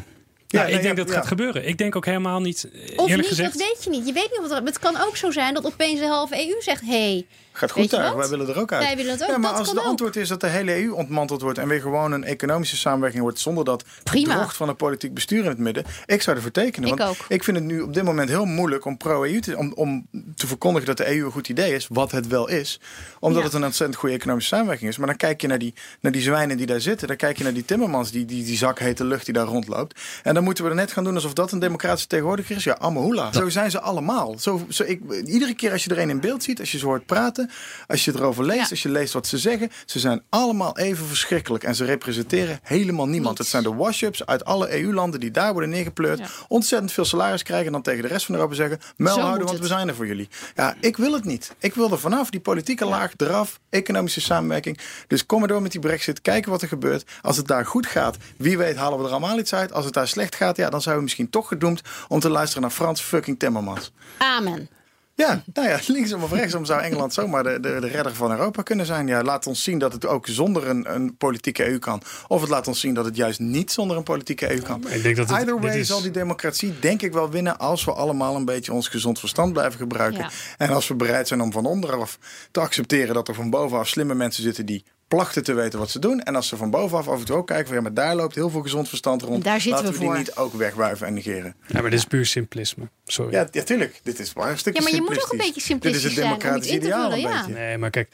Ja, 0.46 0.62
nee, 0.62 0.72
ik 0.72 0.82
denk 0.82 0.96
dat 0.96 1.04
het 1.04 1.14
ja. 1.14 1.20
gaat 1.20 1.28
gebeuren. 1.28 1.68
Ik 1.68 1.78
denk 1.78 1.96
ook 1.96 2.04
helemaal 2.04 2.40
niet, 2.40 2.68
Of 2.72 2.80
eerlijk 2.80 3.16
niet, 3.16 3.26
gezegd... 3.26 3.58
dat 3.58 3.68
weet 3.68 3.84
je 3.84 3.90
niet. 3.90 4.06
Je 4.06 4.12
weet 4.12 4.28
niet 4.30 4.50
of 4.50 4.50
het, 4.50 4.64
het 4.64 4.78
kan 4.78 4.96
ook 5.00 5.16
zo 5.16 5.30
zijn 5.30 5.54
dat 5.54 5.64
opeens 5.64 6.00
de 6.00 6.06
halve 6.06 6.48
EU 6.48 6.60
zegt... 6.60 6.82
hey, 6.84 7.26
Gaat 7.56 7.70
goed 7.70 7.90
daar, 7.90 8.16
wij 8.16 8.28
willen 8.28 8.48
er 8.48 8.58
ook 8.58 8.72
uit. 8.72 8.82
Wij 8.84 8.96
willen 8.96 9.12
het 9.12 9.22
ook, 9.22 9.28
Ja, 9.28 9.38
maar 9.38 9.50
dat 9.50 9.58
als 9.58 9.68
het 9.68 9.78
ook. 9.78 9.84
antwoord 9.84 10.16
is 10.16 10.28
dat 10.28 10.40
de 10.40 10.46
hele 10.46 10.82
EU 10.82 10.90
ontmanteld 10.92 11.40
wordt 11.42 11.58
en 11.58 11.68
weer 11.68 11.80
gewoon 11.80 12.12
een 12.12 12.24
economische 12.24 12.76
samenwerking 12.76 13.22
wordt 13.22 13.38
zonder 13.38 13.64
dat 13.64 13.84
Prima. 14.02 14.48
van 14.48 14.68
een 14.68 14.76
politiek 14.76 15.14
bestuur 15.14 15.42
in 15.42 15.48
het 15.48 15.58
midden, 15.58 15.84
ik 16.06 16.22
zou 16.22 16.36
ervoor 16.36 16.50
tekenen. 16.50 16.88
Ik 16.88 16.98
want 16.98 17.10
ook. 17.10 17.24
ik 17.28 17.44
vind 17.44 17.56
het 17.56 17.66
nu 17.66 17.80
op 17.80 17.94
dit 17.94 18.04
moment 18.04 18.28
heel 18.28 18.44
moeilijk 18.44 18.84
om 18.84 18.96
pro-EU 18.96 19.40
te, 19.40 19.56
om, 19.56 19.72
om 19.74 20.06
te 20.34 20.46
verkondigen 20.46 20.86
dat 20.86 20.96
de 20.96 21.06
EU 21.16 21.24
een 21.24 21.30
goed 21.32 21.48
idee 21.48 21.74
is, 21.74 21.86
wat 21.90 22.10
het 22.10 22.26
wel 22.26 22.48
is, 22.48 22.80
omdat 23.20 23.38
Ja. 23.38 23.44
het 23.44 23.54
een 23.56 23.64
ontzettend 23.64 23.98
goede 23.98 24.14
economische 24.14 24.54
samenwerking 24.54 24.90
is. 24.90 24.96
Maar 24.96 25.06
dan 25.06 25.16
kijk 25.16 25.40
je 25.40 25.46
naar 25.46 25.58
die, 25.58 25.74
naar 26.00 26.12
die 26.12 26.22
zwijnen 26.22 26.56
die 26.56 26.66
daar 26.66 26.80
zitten, 26.80 27.08
dan 27.08 27.16
kijk 27.16 27.36
je 27.38 27.44
naar 27.44 27.52
die 27.54 27.64
Timmermans, 27.64 28.10
die, 28.10 28.24
die, 28.24 28.44
die 28.44 28.56
zak 28.56 28.78
hete 28.78 29.04
lucht 29.04 29.24
die 29.24 29.34
daar 29.34 29.46
rondloopt. 29.46 30.00
En 30.22 30.34
dan 30.34 30.44
moeten 30.44 30.64
we 30.64 30.70
er 30.70 30.76
net 30.76 30.92
gaan 30.92 31.04
doen 31.04 31.14
alsof 31.14 31.32
dat 31.32 31.52
een 31.52 31.58
democratische 31.58 32.08
tegenwoordiger 32.08 32.56
is. 32.56 32.64
Ja, 32.64 32.78
Amahula. 32.78 33.32
Zo 33.32 33.48
zijn 33.48 33.70
ze 33.70 33.80
allemaal. 33.80 34.38
Zo, 34.38 34.66
zo, 34.68 34.82
ik, 34.86 35.00
iedere 35.24 35.54
keer 35.54 35.72
als 35.72 35.84
je 35.84 35.90
er 35.90 35.98
een 35.98 36.10
in 36.10 36.20
beeld 36.20 36.42
ziet, 36.42 36.60
als 36.60 36.72
je 36.72 36.78
ze 36.78 36.86
hoort 36.86 37.06
praten, 37.06 37.43
als 37.86 38.04
je 38.04 38.12
erover 38.14 38.44
leest, 38.44 38.60
Ja. 38.60 38.66
als 38.70 38.82
je 38.82 38.88
leest 38.88 39.12
wat 39.12 39.26
ze 39.26 39.38
zeggen, 39.38 39.70
ze 39.86 39.98
zijn 39.98 40.22
allemaal 40.28 40.78
even 40.78 41.06
verschrikkelijk. 41.06 41.64
En 41.64 41.74
ze 41.74 41.84
representeren 41.84 42.58
helemaal 42.62 43.06
niemand. 43.06 43.38
Niets. 43.38 43.52
Het 43.52 43.62
zijn 43.62 43.74
de 43.74 43.82
wash-ups 43.82 44.26
uit 44.26 44.44
alle 44.44 44.80
EU-landen 44.82 45.20
die 45.20 45.30
daar 45.30 45.52
worden 45.52 45.70
neergepleurd. 45.70 46.18
Ja. 46.18 46.26
Ontzettend 46.48 46.92
veel 46.92 47.04
salaris 47.04 47.42
krijgen 47.42 47.66
en 47.66 47.72
dan 47.72 47.82
tegen 47.82 48.02
de 48.02 48.08
rest 48.08 48.26
van 48.26 48.34
Europa 48.34 48.54
zeggen: 48.54 48.78
Mel 48.96 49.20
houden, 49.20 49.46
want 49.46 49.58
we 49.58 49.66
zijn 49.66 49.88
er 49.88 49.94
voor 49.94 50.06
jullie. 50.06 50.28
Ja, 50.54 50.74
ik 50.80 50.96
wil 50.96 51.12
het 51.12 51.24
niet. 51.24 51.54
Ik 51.58 51.74
wil 51.74 51.90
er 51.90 51.98
vanaf. 51.98 52.30
Die 52.30 52.40
politieke 52.40 52.84
laag 52.84 53.12
eraf. 53.16 53.60
Economische 53.70 54.20
samenwerking. 54.20 54.78
Dus 55.06 55.26
kom 55.26 55.38
maar 55.38 55.48
door 55.48 55.62
met 55.62 55.72
die 55.72 55.80
brexit. 55.80 56.20
Kijken 56.20 56.50
wat 56.50 56.62
er 56.62 56.68
gebeurt. 56.68 57.04
Als 57.22 57.36
het 57.36 57.46
daar 57.46 57.66
goed 57.66 57.86
gaat, 57.86 58.16
wie 58.36 58.58
weet 58.58 58.76
halen 58.76 58.98
we 58.98 59.04
er 59.04 59.10
allemaal 59.10 59.38
iets 59.38 59.54
uit. 59.54 59.72
Als 59.72 59.84
het 59.84 59.94
daar 59.94 60.08
slecht 60.08 60.34
gaat, 60.36 60.56
ja, 60.56 60.70
dan 60.70 60.82
zijn 60.82 60.96
we 60.96 61.02
misschien 61.02 61.30
toch 61.30 61.48
gedoemd 61.48 61.80
om 62.08 62.20
te 62.20 62.28
luisteren 62.30 62.62
naar 62.62 62.70
Frans 62.70 63.00
fucking 63.00 63.38
Timmermans. 63.38 63.92
amen. 64.18 64.68
Ja, 65.16 65.42
nou 65.52 65.68
ja, 65.68 65.78
linksom 65.86 66.22
of 66.22 66.32
rechtsom 66.32 66.64
zou 66.64 66.80
Engeland 66.82 67.14
zomaar 67.14 67.42
de, 67.42 67.60
de, 67.60 67.80
de 67.80 67.86
redder 67.86 68.14
van 68.14 68.30
Europa 68.30 68.62
kunnen 68.62 68.86
zijn. 68.86 69.06
Ja, 69.06 69.22
laat 69.22 69.46
ons 69.46 69.62
zien 69.62 69.78
dat 69.78 69.92
het 69.92 70.06
ook 70.06 70.26
zonder 70.26 70.68
een, 70.68 70.94
een 70.94 71.16
politieke 71.16 71.68
EU 71.68 71.78
kan. 71.78 72.02
Of 72.28 72.40
het 72.40 72.50
laat 72.50 72.68
ons 72.68 72.80
zien 72.80 72.94
dat 72.94 73.04
het 73.04 73.16
juist 73.16 73.40
niet 73.40 73.72
zonder 73.72 73.96
een 73.96 74.02
politieke 74.02 74.50
EU 74.50 74.60
kan. 74.60 74.84
Ik 74.88 75.02
denk 75.02 75.16
dat 75.16 75.28
het- 75.28 75.36
Either 75.38 75.54
dit 75.60 75.64
way 75.70 75.78
is- 75.78 75.86
zal 75.86 76.02
die 76.02 76.10
democratie 76.10 76.78
denk 76.80 77.02
ik 77.02 77.12
wel 77.12 77.30
winnen 77.30 77.58
als 77.58 77.84
we 77.84 77.92
allemaal 77.92 78.36
een 78.36 78.44
beetje 78.44 78.72
ons 78.72 78.88
gezond 78.88 79.18
verstand 79.18 79.52
blijven 79.52 79.78
gebruiken. 79.78 80.20
Ja. 80.20 80.30
En 80.58 80.68
als 80.70 80.88
we 80.88 80.94
bereid 80.94 81.28
zijn 81.28 81.40
om 81.40 81.52
van 81.52 81.66
onderaf 81.66 82.18
te 82.50 82.60
accepteren 82.60 83.14
dat 83.14 83.28
er 83.28 83.34
van 83.34 83.50
bovenaf 83.50 83.88
slimme 83.88 84.14
mensen 84.14 84.42
zitten 84.42 84.66
die 84.66 84.84
plachten 85.08 85.42
te 85.44 85.52
weten 85.54 85.78
wat 85.78 85.90
ze 85.90 85.98
doen. 85.98 86.20
En 86.20 86.36
als 86.36 86.48
ze 86.48 86.56
van 86.56 86.70
bovenaf 86.70 87.08
af 87.08 87.18
en 87.18 87.24
toe 87.24 87.36
ook 87.36 87.46
kijken 87.46 87.66
van 87.66 87.76
ja, 87.76 87.82
maar 87.82 87.94
daar 87.94 88.14
loopt 88.16 88.34
heel 88.34 88.50
veel 88.50 88.62
gezond 88.62 88.88
verstand 88.88 89.22
rond. 89.22 89.44
Daar 89.44 89.60
zitten 89.60 89.70
Laten 89.70 89.92
we 89.92 89.98
we 89.98 90.04
voor. 90.04 90.14
die 90.14 90.24
niet 90.24 90.36
ook 90.36 90.54
wegwuiven 90.54 91.06
en 91.06 91.14
negeren. 91.14 91.54
Ja, 91.66 91.80
maar 91.80 91.90
dit 91.90 91.98
is 91.98 92.04
puur 92.04 92.26
simplisme. 92.26 92.88
Sorry. 93.04 93.32
Ja, 93.32 93.48
ja, 93.50 93.62
tuurlijk. 93.62 94.00
Dit 94.02 94.18
is 94.18 94.34
maar 94.34 94.50
een 94.50 94.58
stukje 94.58 94.78
Ja, 94.82 94.84
maar 94.88 94.94
je 94.94 95.02
moet 95.02 95.22
ook 95.22 95.32
een 95.32 95.38
beetje 95.38 95.60
simplistisch 95.60 96.02
Dit 96.02 96.10
is 96.10 96.16
het 96.16 96.26
zijn 96.26 96.38
democratisch 96.38 96.70
ideaal 96.72 97.10
vullen, 97.10 97.24
een 97.26 97.32
ja. 97.34 97.46
beetje. 97.46 97.60
Nee, 97.60 97.78
maar 97.78 97.90
kijk, 97.90 98.08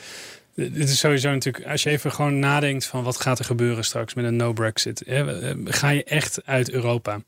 dit 0.55 0.89
is 0.89 0.99
sowieso 0.99 1.31
natuurlijk, 1.31 1.67
als 1.67 1.83
je 1.83 1.91
even 1.91 2.13
gewoon 2.13 2.39
nadenkt 2.39 2.87
van 2.87 3.03
wat 3.03 3.21
gaat 3.21 3.39
er 3.39 3.45
gebeuren 3.45 3.85
straks 3.85 4.15
met 4.15 4.25
een 4.25 4.37
no-Brexit. 4.37 5.03
hè, 5.07 5.41
eh, 5.41 5.57
Ga 5.65 5.89
je 5.89 6.05
echt 6.05 6.41
uit 6.45 6.71
Europa? 6.71 7.21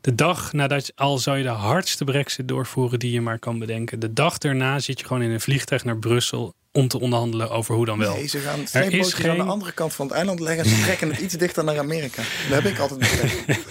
De 0.00 0.14
dag 0.14 0.52
nadat 0.52 0.86
je, 0.86 0.92
al 0.96 1.18
zou 1.18 1.36
je 1.36 1.42
de 1.42 1.48
hardste 1.48 2.04
Brexit 2.04 2.48
doorvoeren 2.48 2.98
die 2.98 3.12
je 3.12 3.20
maar 3.20 3.38
kan 3.38 3.58
bedenken. 3.58 4.00
De 4.00 4.12
dag 4.12 4.38
daarna 4.38 4.78
zit 4.78 5.00
je 5.00 5.06
gewoon 5.06 5.22
in 5.22 5.30
een 5.30 5.40
vliegtuig 5.40 5.84
naar 5.84 5.96
Brussel 5.98 6.54
om 6.72 6.88
te 6.88 7.00
onderhandelen 7.00 7.50
over 7.50 7.74
hoe 7.74 7.86
dan 7.86 7.98
wel. 7.98 8.14
Nee, 8.14 8.26
ze 8.26 8.38
gaan 8.38 8.66
er 8.72 8.94
is 8.94 9.12
geen, 9.14 9.30
aan 9.30 9.36
de 9.36 9.42
andere 9.42 9.72
kant 9.72 9.94
van 9.94 10.06
het 10.06 10.14
eiland 10.14 10.40
leggen. 10.40 10.64
en 10.64 10.70
Ze 10.70 10.82
trekken 10.82 11.10
het 11.10 11.20
iets 11.20 11.34
dichter 11.34 11.64
naar 11.64 11.78
Amerika. 11.78 12.22
Dat 12.48 12.62
heb 12.62 12.72
ik 12.72 12.78
altijd 12.78 13.00
begrepen. 13.00 13.56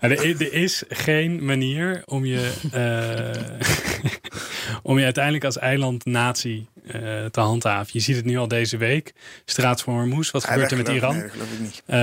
Er, 0.00 0.10
er 0.10 0.52
is 0.52 0.82
geen 0.88 1.44
manier 1.44 2.02
om 2.04 2.24
je, 2.24 2.52
eh, 2.72 3.60
om 4.88 4.98
je 4.98 5.04
uiteindelijk 5.04 5.44
als 5.44 5.58
eilandnatie 5.58 6.68
eh 6.86 7.24
te 7.24 7.40
handhaven. 7.40 7.90
Je 7.92 8.00
ziet 8.00 8.16
het 8.16 8.24
nu 8.24 8.36
al 8.38 8.48
deze 8.48 8.76
week. 8.76 9.12
Straat 9.44 9.82
van 9.82 9.94
Hormuz, 9.94 10.30
wat 10.30 10.44
gebeurt 10.44 10.70
er 10.70 10.76
met 10.76 10.88
Iran? 10.88 11.12
Nee, 11.12 11.22
dat 11.22 11.30
geloof 11.30 11.52
ik 11.52 11.60
niet. 11.60 11.82
Eh, 11.86 11.98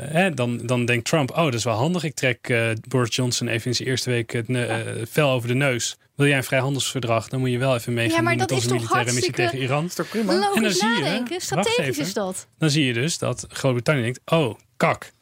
hè, 0.00 0.34
dan, 0.34 0.66
dan 0.66 0.84
denkt 0.84 1.04
Trump, 1.04 1.30
oh, 1.30 1.44
dat 1.44 1.54
is 1.54 1.64
wel 1.64 1.74
handig. 1.74 2.04
Ik 2.04 2.14
trek 2.14 2.48
eh, 2.48 2.70
Boris 2.88 3.16
Johnson 3.16 3.48
even 3.48 3.66
in 3.66 3.74
zijn 3.74 3.88
eerste 3.88 4.10
week 4.10 4.32
het 4.32 4.48
ne- 4.48 5.02
vel 5.10 5.30
over 5.30 5.48
de 5.48 5.54
neus. 5.54 5.96
Wil 6.14 6.26
jij 6.26 6.36
een 6.36 6.44
vrijhandelsverdrag, 6.44 7.28
dan 7.28 7.40
moet 7.40 7.50
je 7.50 7.58
wel 7.58 7.74
even 7.74 7.94
meegaan 7.94 8.16
Ja, 8.16 8.22
maar 8.22 8.30
doen 8.32 8.40
met 8.40 8.48
dat 8.48 8.58
is 8.58 8.64
onze 8.64 8.76
militaire 8.76 9.12
missie 9.12 9.32
tegen 9.32 9.58
Iran. 9.58 9.80
Dat 9.80 9.90
is 9.90 9.94
toch 9.96 10.08
prima? 10.08 10.32
En 10.32 10.62
dan 10.62 10.72
zie 10.72 10.88
je, 10.88 11.22
Strategisch 11.38 11.86
even. 11.86 12.02
is 12.02 12.14
dat. 12.14 12.46
Dan 12.58 12.70
zie 12.70 12.84
je 12.84 12.92
dus 12.92 13.18
dat 13.18 13.46
Groot-Brittannië 13.48 14.02
denkt, 14.02 14.20
oh, 14.24 14.58
kak. 14.76 15.12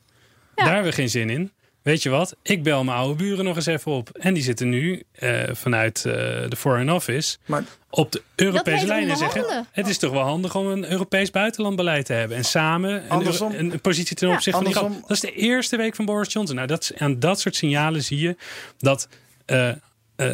Ja. 0.57 0.65
Daar 0.65 0.75
hebben 0.75 0.91
we 0.91 0.97
geen 0.97 1.11
zin 1.11 1.31
in. 1.31 1.53
Weet 1.83 2.03
je 2.03 2.09
wat? 2.09 2.37
Ik 2.43 2.63
bel 2.63 2.85
mijn 2.85 2.97
oude 2.99 3.15
buren 3.15 3.45
nog 3.45 3.57
eens 3.57 3.67
even 3.67 3.93
op. 3.93 4.11
En 4.11 4.35
die 4.35 4.43
zitten 4.43 4.69
nu 4.69 5.03
eh, 5.13 5.41
vanuit 5.53 6.05
eh, 6.05 6.13
de 6.49 6.57
Foreign 6.57 6.91
Office 6.91 7.37
Maar 7.47 7.65
op 7.91 8.13
de 8.13 8.23
Europese 8.37 8.87
lijn 8.87 9.11
en 9.11 9.17
zeggen... 9.17 9.67
het 9.73 9.89
is 9.89 9.99
toch 9.99 10.13
wel 10.13 10.23
handig 10.23 10.55
om 10.57 10.67
een 10.67 10.91
Europees 10.91 11.31
buitenlandbeleid 11.31 12.07
te 12.07 12.13
hebben. 12.13 12.37
En 12.37 12.45
samen 12.45 12.91
een, 13.05 13.09
Andersom- 13.11 13.53
Euro- 13.53 13.65
een 13.73 13.81
positie 13.81 14.17
ten 14.17 14.29
Ja, 14.29 14.35
opzichte 14.35 14.71
van 14.73 14.97
Dat 15.01 15.11
is 15.11 15.21
de 15.21 15.33
eerste 15.33 15.77
week 15.77 15.95
van 15.95 16.05
Boris 16.05 16.33
Johnson. 16.33 16.57
Nou, 16.57 16.69
dat, 16.69 16.93
aan 16.97 17.19
dat 17.19 17.41
soort 17.41 17.57
signalen 17.57 18.03
zie 18.03 18.19
je 18.21 18.37
dat... 18.79 19.09
eh, 19.45 19.71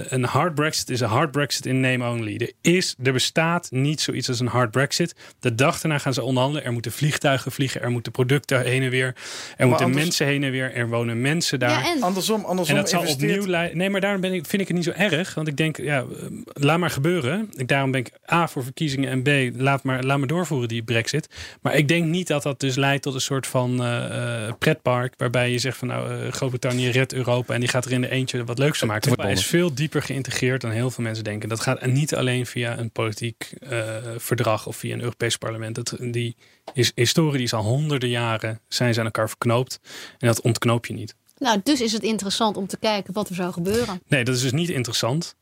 een 0.09 0.24
hard 0.24 0.55
Brexit 0.55 0.91
is 0.91 1.01
een 1.01 1.09
hard 1.09 1.30
Brexit 1.30 1.66
in 1.66 1.80
name 1.80 2.09
only. 2.11 2.36
Er, 2.36 2.53
is, 2.72 2.95
er 3.03 3.12
bestaat 3.12 3.70
niet 3.70 4.01
zoiets 4.01 4.28
als 4.28 4.41
een 4.41 4.47
hard 4.47 4.70
Brexit. 4.70 5.14
De 5.41 5.55
dag 5.55 5.80
daarna 5.80 5.99
gaan 5.99 6.14
ze 6.14 6.22
onderhandelen. 6.22 6.64
Er 6.66 6.72
moeten 6.72 6.93
vliegtuigen 6.93 7.53
vliegen. 7.53 7.82
Er 7.82 7.91
moeten 7.91 8.12
producten 8.12 8.62
heen 8.62 8.82
en 8.82 8.91
weer. 8.91 9.14
Er 9.57 9.66
moeten 9.66 9.84
anders- 9.84 10.03
mensen 10.05 10.26
heen 10.26 10.45
en 10.45 10.51
weer. 10.51 10.74
Er 10.74 10.89
wonen 10.89 11.20
mensen 11.20 11.59
daar. 11.59 11.70
Ja, 11.70 11.95
en 11.95 12.03
andersom, 12.03 12.45
andersom 12.45 12.76
En 12.76 12.80
dat 12.82 12.91
zal 12.91 13.01
investeert- 13.01 13.30
opnieuw 13.32 13.51
leiden. 13.51 13.76
Nee, 13.76 13.91
maar 13.91 14.01
daarom 14.01 14.20
ben 14.20 14.32
ik, 14.32 14.47
vind 14.47 14.62
ik 14.62 14.68
het 14.68 14.76
niet 14.76 14.86
zo 14.86 14.91
erg. 14.91 15.34
Want 15.34 15.49
ik 15.49 15.57
denk, 15.57 15.76
ja, 15.76 15.99
eh, 15.99 16.05
laat 16.53 16.78
maar 16.78 16.91
gebeuren. 16.91 17.51
Ik, 17.57 17.68
daarom 17.68 17.91
ben 17.91 18.01
ik 18.01 18.11
A 18.32 18.49
voor 18.49 18.62
verkiezingen 18.64 19.11
en 19.11 19.22
B, 19.22 19.57
laat 19.61 19.82
maar, 19.82 20.03
laat 20.03 20.18
maar 20.18 20.28
doorvoeren 20.28 20.68
die 20.68 20.82
brexit. 20.82 21.28
Maar 21.62 21.74
ik 21.74 21.89
denk 21.89 22.05
niet 22.05 22.26
dat 22.26 22.43
dat 22.43 22.61
dus 22.61 22.76
leidt 22.76 23.03
tot 23.03 23.14
een 23.14 23.20
soort 23.20 23.47
van 23.47 23.82
eh, 23.82 24.47
eh, 24.47 24.53
pretpark. 24.59 25.14
Waarbij 25.16 25.51
je 25.51 25.59
zegt 25.59 25.76
van 25.76 25.89
nou, 25.89 26.11
eh, 26.26 26.32
Groot-Brittannië 26.32 26.89
redt 26.91 27.12
Europa 27.12 27.55
en 27.55 27.61
die 27.61 27.68
gaat 27.68 27.84
er 27.84 27.93
in 27.93 28.01
de 28.01 28.11
eentje 28.11 28.45
wat 28.45 28.59
leuks 28.59 28.78
van 28.78 28.89
maken. 28.89 29.11
Het 29.20 29.39
is 29.39 29.47
veel 29.47 29.74
dieper 29.78 30.02
geïntegreerd 30.02 30.60
dan 30.60 30.70
heel 30.70 30.90
veel 30.90 31.04
mensen 31.04 31.24
denken. 31.24 31.48
Dat 31.48 31.60
gaat 31.60 31.86
niet 31.86 32.14
alleen 32.14 32.46
via 32.46 32.78
een 32.78 32.90
politiek 32.90 33.52
eh, 33.60 33.96
verdrag 34.16 34.66
of 34.66 34.76
via 34.76 34.94
een 34.94 35.00
Europees 35.00 35.36
parlement. 35.36 35.74
Dat, 35.74 35.96
die 36.00 36.36
is, 36.72 36.92
historie 36.94 37.32
die 37.32 37.42
is 37.42 37.52
al 37.52 37.62
honderden 37.62 38.08
jaren 38.08 38.60
zijn 38.68 38.94
ze 38.94 39.00
aan 39.00 39.06
elkaar 39.06 39.28
verknoopt. 39.28 39.80
En 40.18 40.26
dat 40.26 40.40
ontknoop 40.40 40.86
je 40.86 40.94
niet. 40.94 41.14
Nou, 41.38 41.60
dus 41.62 41.80
is 41.80 41.92
het 41.92 42.02
interessant 42.02 42.56
om 42.56 42.66
te 42.66 42.78
kijken 42.78 43.12
wat 43.12 43.28
er 43.28 43.34
zou 43.34 43.52
gebeuren. 43.52 44.00
Nee, 44.06 44.24
dat 44.24 44.34
is 44.34 44.42
dus 44.42 44.52
niet 44.52 44.68
interessant. 44.68 45.34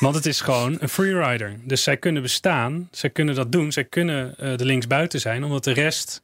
Want 0.00 0.14
het 0.14 0.26
is 0.26 0.40
gewoon 0.40 0.76
een 0.80 0.88
freerider. 0.88 1.56
Dus 1.64 1.82
zij 1.82 1.96
kunnen 1.96 2.22
bestaan, 2.22 2.88
zij 2.90 3.10
kunnen 3.10 3.34
dat 3.34 3.52
doen. 3.52 3.72
Zij 3.72 3.84
kunnen 3.84 4.34
uh, 4.40 4.56
de 4.56 4.64
linksbuiten 4.64 5.20
zijn, 5.20 5.44
omdat 5.44 5.64
de 5.64 5.72
rest 5.72 6.22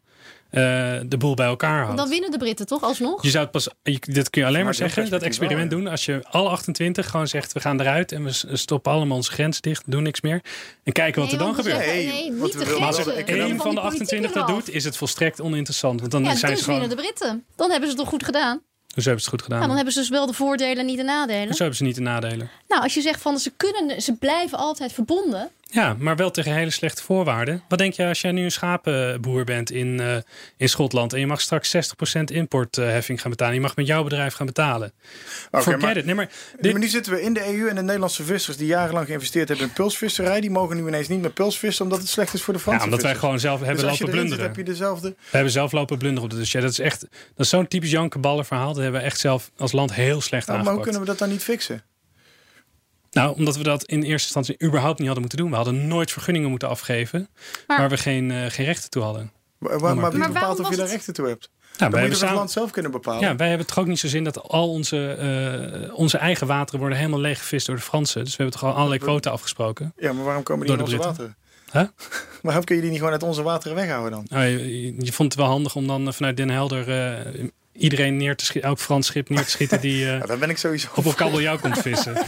de 0.50 1.16
boel 1.18 1.34
bij 1.34 1.46
elkaar 1.46 1.82
houdt. 1.82 1.96
Dan 1.96 2.08
winnen 2.08 2.30
de 2.30 2.38
Britten 2.38 2.66
toch 2.66 2.82
alsnog? 2.82 3.22
Je 3.22 3.30
zou 3.30 3.42
het 3.42 3.52
pas, 3.52 3.68
je, 3.82 3.98
dit 4.00 4.30
kun 4.30 4.40
je 4.42 4.48
alleen 4.48 4.64
maar, 4.64 4.74
zeggen, 4.74 5.10
dat 5.10 5.22
experiment 5.22 5.70
doen. 5.70 5.86
Als 5.86 6.04
je 6.04 6.20
alle 6.30 6.48
28 6.48 7.10
gewoon 7.10 7.28
zegt, 7.28 7.52
we 7.52 7.60
gaan 7.60 7.80
eruit 7.80 8.12
en 8.12 8.24
we 8.24 8.56
stoppen 8.56 8.92
allemaal 8.92 9.16
onze 9.16 9.32
grens 9.32 9.60
dicht, 9.60 9.82
doen 9.86 10.02
niks 10.02 10.20
meer. 10.20 10.40
En 10.84 10.92
kijken 10.92 11.20
wat 11.20 11.30
Nee, 11.30 11.40
er 11.40 11.44
dan 11.46 11.54
gebeurt. 11.54 11.76
zeggen, 11.76 11.94
nee, 11.94 12.30
niet 12.30 12.52
de 12.52 12.76
Maar 12.78 12.86
als 12.86 13.06
één 13.06 13.56
van 13.56 13.74
de 13.74 13.80
die 13.80 13.80
28 13.80 14.32
dat 14.32 14.46
doet, 14.48 14.70
is 14.70 14.84
het 14.84 14.96
volstrekt 14.96 15.40
oninteressant. 15.40 16.00
Want 16.00 16.12
dan 16.12 16.24
Ja, 16.24 16.34
zijn 16.36 16.50
dus 16.50 16.60
ze 16.60 16.64
gewoon. 16.64 16.80
winnen 16.80 16.96
de 16.96 17.02
Britten. 17.02 17.44
Dan 17.56 17.70
hebben 17.70 17.88
ze 17.90 17.94
het 17.94 18.04
toch 18.04 18.12
goed 18.12 18.24
gedaan? 18.24 18.60
Dus 18.94 19.04
hebben 19.04 19.22
ze 19.24 19.30
het 19.30 19.40
goed 19.40 19.42
gedaan. 19.42 19.56
Nou, 19.58 19.66
dan 19.68 19.76
hebben 19.76 19.94
ze 19.94 20.00
dus 20.00 20.08
wel 20.08 20.26
de 20.26 20.32
voordelen, 20.32 20.86
niet 20.86 20.96
de 20.96 21.02
nadelen. 21.02 21.46
Dus 21.48 21.58
hebben 21.58 21.76
ze 21.76 21.82
niet 21.84 21.94
de 21.94 22.00
nadelen. 22.00 22.50
Nou, 22.68 22.82
als 22.82 22.94
je 22.94 23.00
zegt 23.00 23.20
van 23.20 23.38
ze 23.38 23.52
kunnen, 23.56 24.02
ze 24.02 24.12
blijven 24.16 24.58
altijd 24.58 24.92
verbonden. 24.92 25.50
Ja, 25.72 25.96
maar 25.98 26.16
wel 26.16 26.30
tegen 26.30 26.54
hele 26.54 26.70
slechte 26.70 27.02
voorwaarden. 27.02 27.62
Wat 27.68 27.78
denk 27.78 27.92
je 27.92 28.06
als 28.06 28.20
jij 28.20 28.32
nu 28.32 28.44
een 28.44 28.50
schapenboer 28.52 29.44
bent 29.44 29.70
in, 29.70 30.00
eh, 30.00 30.16
in 30.56 30.68
Schotland 30.68 31.12
en 31.12 31.20
je 31.20 31.26
mag 31.26 31.40
straks 31.40 31.70
60% 31.70 32.30
importheffing 32.30 33.20
gaan 33.20 33.30
betalen? 33.30 33.54
Je 33.54 33.60
mag 33.60 33.76
met 33.76 33.86
jouw 33.86 34.02
bedrijf 34.02 34.34
gaan 34.34 34.46
betalen. 34.46 34.92
Oké, 35.50 35.62
Forget 35.62 35.80
maar- 35.80 35.96
it. 35.96 36.04
Nee, 36.04 36.14
maar 36.14 36.30
maar 36.60 36.78
nu 36.78 36.88
zitten 36.88 37.12
we 37.12 37.22
in 37.22 37.32
de 37.32 37.46
EU 37.48 37.68
en 37.68 37.74
de 37.74 37.82
Nederlandse 37.82 38.24
vissers 38.24 38.56
die 38.56 38.66
jarenlang 38.66 39.06
geïnvesteerd 39.06 39.48
hebben 39.48 39.66
in 39.66 39.72
pulsvisserij, 39.72 40.40
die 40.40 40.50
mogen 40.50 40.76
nu 40.76 40.86
ineens 40.86 41.08
niet 41.08 41.20
meer 41.20 41.30
pulsvissen 41.32 41.84
omdat 41.84 41.98
het 41.98 42.08
slecht 42.08 42.34
is 42.34 42.42
voor 42.42 42.54
de 42.54 42.60
Franse 42.60 42.78
ja, 42.80 42.84
omdat 42.84 43.02
wij 43.02 43.14
gewoon 43.14 43.40
zelf 43.40 43.58
hebben 43.60 43.74
dus 43.76 43.84
je 43.84 43.90
lopen 43.90 44.06
zit, 44.06 44.14
blunderen. 44.14 44.44
heb 44.44 44.56
je 44.56 44.62
dezelfde. 44.64 45.08
We 45.08 45.16
hebben 45.30 45.52
zelf 45.52 45.72
lopen 45.72 45.98
blunderen 45.98 46.24
op 46.24 46.30
de 46.30 46.36
dossier. 46.38 46.60
Dat 46.60 46.70
is 46.70 46.78
echt, 46.78 47.00
dat 47.00 47.10
is 47.36 47.48
zo'n 47.48 47.68
typisch 47.68 47.90
Janke 47.90 48.18
verhaal. 48.20 48.72
Dat 48.72 48.82
hebben 48.82 49.00
we 49.00 49.06
echt 49.06 49.20
zelf 49.20 49.50
als 49.56 49.72
land 49.72 49.94
heel 49.94 50.20
slecht 50.20 50.46
Nou, 50.46 50.58
maar 50.58 50.72
hoe 50.72 50.78
aangepakt. 50.78 50.82
kunnen 50.82 51.00
we 51.00 51.06
dat 51.06 51.18
dan 51.18 51.28
niet 51.28 51.42
fixen? 51.42 51.82
Nou, 53.10 53.36
omdat 53.36 53.56
we 53.56 53.62
dat 53.62 53.84
in 53.84 53.98
eerste 54.02 54.38
instantie 54.38 54.66
überhaupt 54.68 54.96
niet 54.98 55.06
hadden 55.06 55.20
moeten 55.20 55.38
doen. 55.38 55.50
We 55.50 55.56
hadden 55.56 55.86
nooit 55.88 56.10
vergunningen 56.12 56.50
moeten 56.50 56.68
afgeven 56.68 57.28
Maar- 57.66 57.78
waar 57.78 57.88
we 57.88 57.96
geen, 57.96 58.30
eh, 58.30 58.36
geen 58.48 58.66
rechten 58.66 58.90
toe 58.90 59.02
hadden. 59.02 59.32
Maar- 59.58 59.80
maar 59.80 60.10
wie 60.10 60.18
Maar 60.18 60.28
bepaalt 60.32 60.60
of 60.60 60.70
je 60.70 60.76
daar 60.76 60.84
het- 60.84 60.94
rechten 60.94 61.14
toe 61.14 61.26
hebt? 61.26 61.50
Nou, 61.50 61.78
Dan 61.78 61.78
wij 61.78 61.88
moet 61.88 61.92
je 61.92 61.98
hebben 62.00 62.10
dat 62.10 62.18
samen, 62.28 62.36
land 62.38 62.50
zelf 62.50 62.70
kunnen 62.70 62.90
bepalen. 62.90 63.20
Ja, 63.20 63.36
wij 63.36 63.48
hebben 63.48 63.66
toch 63.66 63.78
ook 63.78 63.86
niet 63.86 63.98
zo 63.98 64.08
zin 64.08 64.24
dat 64.24 64.42
al 64.42 64.70
onze, 64.70 65.06
eh, 65.88 65.94
onze 65.98 66.18
eigen 66.18 66.46
wateren 66.46 66.80
worden 66.80 66.98
helemaal 66.98 67.20
leeggevist 67.20 67.66
door 67.66 67.76
de 67.76 67.82
Fransen. 67.82 68.24
Dus 68.24 68.36
we 68.36 68.42
hebben 68.42 68.60
toch 68.60 68.70
al 68.70 68.76
allerlei 68.76 69.00
quoten 69.00 69.32
afgesproken. 69.32 69.92
Ja, 69.96 70.12
maar 70.12 70.24
waarom 70.24 70.42
komen 70.42 70.66
die 70.66 70.76
Door 70.76 70.86
in 70.86 70.92
onze 70.94 71.08
Britten. 71.08 71.34
wateren? 71.72 71.92
Huh? 71.98 72.08
Waarom 72.42 72.64
kun 72.64 72.74
je 72.76 72.80
die 72.80 72.90
niet 72.90 72.98
gewoon 72.98 73.12
uit 73.14 73.22
onze 73.22 73.42
wateren 73.42 73.76
weghouden 73.76 74.10
dan? 74.10 74.26
Nou, 74.28 74.44
je, 74.44 74.94
je 75.04 75.12
vond 75.12 75.32
het 75.32 75.40
wel 75.42 75.50
handig 75.50 75.74
om 75.76 75.86
dan 75.86 76.06
eh, 76.06 76.12
vanuit 76.12 76.36
Den 76.36 76.50
Helder 76.50 76.88
eh, 76.88 77.44
iedereen 77.72 78.16
neer 78.16 78.36
te 78.36 78.44
schieten, 78.44 78.70
elk 78.70 78.78
Frans 78.78 79.06
schip 79.06 79.28
neer 79.28 79.44
te 79.44 79.50
schieten 79.50 79.80
die 79.80 80.04
eh, 80.06 80.18
Ja, 80.18 80.26
daar 80.26 80.38
ben 80.38 80.50
ik 80.50 80.58
sowieso 80.58 80.88
op 80.94 81.04
een 81.04 81.14
kabeljauw 81.14 81.58
komt 81.58 81.78
vissen. 81.78 82.14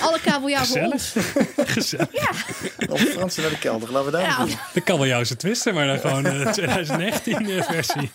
Alle 0.00 0.20
kabeljauw 0.20 0.64
voor 0.64 0.76
Gezellig. 0.76 0.92
ons. 0.92 1.14
Gezellig. 1.74 2.08
Of 2.88 3.00
Fransen 3.00 3.42
naar 3.42 3.50
de 3.50 3.58
kelder. 3.58 3.92
Laten 3.92 4.06
we 4.10 4.16
daar 4.16 4.22
Ja, 4.26 4.36
doen. 4.44 4.54
De 4.72 4.80
kabeljauwse 4.80 5.36
twisten, 5.36 5.74
maar 5.74 5.86
dan 5.86 5.98
gewoon 5.98 6.26
eh 6.26 6.50
2019 6.52 7.50
eh, 7.50 7.62
versie. 7.64 8.10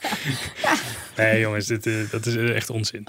Nee 1.16 1.40
jongens, 1.40 1.66
dit, 1.68 1.88
eh, 1.88 1.94
dat 2.12 2.26
is 2.26 2.36
eh, 2.36 2.56
echt 2.56 2.70
onzin. 2.70 3.08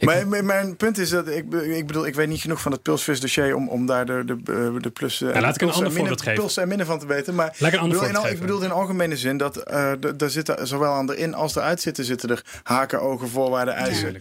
Maar 0.00 0.28
mijn, 0.28 0.46
mijn 0.46 0.76
punt 0.76 0.98
is 0.98 1.10
dat 1.10 1.28
ik, 1.28 1.52
ik 1.52 1.86
bedoel, 1.86 2.06
ik 2.06 2.14
weet 2.14 2.28
niet 2.28 2.40
genoeg 2.40 2.60
van 2.60 2.72
het 2.72 2.82
pulsvisdossier 2.82 3.54
om, 3.54 3.68
om 3.68 3.86
daar 3.86 4.06
de, 4.06 4.24
de, 4.24 4.36
eh, 4.46 4.82
de 4.82 4.90
plussen 4.90 5.28
Ja, 5.34 5.40
laat 5.40 5.54
ik 5.54 5.60
een 5.60 5.70
ander 5.72 5.92
voorbeeld 5.92 6.22
geven. 6.22 6.62
en 6.62 6.68
minnen 6.68 6.86
van 6.86 6.98
te 6.98 7.06
weten. 7.06 7.34
Maar 7.34 7.56
Laat 7.58 7.72
ik 7.72 7.80
een 7.80 7.88
bedoel, 7.88 8.02
in, 8.02 8.06
voorbeeld 8.14 8.24
al- 8.24 8.30
ik 8.32 8.40
bedoel 8.40 8.62
in 8.62 8.70
algemene 8.70 9.16
zin 9.16 9.36
dat 9.36 9.56
eh, 9.56 9.92
daar 10.16 10.30
zitten 10.30 10.66
zowel 10.66 10.92
aan 10.92 11.06
de 11.06 11.16
in 11.16 11.34
als 11.34 11.56
eruit 11.56 11.80
zitten, 11.80 12.04
zitten 12.04 12.28
er 12.30 12.44
haken, 12.62 13.00
ogen, 13.00 13.28
voorwaarden, 13.28 13.74
eisen. 13.74 14.12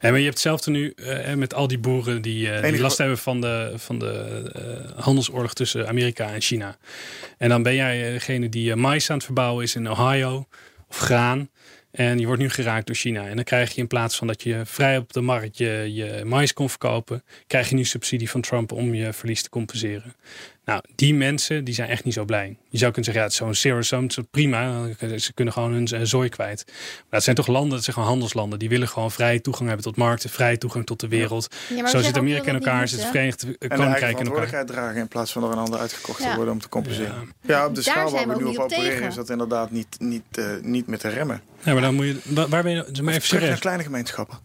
Ja, 0.00 0.08
maar 0.10 0.18
je 0.18 0.24
hebt 0.24 0.34
hetzelfde 0.36 0.70
nu 0.70 0.90
eh, 0.96 1.34
met 1.34 1.54
al 1.54 1.68
die 1.68 1.78
boeren 1.78 2.22
die, 2.22 2.60
die 2.60 2.80
last 2.80 2.98
hebben 2.98 3.18
van 3.18 3.40
de, 3.40 3.72
van 3.76 3.98
de 3.98 4.92
handelsoorlog 4.96 5.54
tussen 5.54 5.88
Amerika 5.88 6.28
en 6.32 6.40
China. 6.40 6.76
En 7.38 7.48
dan 7.48 7.62
ben 7.62 7.74
jij 7.74 8.12
degene 8.12 8.48
die 8.48 8.76
mais 8.76 9.10
aan 9.10 9.16
het 9.16 9.24
verbouwen 9.24 9.64
is 9.64 9.74
in 9.74 9.90
Ohio 9.90 10.46
of 10.88 10.98
graan. 10.98 11.48
En 11.96 12.18
je 12.18 12.26
wordt 12.26 12.42
nu 12.42 12.50
geraakt 12.50 12.86
door 12.86 12.96
China. 12.96 13.26
En 13.26 13.34
dan 13.36 13.44
krijg 13.44 13.74
je 13.74 13.80
in 13.80 13.86
plaats 13.86 14.16
van 14.16 14.26
dat 14.26 14.42
je 14.42 14.60
vrij 14.64 14.96
op 14.96 15.12
de 15.12 15.20
markt 15.20 15.58
je, 15.58 15.90
je 15.94 16.22
mais 16.24 16.52
kon 16.52 16.68
verkopen, 16.68 17.24
krijg 17.46 17.68
je 17.68 17.74
nu 17.74 17.84
subsidie 17.84 18.30
van 18.30 18.40
Trump 18.40 18.72
om 18.72 18.94
je 18.94 19.12
verlies 19.12 19.42
te 19.42 19.48
compenseren. 19.48 20.14
Nou, 20.64 20.82
die 20.94 21.14
mensen 21.14 21.64
die 21.64 21.74
zijn 21.74 21.88
echt 21.88 22.04
niet 22.04 22.14
zo 22.14 22.24
blij. 22.24 22.56
Je 22.68 22.78
zou 22.78 22.92
kunnen 22.92 23.12
zeggen, 23.12 23.14
ja, 23.14 23.22
het 23.22 23.32
is 23.32 23.36
zo'n 23.36 23.54
zero 23.54 23.82
sum, 23.82 24.26
prima. 24.30 24.88
Ze 25.16 25.32
kunnen 25.34 25.54
gewoon 25.54 25.72
hun 25.72 26.06
zooi 26.06 26.28
kwijt. 26.28 26.64
Maar 26.66 26.74
het 27.10 27.22
zijn 27.22 27.36
toch 27.36 27.46
landen, 27.46 27.74
het 27.74 27.82
zijn 27.84 27.96
gewoon 27.96 28.10
handelslanden. 28.10 28.58
Die 28.58 28.68
willen 28.68 28.88
gewoon 28.88 29.10
vrije 29.10 29.40
toegang 29.40 29.66
hebben 29.68 29.86
tot 29.86 29.96
markten, 29.96 30.30
vrije 30.30 30.58
toegang 30.58 30.86
tot 30.86 31.00
de 31.00 31.08
wereld. 31.08 31.54
Ja, 31.74 31.86
Zo 31.86 32.00
zit 32.00 32.16
Amerika 32.16 32.46
in 32.46 32.52
dat 32.52 32.62
dat 32.62 32.70
elkaar, 32.72 32.88
zit 32.88 32.98
het? 33.02 33.08
Verenigd 33.08 33.40
Koninkrijk 33.44 33.78
in 33.78 33.86
elkaar. 33.90 34.08
verantwoordelijkheid 34.10 34.66
dragen 34.66 35.00
in 35.00 35.08
plaats 35.08 35.32
van 35.32 35.42
door 35.42 35.52
een 35.52 35.58
ander 35.58 35.80
uitgekocht 35.80 36.22
te 36.22 36.34
worden 36.34 36.52
om 36.52 36.60
te 36.60 36.68
compenseren. 36.68 37.32
Ja. 37.40 37.54
Ja, 37.54 37.66
op 37.66 37.74
de 37.74 37.82
Daar 37.82 37.94
schaal 37.94 38.10
waar 38.10 38.28
we 38.28 38.36
nu 38.36 38.44
op 38.44 38.54
op 38.58 38.58
opereren 38.64 38.90
tegen. 38.90 39.06
is 39.08 39.14
dat 39.14 39.30
inderdaad 39.30 39.70
niet, 39.70 39.96
niet, 39.98 40.22
eh, 40.30 40.44
niet 40.62 40.86
meer 40.86 40.98
te 40.98 41.08
remmen. 41.08 41.42
Ja, 41.66 41.72
maar 41.72 41.82
dan 41.82 41.94
moet 41.94 42.06
je, 42.06 42.20
wa- 42.24 42.48
waar 42.48 42.62
ben 42.62 42.72
je, 42.72 43.02
maar 43.02 43.14
even 43.14 43.28
Terug 43.28 43.48
naar 43.48 43.58
kleine 43.58 43.82
gemeenschappen. 43.82 44.38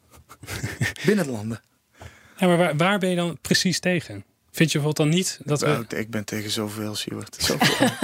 Binnen 1.05 1.26
de 1.26 1.32
landen. 1.32 1.61
Ja, 2.38 2.47
maar 2.47 2.57
waar, 2.57 2.78
waar 2.78 2.99
ben 2.99 3.09
je 3.09 3.15
dan 3.15 3.38
precies 3.41 3.80
tegen? 3.80 4.24
Vind 4.52 4.72
je 4.72 4.78
bijvoorbeeld 4.80 5.10
dan 5.10 5.18
niet 5.20 5.39
dat 5.43 5.60
we... 5.62 5.66
Nou, 5.68 5.86
ik 5.88 6.10
ben 6.10 6.26
tegen 6.26 6.49
zoveel, 6.49 6.95
Siewert. 6.95 7.36
Zoveel. 7.39 7.88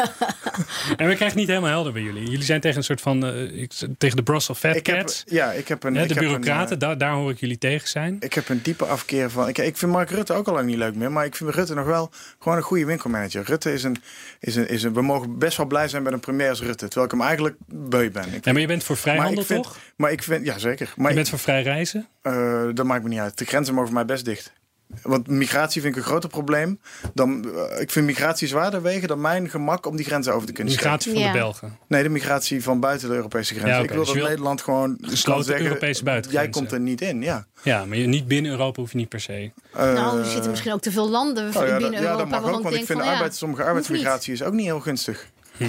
En 0.87 1.07
we 1.07 1.15
krijgen 1.15 1.25
het 1.25 1.35
niet 1.35 1.47
helemaal 1.47 1.69
helder 1.69 1.93
bij 1.93 2.01
jullie. 2.01 2.29
Jullie 2.29 2.43
zijn 2.45 2.61
tegen 2.61 2.77
een 2.77 2.83
soort 2.83 3.01
van... 3.01 3.25
eh, 3.25 3.61
ik- 3.61 3.71
tegen 3.97 4.15
de 4.17 4.23
Brussels 4.23 4.59
Fat 4.59 4.75
ik 4.75 4.87
heb, 4.87 5.09
ja, 5.25 5.51
ik 5.51 5.67
heb 5.67 5.83
een... 5.83 5.95
ik 5.95 6.01
de 6.01 6.07
heb 6.07 6.09
een, 6.09 6.23
bureaucraten, 6.23 6.73
eh, 6.73 6.79
daar, 6.79 6.97
daar 6.97 7.13
hoor 7.13 7.31
ik 7.31 7.39
jullie 7.39 7.57
tegen 7.57 7.87
zijn. 7.89 8.17
Ik 8.19 8.33
heb 8.33 8.49
een 8.49 8.59
diepe 8.63 8.85
afkeer 8.85 9.29
van. 9.29 9.47
Ik, 9.47 9.57
ik 9.57 9.77
vind 9.77 9.91
Mark 9.91 10.09
Rutte 10.09 10.33
ook 10.33 10.47
al 10.47 10.53
lang 10.53 10.65
niet 10.65 10.77
leuk 10.77 10.95
meer. 10.95 11.11
Maar 11.11 11.25
ik 11.25 11.35
vind 11.35 11.49
Rutte 11.49 11.73
nog 11.73 11.85
wel 11.85 12.11
gewoon 12.39 12.57
een 12.57 12.63
goede 12.63 12.85
winkelmanager. 12.85 13.43
Rutte 13.43 13.73
is 13.73 13.83
een, 13.83 13.97
is 14.39 14.55
een, 14.55 14.67
is 14.69 14.83
een. 14.83 14.93
We 14.93 15.01
mogen 15.01 15.37
best 15.37 15.57
wel 15.57 15.65
blij 15.65 15.87
zijn 15.87 16.03
met 16.03 16.13
een 16.13 16.19
premier 16.19 16.49
als 16.49 16.61
Rutte. 16.61 16.85
Terwijl 16.87 17.05
ik 17.05 17.11
hem 17.11 17.21
eigenlijk 17.21 17.55
beu 17.67 18.11
ben. 18.11 18.33
Ik, 18.33 18.45
Ja, 18.45 18.51
maar 18.51 18.61
je 18.61 18.67
bent 18.67 18.83
voor 18.83 18.95
maar 18.95 19.03
vrijhandel, 19.03 19.41
ik 19.41 19.47
vind, 19.47 19.63
toch? 19.63 19.77
Maar 19.95 20.11
ik 20.11 20.23
vind. 20.23 20.45
Ja, 20.45 20.57
zeker. 20.57 20.93
Maar 20.95 21.05
Je 21.05 21.09
ik, 21.09 21.15
bent 21.15 21.29
voor 21.29 21.39
vrij 21.39 21.61
reizen? 21.63 22.07
eh, 22.21 22.63
dat 22.73 22.85
maakt 22.85 23.03
me 23.03 23.09
niet 23.09 23.19
uit. 23.19 23.37
De 23.37 23.45
grenzen 23.45 23.73
mogen 23.73 23.89
voor 23.89 23.97
mij 23.97 24.05
best 24.07 24.25
dicht. 24.25 24.53
Want 25.01 25.27
migratie 25.27 25.81
vind 25.81 25.95
ik 25.95 26.01
een 26.01 26.07
groter 26.07 26.29
probleem. 26.29 26.79
Dan, 27.13 27.45
eh, 27.55 27.81
ik 27.81 27.91
vind 27.91 28.05
migratie 28.05 28.47
zwaarder 28.47 28.81
wegen 28.81 29.07
dan 29.07 29.21
mijn 29.21 29.49
gemak 29.49 29.85
om 29.85 29.95
die 29.95 30.05
grenzen 30.05 30.33
over 30.33 30.47
te 30.47 30.53
kunnen 30.53 30.73
steken. 30.73 30.91
Migratie 30.91 31.13
van 31.13 31.21
Ja. 31.21 31.31
de 31.31 31.37
Belgen. 31.37 31.77
Nee, 31.87 32.03
de 32.03 32.09
migratie 32.09 32.63
van 32.63 32.79
buiten 32.79 33.09
de 33.09 33.15
Europese 33.15 33.53
grenzen. 33.53 33.77
Ja. 33.77 33.83
Ik 33.83 33.89
wil 33.89 33.97
Dus 33.97 34.07
dat 34.07 34.15
wil 34.15 34.25
Nederland 34.27 34.61
gewoon 34.61 34.97
kan 35.01 35.09
gesloten 35.09 35.43
zeggen, 35.45 35.65
Europese 35.65 36.03
Jij 36.03 36.11
buitengrenzen. 36.11 36.51
komt 36.51 36.71
er 36.71 36.79
niet 36.79 37.01
in, 37.01 37.21
ja. 37.21 37.45
Ja, 37.61 37.85
maar 37.85 37.97
je, 37.97 38.07
niet 38.07 38.27
binnen 38.27 38.51
Europa 38.51 38.81
hoef 38.81 38.91
je 38.91 38.97
niet 38.97 39.09
per 39.09 39.19
se. 39.21 39.51
Nou, 39.73 40.17
er 40.19 40.23
Eh, 40.25 40.31
zitten 40.31 40.49
misschien 40.49 40.73
ook 40.73 40.81
te 40.81 40.91
veel 40.91 41.09
landen 41.09 41.47
Oh 41.47 41.53
ja, 41.53 41.59
binnen 41.61 41.81
dat, 41.81 41.91
ja, 41.91 41.99
Europa. 41.99 42.17
dat 42.17 42.41
mag 42.41 42.53
ook, 42.53 42.63
want 42.63 42.75
ik 42.75 42.85
vind 42.85 42.99
van, 42.99 43.07
arbeids, 43.09 43.37
sommige 43.37 43.63
arbeidsmigratie 43.63 44.33
is 44.33 44.43
ook 44.43 44.53
niet 44.53 44.65
heel 44.65 44.79
gunstig. 44.79 45.27
Hm. 45.57 45.63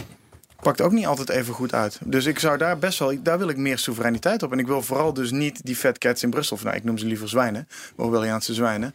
Pakt 0.63 0.81
ook 0.81 0.93
niet 0.93 1.07
altijd 1.07 1.29
even 1.29 1.55
goed 1.55 1.75
uit. 1.75 1.99
Dus 2.05 2.27
ik 2.27 2.39
zou 2.39 2.59
daar 2.59 2.79
best 2.79 2.99
wel, 2.99 3.23
daar 3.23 3.39
wil 3.39 3.49
ik 3.49 3.57
meer 3.57 3.79
soevereiniteit 3.79 4.43
op. 4.43 4.53
En 4.53 4.59
ik 4.59 4.67
wil 4.67 4.83
vooral 4.83 5.13
dus 5.13 5.31
niet 5.31 5.61
die 5.65 5.77
fat 5.77 5.99
cats 5.99 6.23
in 6.23 6.31
Brussel, 6.31 6.57
of 6.57 6.65
nou, 6.65 6.77
ik 6.77 6.85
noem 6.85 6.99
ze 6.99 7.07
liever 7.07 7.29
zwijnen, 7.29 7.69
Orwelliaanse 7.97 8.55
zwijnen, 8.55 8.95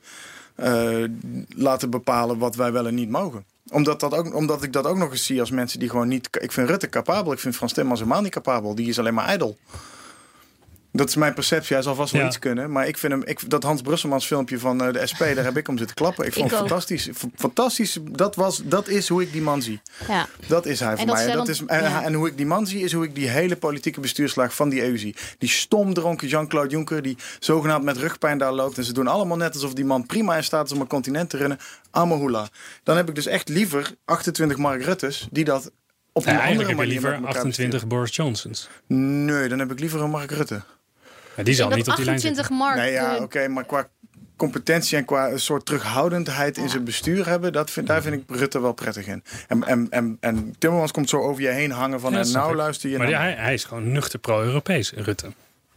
eh, 0.56 1.04
laten 1.56 1.90
bepalen 1.90 2.38
wat 2.38 2.56
wij 2.56 2.72
wel 2.72 2.88
en 2.88 2.96
niet 2.96 3.10
mogen. 3.10 3.46
Omdat, 3.70 4.00
dat 4.00 4.14
ook, 4.14 4.36
omdat 4.36 4.64
ik 4.64 4.74
dat 4.74 4.86
ook 4.86 4.98
nog 4.98 5.12
eens 5.12 5.26
zie 5.26 5.40
als 5.40 5.52
mensen 5.52 5.80
die 5.80 5.90
gewoon 5.90 6.08
niet. 6.08 6.30
Ik 6.42 6.52
vind 6.52 6.70
Rutte 6.70 6.90
capabel, 6.90 7.32
ik 7.32 7.40
vind 7.40 7.56
Frans 7.56 7.74
Timmermans 7.74 8.02
helemaal 8.02 8.24
niet 8.24 8.34
capabel. 8.34 8.76
Die 8.76 8.88
is 8.88 9.00
alleen 9.00 9.14
maar 9.14 9.26
ijdel. 9.26 9.58
Dat 10.96 11.10
is 11.10 11.16
mijn 11.16 11.34
perceptie. 11.34 11.74
Hij 11.76 11.84
zal 11.84 11.96
vast 11.96 12.12
wel 12.12 12.22
Ja. 12.22 12.28
iets 12.28 12.40
kunnen. 12.40 12.72
Maar 12.72 12.88
ik 12.88 12.98
vind 12.98 13.12
hem. 13.14 13.22
Ik, 13.26 13.50
dat 13.50 13.64
Hans 13.64 13.82
Brusselmans 13.82 14.26
filmpje 14.26 14.60
van 14.60 14.84
eh, 14.84 14.94
de 14.94 15.08
SP, 15.12 15.20
daar 15.20 15.44
heb 15.44 15.58
ik 15.58 15.68
om 15.68 15.78
zitten 15.78 15.96
klappen. 15.96 16.26
Ik 16.26 16.34
vond 16.34 16.46
Ik 16.46 16.52
het 16.52 16.62
ook. 16.62 16.68
fantastisch. 16.68 17.10
Fantastisch. 17.36 17.98
Dat, 18.12 18.36
was, 18.36 18.62
dat 18.64 18.88
is 18.88 19.08
hoe 19.10 19.22
ik 19.22 19.32
die 19.32 19.42
man 19.42 19.62
zie. 19.62 19.82
Ja. 20.08 20.28
Dat 20.48 20.66
is 20.66 20.80
hij 20.80 20.98
voor 20.98 21.06
mij. 21.06 21.32
Dat 21.32 21.48
is, 21.48 21.66
en, 21.66 21.84
ja. 21.84 22.04
en 22.04 22.14
hoe 22.14 22.28
ik 22.28 22.38
die 22.38 22.46
man 22.46 22.68
zie, 22.68 22.84
is 22.84 22.94
hoe 22.94 23.04
ik 23.04 23.16
die 23.16 23.28
hele 23.28 23.56
politieke 23.56 24.00
bestuurslaag 24.00 24.56
van 24.56 24.70
die 24.70 24.84
EU 24.84 24.98
zie. 24.98 25.16
Die 25.38 25.50
stomdronken 25.50 26.28
Jean-Claude 26.28 26.70
Juncker, 26.70 27.02
die 27.02 27.18
zogenaamd 27.40 27.84
met 27.84 27.98
rugpijn 27.98 28.38
daar 28.38 28.54
loopt. 28.54 28.78
En 28.78 28.84
ze 28.84 28.94
doen 28.94 29.08
allemaal 29.08 29.38
net 29.38 29.54
alsof 29.54 29.74
die 29.74 29.86
man 29.86 30.06
prima 30.06 30.36
in 30.36 30.44
staat 30.44 30.66
is 30.66 30.72
om 30.72 30.82
een 30.82 30.88
continent 30.88 31.30
te 31.30 31.38
runnen. 31.38 31.58
Amahula. 31.92 32.48
Dan 32.84 32.96
heb 32.98 33.10
ik 33.10 33.16
dus 33.16 33.26
echt 33.26 33.50
liever 33.50 33.96
28 34.06 34.58
Mark 34.58 34.84
Ruttes, 34.84 35.28
die 35.32 35.44
dat 35.44 35.72
op 36.12 36.26
een 36.26 36.32
Ja, 36.34 36.40
andere 36.40 36.40
eigenlijk 36.40 36.60
heb 36.60 36.70
je 36.70 36.76
manier 36.76 36.94
liever 36.94 37.10
met 37.10 37.20
elkaar 37.20 37.36
28 37.36 37.88
Boris 37.88 38.16
Johnsons. 38.16 38.70
Nee, 38.88 39.48
dan 39.48 39.60
heb 39.60 39.72
ik 39.72 39.80
liever 39.80 40.02
een 40.02 40.10
Mark 40.10 40.32
Rutte. 40.32 40.62
Ja, 41.36 41.44
die 41.44 41.54
zal 41.54 41.70
niet 41.70 41.90
op 41.90 41.96
die 41.96 42.06
lijn 42.06 42.20
zitten. 42.20 42.42
28 42.44 42.50
mark. 42.50 42.76
nee, 42.78 42.92
ja, 42.92 43.16
eh, 43.16 43.22
oké, 43.22 43.48
maar 43.48 43.66
qua 43.66 43.88
competentie 44.38 44.98
en 44.98 45.06
qua 45.06 45.30
een 45.30 45.40
soort 45.40 45.66
terughoudendheid 45.66 46.58
in 46.58 46.70
zijn 46.70 46.84
bestuur 46.84 47.28
hebben, 47.28 47.54
dat 47.54 47.72
vind, 47.72 47.88
daar 47.88 48.02
vind 48.02 48.16
ik 48.16 48.24
Rutte 48.38 48.62
wel 48.62 48.74
prettig 48.74 49.08
in. 49.08 49.24
En, 49.48 49.64
en, 49.64 49.88
en, 49.90 50.18
en 50.20 50.56
Timmermans 50.58 50.92
komt 50.92 51.10
zo 51.10 51.18
over 51.22 51.42
je 51.42 51.48
heen 51.50 51.72
hangen 51.72 52.00
van, 52.00 52.12
Ja, 52.12 52.18
en 52.18 52.26
snap 52.26 52.44
nou 52.44 52.56
luister 52.56 52.90
je 52.90 52.98
Maar 52.98 53.10
naar 53.10 53.22
die- 53.22 53.32
hij, 53.34 53.44
hij 53.44 53.54
is 53.54 53.64
gewoon 53.64 53.92
nuchter 53.92 54.20
pro-Europees, 54.20 54.92
Rutte. 54.96 55.32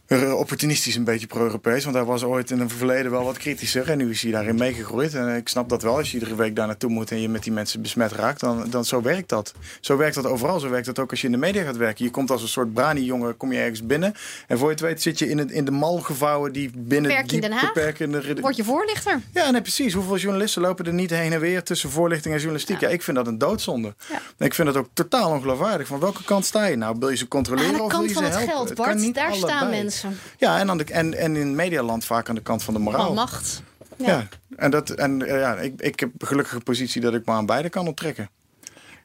Eh, 0.07 0.33
opportunistisch 0.37 0.95
een 0.95 1.03
beetje 1.03 1.27
pro-Europees. 1.27 1.83
Want 1.83 1.95
hij 1.95 2.05
was 2.05 2.23
ooit 2.23 2.51
in 2.51 2.59
het 2.59 2.73
verleden 2.73 3.11
wel 3.11 3.23
wat 3.23 3.37
kritischer. 3.37 3.89
En 3.89 3.97
nu 3.97 4.09
is 4.09 4.21
hij 4.21 4.31
daarin 4.31 4.55
meegegroeid. 4.55 5.13
En 5.13 5.35
ik 5.35 5.47
snap 5.47 5.69
dat 5.69 5.81
wel. 5.81 5.97
Als 5.97 6.11
je 6.11 6.13
iedere 6.17 6.35
week 6.35 6.55
daar 6.55 6.67
naartoe 6.67 6.89
moet 6.89 7.11
en 7.11 7.21
je 7.21 7.29
met 7.29 7.43
die 7.43 7.51
mensen 7.51 7.81
besmet 7.81 8.11
raakt, 8.11 8.39
dan, 8.39 8.69
dan 8.69 8.85
zo 8.85 9.01
werkt 9.01 9.29
dat. 9.29 9.53
Zo 9.81 9.97
werkt 9.97 10.15
dat 10.15 10.25
overal. 10.25 10.59
Zo 10.59 10.69
werkt 10.69 10.85
dat 10.85 10.99
ook 10.99 11.11
als 11.11 11.19
je 11.21 11.25
in 11.25 11.31
de 11.33 11.39
media 11.39 11.63
gaat 11.63 11.77
werken. 11.77 12.05
Je 12.05 12.11
komt 12.11 12.31
als 12.31 12.41
een 12.41 12.47
soort 12.47 12.73
brani-jongen, 12.73 13.37
kom 13.37 13.51
je 13.51 13.59
ergens 13.59 13.85
binnen. 13.85 14.13
En 14.47 14.57
voor 14.57 14.67
je 14.67 14.73
het 14.73 14.83
weet 14.83 15.01
zit 15.01 15.19
je 15.19 15.29
in, 15.29 15.37
het, 15.37 15.51
in 15.51 15.65
de 15.65 15.71
mal 15.71 15.97
gevouwen 15.99 16.53
die 16.53 16.71
binnen 16.75 17.11
je 17.11 17.23
die 17.23 17.49
beperkende... 17.49 18.41
Word 18.41 18.55
je 18.55 18.63
voorlichter? 18.63 19.21
Ja, 19.33 19.51
nee, 19.51 19.61
precies. 19.61 19.93
Hoeveel 19.93 20.17
journalisten 20.17 20.61
lopen 20.61 20.85
er 20.85 20.93
niet 20.93 21.09
heen 21.09 21.33
en 21.33 21.39
weer 21.39 21.63
tussen 21.63 21.89
voorlichting 21.89 22.33
en 22.33 22.39
journalistiek? 22.39 22.79
Ja, 22.79 22.87
ik 22.87 23.01
vind 23.01 23.17
dat 23.17 23.27
een 23.27 23.37
doodzonde. 23.37 23.95
Ja. 24.09 24.45
Ik 24.45 24.53
vind 24.53 24.67
het 24.67 24.77
ook 24.77 24.87
totaal 24.93 25.31
ongeloofwaardig. 25.31 25.87
Van 25.87 25.99
welke 25.99 26.23
kant 26.23 26.45
sta 26.45 26.65
je 26.65 26.75
nou? 26.75 26.95
Wil 26.99 27.09
je 27.09 27.17
ze 27.17 27.27
controleren 27.27 27.69
Aan 27.69 27.77
de 27.77 27.83
of 27.83 27.91
wil 27.91 27.99
kant 27.99 28.09
je 28.09 28.15
van 28.15 28.23
ze 28.23 28.29
het 28.29 28.37
helpen? 28.37 28.75
geld, 28.75 28.77
Bart. 28.77 29.13
Daar 29.13 29.33
staan 29.33 29.49
allebei. 29.49 29.81
Mensen. 30.03 30.19
Ja, 30.37 30.59
en, 30.59 30.69
aan 30.69 30.77
de, 30.77 30.83
en, 30.83 31.13
en 31.13 31.35
in 31.35 31.55
medialand 31.55 32.05
vaak 32.05 32.29
aan 32.29 32.35
de 32.35 32.41
kant 32.41 32.63
van 32.63 32.73
de 32.73 32.79
moraal. 32.79 33.05
Van 33.05 33.15
macht. 33.15 33.61
Ja. 33.97 34.27
en, 34.55 34.71
dat, 34.71 34.89
en 34.89 35.21
eh, 35.27 35.39
ja, 35.39 35.55
ik, 35.55 35.81
ik 35.81 35.99
heb 35.99 36.09
een 36.17 36.27
gelukkige 36.27 36.59
positie 36.59 37.01
dat 37.01 37.13
ik 37.13 37.25
me 37.25 37.31
aan 37.31 37.45
beide 37.45 37.69
kan 37.69 37.87
optrekken. 37.87 38.29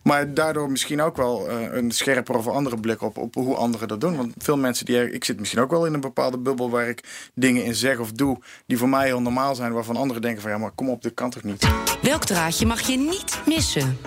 Maar 0.02 0.34
daardoor 0.34 0.70
misschien 0.70 1.00
ook 1.02 1.16
wel 1.16 1.48
eh, 1.48 1.72
een 1.76 1.90
scherper 1.90 2.36
of 2.36 2.48
andere 2.48 2.76
blik 2.80 3.02
op, 3.02 3.16
op 3.18 3.34
hoe 3.34 3.54
anderen 3.56 3.88
dat 3.88 4.00
doen. 4.00 4.16
Want 4.16 4.34
veel 4.38 4.56
mensen 4.56 4.84
die. 4.86 4.96
er- 4.96 5.12
Ik 5.12 5.24
zit 5.24 5.38
misschien 5.38 5.60
ook 5.60 5.70
wel 5.70 5.86
in 5.86 5.94
een 5.94 6.00
bepaalde 6.00 6.38
bubbel 6.38 6.70
waar 6.70 6.88
ik 6.88 7.30
dingen 7.34 7.64
in 7.64 7.74
zeg 7.74 7.98
of 7.98 8.12
doe. 8.12 8.38
die 8.66 8.78
voor 8.78 8.88
mij 8.88 9.06
heel 9.06 9.20
normaal 9.22 9.54
zijn. 9.54 9.72
waarvan 9.72 9.96
anderen 9.96 10.22
denken 10.22 10.42
van 10.42 10.50
ja, 10.50 10.58
maar 10.58 10.70
kom 10.70 10.88
op, 10.90 11.02
dit 11.02 11.14
kan 11.14 11.30
toch 11.30 11.42
niet. 11.42 11.66
Welk 12.02 12.24
draadje 12.24 12.66
mag 12.66 12.80
je 12.80 12.96
niet 12.96 13.40
missen? 13.46 13.98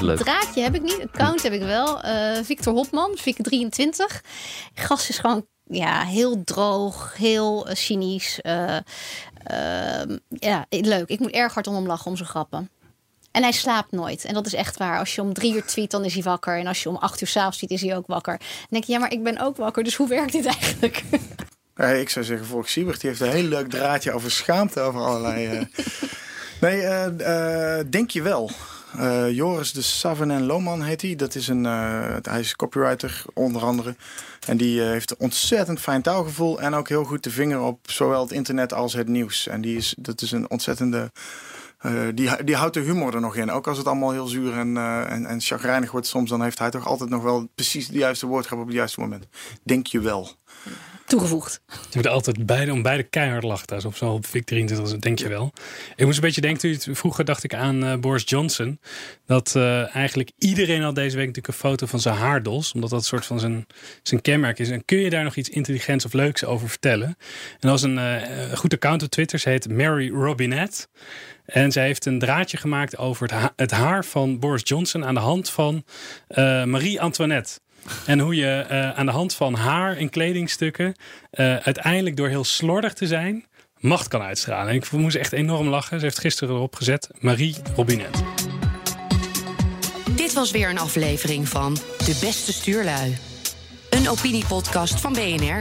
Leuk. 0.00 0.18
Draadje 0.18 0.62
heb 0.62 0.74
ik 0.74 0.82
niet, 0.82 1.00
account 1.12 1.42
heb 1.42 1.52
ik 1.52 1.62
wel. 1.62 2.00
Eh, 2.02 2.38
Victor 2.44 2.72
Hopman, 2.74 3.18
Vic23. 3.18 4.20
Gast 4.74 5.08
is 5.08 5.18
gewoon 5.18 5.46
ja, 5.70 6.02
heel 6.04 6.44
droog, 6.44 7.14
heel 7.16 7.68
eh, 7.68 7.74
cynisch. 7.74 8.40
eh, 8.40 8.76
ehm, 9.44 10.16
ja, 10.28 10.66
leuk. 10.68 11.08
Ik 11.08 11.18
moet 11.20 11.30
erg 11.30 11.54
hard 11.54 11.66
om 11.66 11.74
hem 11.74 11.86
lachen 11.86 12.10
om 12.10 12.16
zijn 12.16 12.28
grappen. 12.28 12.70
En 13.30 13.42
hij 13.42 13.52
slaapt 13.52 13.92
nooit. 13.92 14.24
En 14.24 14.34
dat 14.34 14.46
is 14.46 14.54
echt 14.54 14.76
waar. 14.76 14.98
Als 14.98 15.14
je 15.14 15.22
om 15.22 15.32
drie 15.32 15.54
uur 15.54 15.64
tweet, 15.64 15.90
dan 15.90 16.04
is 16.04 16.14
hij 16.14 16.22
wakker. 16.22 16.58
En 16.58 16.66
als 16.66 16.82
je 16.82 16.88
om 16.88 16.96
acht 16.96 17.20
uur 17.20 17.28
s'avonds 17.28 17.56
tweet, 17.56 17.70
is 17.70 17.80
hij 17.82 17.96
ook 17.96 18.06
wakker. 18.06 18.38
Dan 18.38 18.66
denk 18.68 18.84
je, 18.84 18.92
ja, 18.92 18.98
maar 18.98 19.12
ik 19.12 19.22
ben 19.22 19.38
ook 19.40 19.56
wakker. 19.56 19.84
Dus 19.84 19.94
hoe 19.94 20.08
werkt 20.08 20.32
dit 20.32 20.46
eigenlijk? 20.46 21.02
Ik 22.00 22.08
zou 22.08 22.24
zeggen, 22.24 22.46
Volk 22.46 22.68
Siebert 22.68 23.00
die 23.00 23.10
heeft 23.10 23.22
een 23.22 23.30
heel 23.30 23.42
leuk 23.48 23.70
draadje 23.70 24.12
over 24.12 24.30
schaamte. 24.30 24.80
over 24.80 25.00
allerlei. 25.00 25.46
eh. 25.46 25.64
Nee, 26.60 27.86
denk 27.90 28.10
je 28.10 28.22
wel. 28.22 28.50
Eh, 28.98 29.30
Joris 29.30 29.72
de 29.72 29.82
Savanen 29.82 30.46
Lohman 30.46 30.82
heet 30.82 31.02
hij. 31.02 31.16
Dat 31.16 31.34
is 31.34 31.48
een, 31.48 31.66
eh, 31.66 32.16
hij 32.22 32.40
is 32.40 32.56
copywriter 32.56 33.22
onder 33.34 33.62
andere. 33.62 33.96
En 34.46 34.56
die 34.56 34.82
eh, 34.82 34.88
heeft 34.88 35.10
een 35.10 35.16
ontzettend 35.18 35.80
fijn 35.80 36.02
taalgevoel. 36.02 36.60
En 36.60 36.74
ook 36.74 36.88
heel 36.88 37.04
goed 37.04 37.22
de 37.24 37.30
vinger 37.30 37.60
op 37.60 37.78
zowel 37.90 38.22
het 38.22 38.32
internet 38.32 38.72
als 38.72 38.92
het 38.92 39.08
nieuws. 39.08 39.46
En 39.46 39.60
die 39.60 39.76
is, 39.76 39.94
dat 39.98 40.22
is 40.22 40.32
een 40.32 40.50
ontzettende... 40.50 41.10
eh, 41.78 41.92
die, 42.14 42.44
die 42.44 42.56
houdt 42.56 42.74
de 42.74 42.80
humor 42.80 43.14
er 43.14 43.20
nog 43.20 43.36
in. 43.36 43.50
Ook 43.50 43.66
als 43.66 43.78
het 43.78 43.86
allemaal 43.86 44.12
heel 44.12 44.26
zuur 44.26 44.52
en, 44.52 44.76
eh 44.76 45.10
en, 45.10 45.26
en 45.26 45.40
chagrijnig 45.40 45.90
wordt 45.90 46.06
soms... 46.06 46.30
dan 46.30 46.42
heeft 46.42 46.58
hij 46.58 46.70
toch 46.70 46.86
altijd 46.86 47.10
nog 47.10 47.22
wel 47.22 47.48
precies 47.54 47.88
de 47.88 47.98
juiste 47.98 48.26
woordgrap 48.26 48.58
op 48.58 48.66
het 48.66 48.74
juiste 48.74 49.00
moment. 49.00 49.26
Denk 49.62 49.86
je 49.86 50.00
wel. 50.00 50.36
Toegevoegd. 51.08 51.60
Je 51.68 51.96
moet 51.96 52.06
altijd 52.06 52.46
beide, 52.46 52.72
om 52.72 52.82
beide 52.82 53.02
keihard 53.02 53.42
lachen. 53.42 53.66
thuis. 53.66 53.84
Op 53.84 53.96
zo'n 53.96 54.24
Vic 54.24 54.44
23, 54.44 54.98
denk 54.98 55.18
je 55.18 55.28
wel. 55.28 55.52
Ik 55.96 56.04
moest 56.04 56.16
een 56.16 56.24
beetje 56.24 56.40
denken, 56.40 56.96
vroeger 56.96 57.24
dacht 57.24 57.44
ik 57.44 57.54
aan 57.54 57.84
eh, 57.84 57.96
Boris 57.96 58.22
Johnson. 58.26 58.80
Dat 59.26 59.56
eh, 59.56 59.94
eigenlijk 59.94 60.30
iedereen 60.38 60.82
had 60.82 60.94
deze 60.94 61.16
week 61.16 61.26
natuurlijk 61.26 61.54
een 61.54 61.68
foto 61.68 61.86
van 61.86 62.00
zijn 62.00 62.14
haardos. 62.14 62.72
Omdat 62.72 62.90
dat 62.90 62.98
een 62.98 63.04
soort 63.04 63.26
van 63.26 63.40
zijn, 63.40 63.66
zijn 64.02 64.20
kenmerk 64.20 64.58
is. 64.58 64.70
En 64.70 64.84
kun 64.84 64.98
je 64.98 65.10
daar 65.10 65.24
nog 65.24 65.36
iets 65.36 65.48
intelligents 65.48 66.04
of 66.04 66.12
leuks 66.12 66.44
over 66.44 66.68
vertellen? 66.68 67.08
En 67.08 67.58
dat 67.60 67.70
was 67.70 67.82
een 67.82 67.98
eh, 67.98 68.56
goed 68.56 68.72
account 68.74 69.02
op 69.02 69.10
Twitter. 69.10 69.38
Ze 69.38 69.48
heet 69.48 69.70
Mary 69.70 70.10
Robinette. 70.10 70.86
En 71.48 71.72
zij 71.72 71.84
heeft 71.84 72.06
een 72.06 72.18
draadje 72.18 72.56
gemaakt 72.56 72.98
over 72.98 73.32
het, 73.32 73.52
het 73.56 73.70
haar 73.70 74.04
van 74.04 74.38
Boris 74.38 74.62
Johnson 74.64 75.04
aan 75.04 75.14
de 75.14 75.20
hand 75.20 75.50
van 75.50 75.84
eh, 76.28 76.64
Marie 76.64 77.00
Antoinette. 77.00 77.58
En 78.06 78.18
hoe 78.18 78.34
je 78.34 78.64
eh, 78.68 78.90
aan 78.90 79.06
de 79.06 79.12
hand 79.12 79.34
van 79.34 79.54
haar 79.54 79.96
en 79.96 80.10
kledingstukken 80.10 80.94
eh, 81.30 81.56
uiteindelijk 81.56 82.16
door 82.16 82.28
heel 82.28 82.44
slordig 82.44 82.92
te 82.92 83.06
zijn 83.06 83.46
macht 83.78 84.08
kan 84.08 84.22
uitstralen. 84.22 84.68
En 84.68 84.74
ik 84.74 84.90
moest 84.90 85.16
echt 85.16 85.32
enorm 85.32 85.68
lachen. 85.68 85.98
Ze 85.98 86.04
heeft 86.04 86.18
gisteren 86.18 86.54
erop 86.54 86.74
gezet 86.74 87.08
Marie 87.18 87.56
Robinet. 87.76 88.22
Dit 90.16 90.32
was 90.32 90.50
weer 90.50 90.70
een 90.70 90.78
aflevering 90.78 91.48
van 91.48 91.74
De 91.74 92.18
Beste 92.20 92.52
Stuurlui. 92.52 93.16
Een 93.90 94.08
opiniepodcast 94.08 95.00
van 95.00 95.12
BNR. 95.12 95.60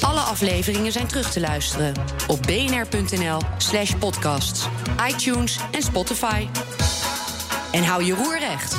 Alle 0.00 0.20
afleveringen 0.20 0.92
zijn 0.92 1.06
terug 1.06 1.30
te 1.30 1.40
luisteren 1.40 1.92
op 2.26 2.42
bnr.nl 2.42 3.40
slash 3.58 3.94
podcasts, 3.94 4.66
iTunes 5.08 5.58
en 5.70 5.82
Spotify. 5.82 6.46
En 7.72 7.84
hou 7.84 8.04
je 8.04 8.14
roer 8.14 8.38
recht. 8.38 8.76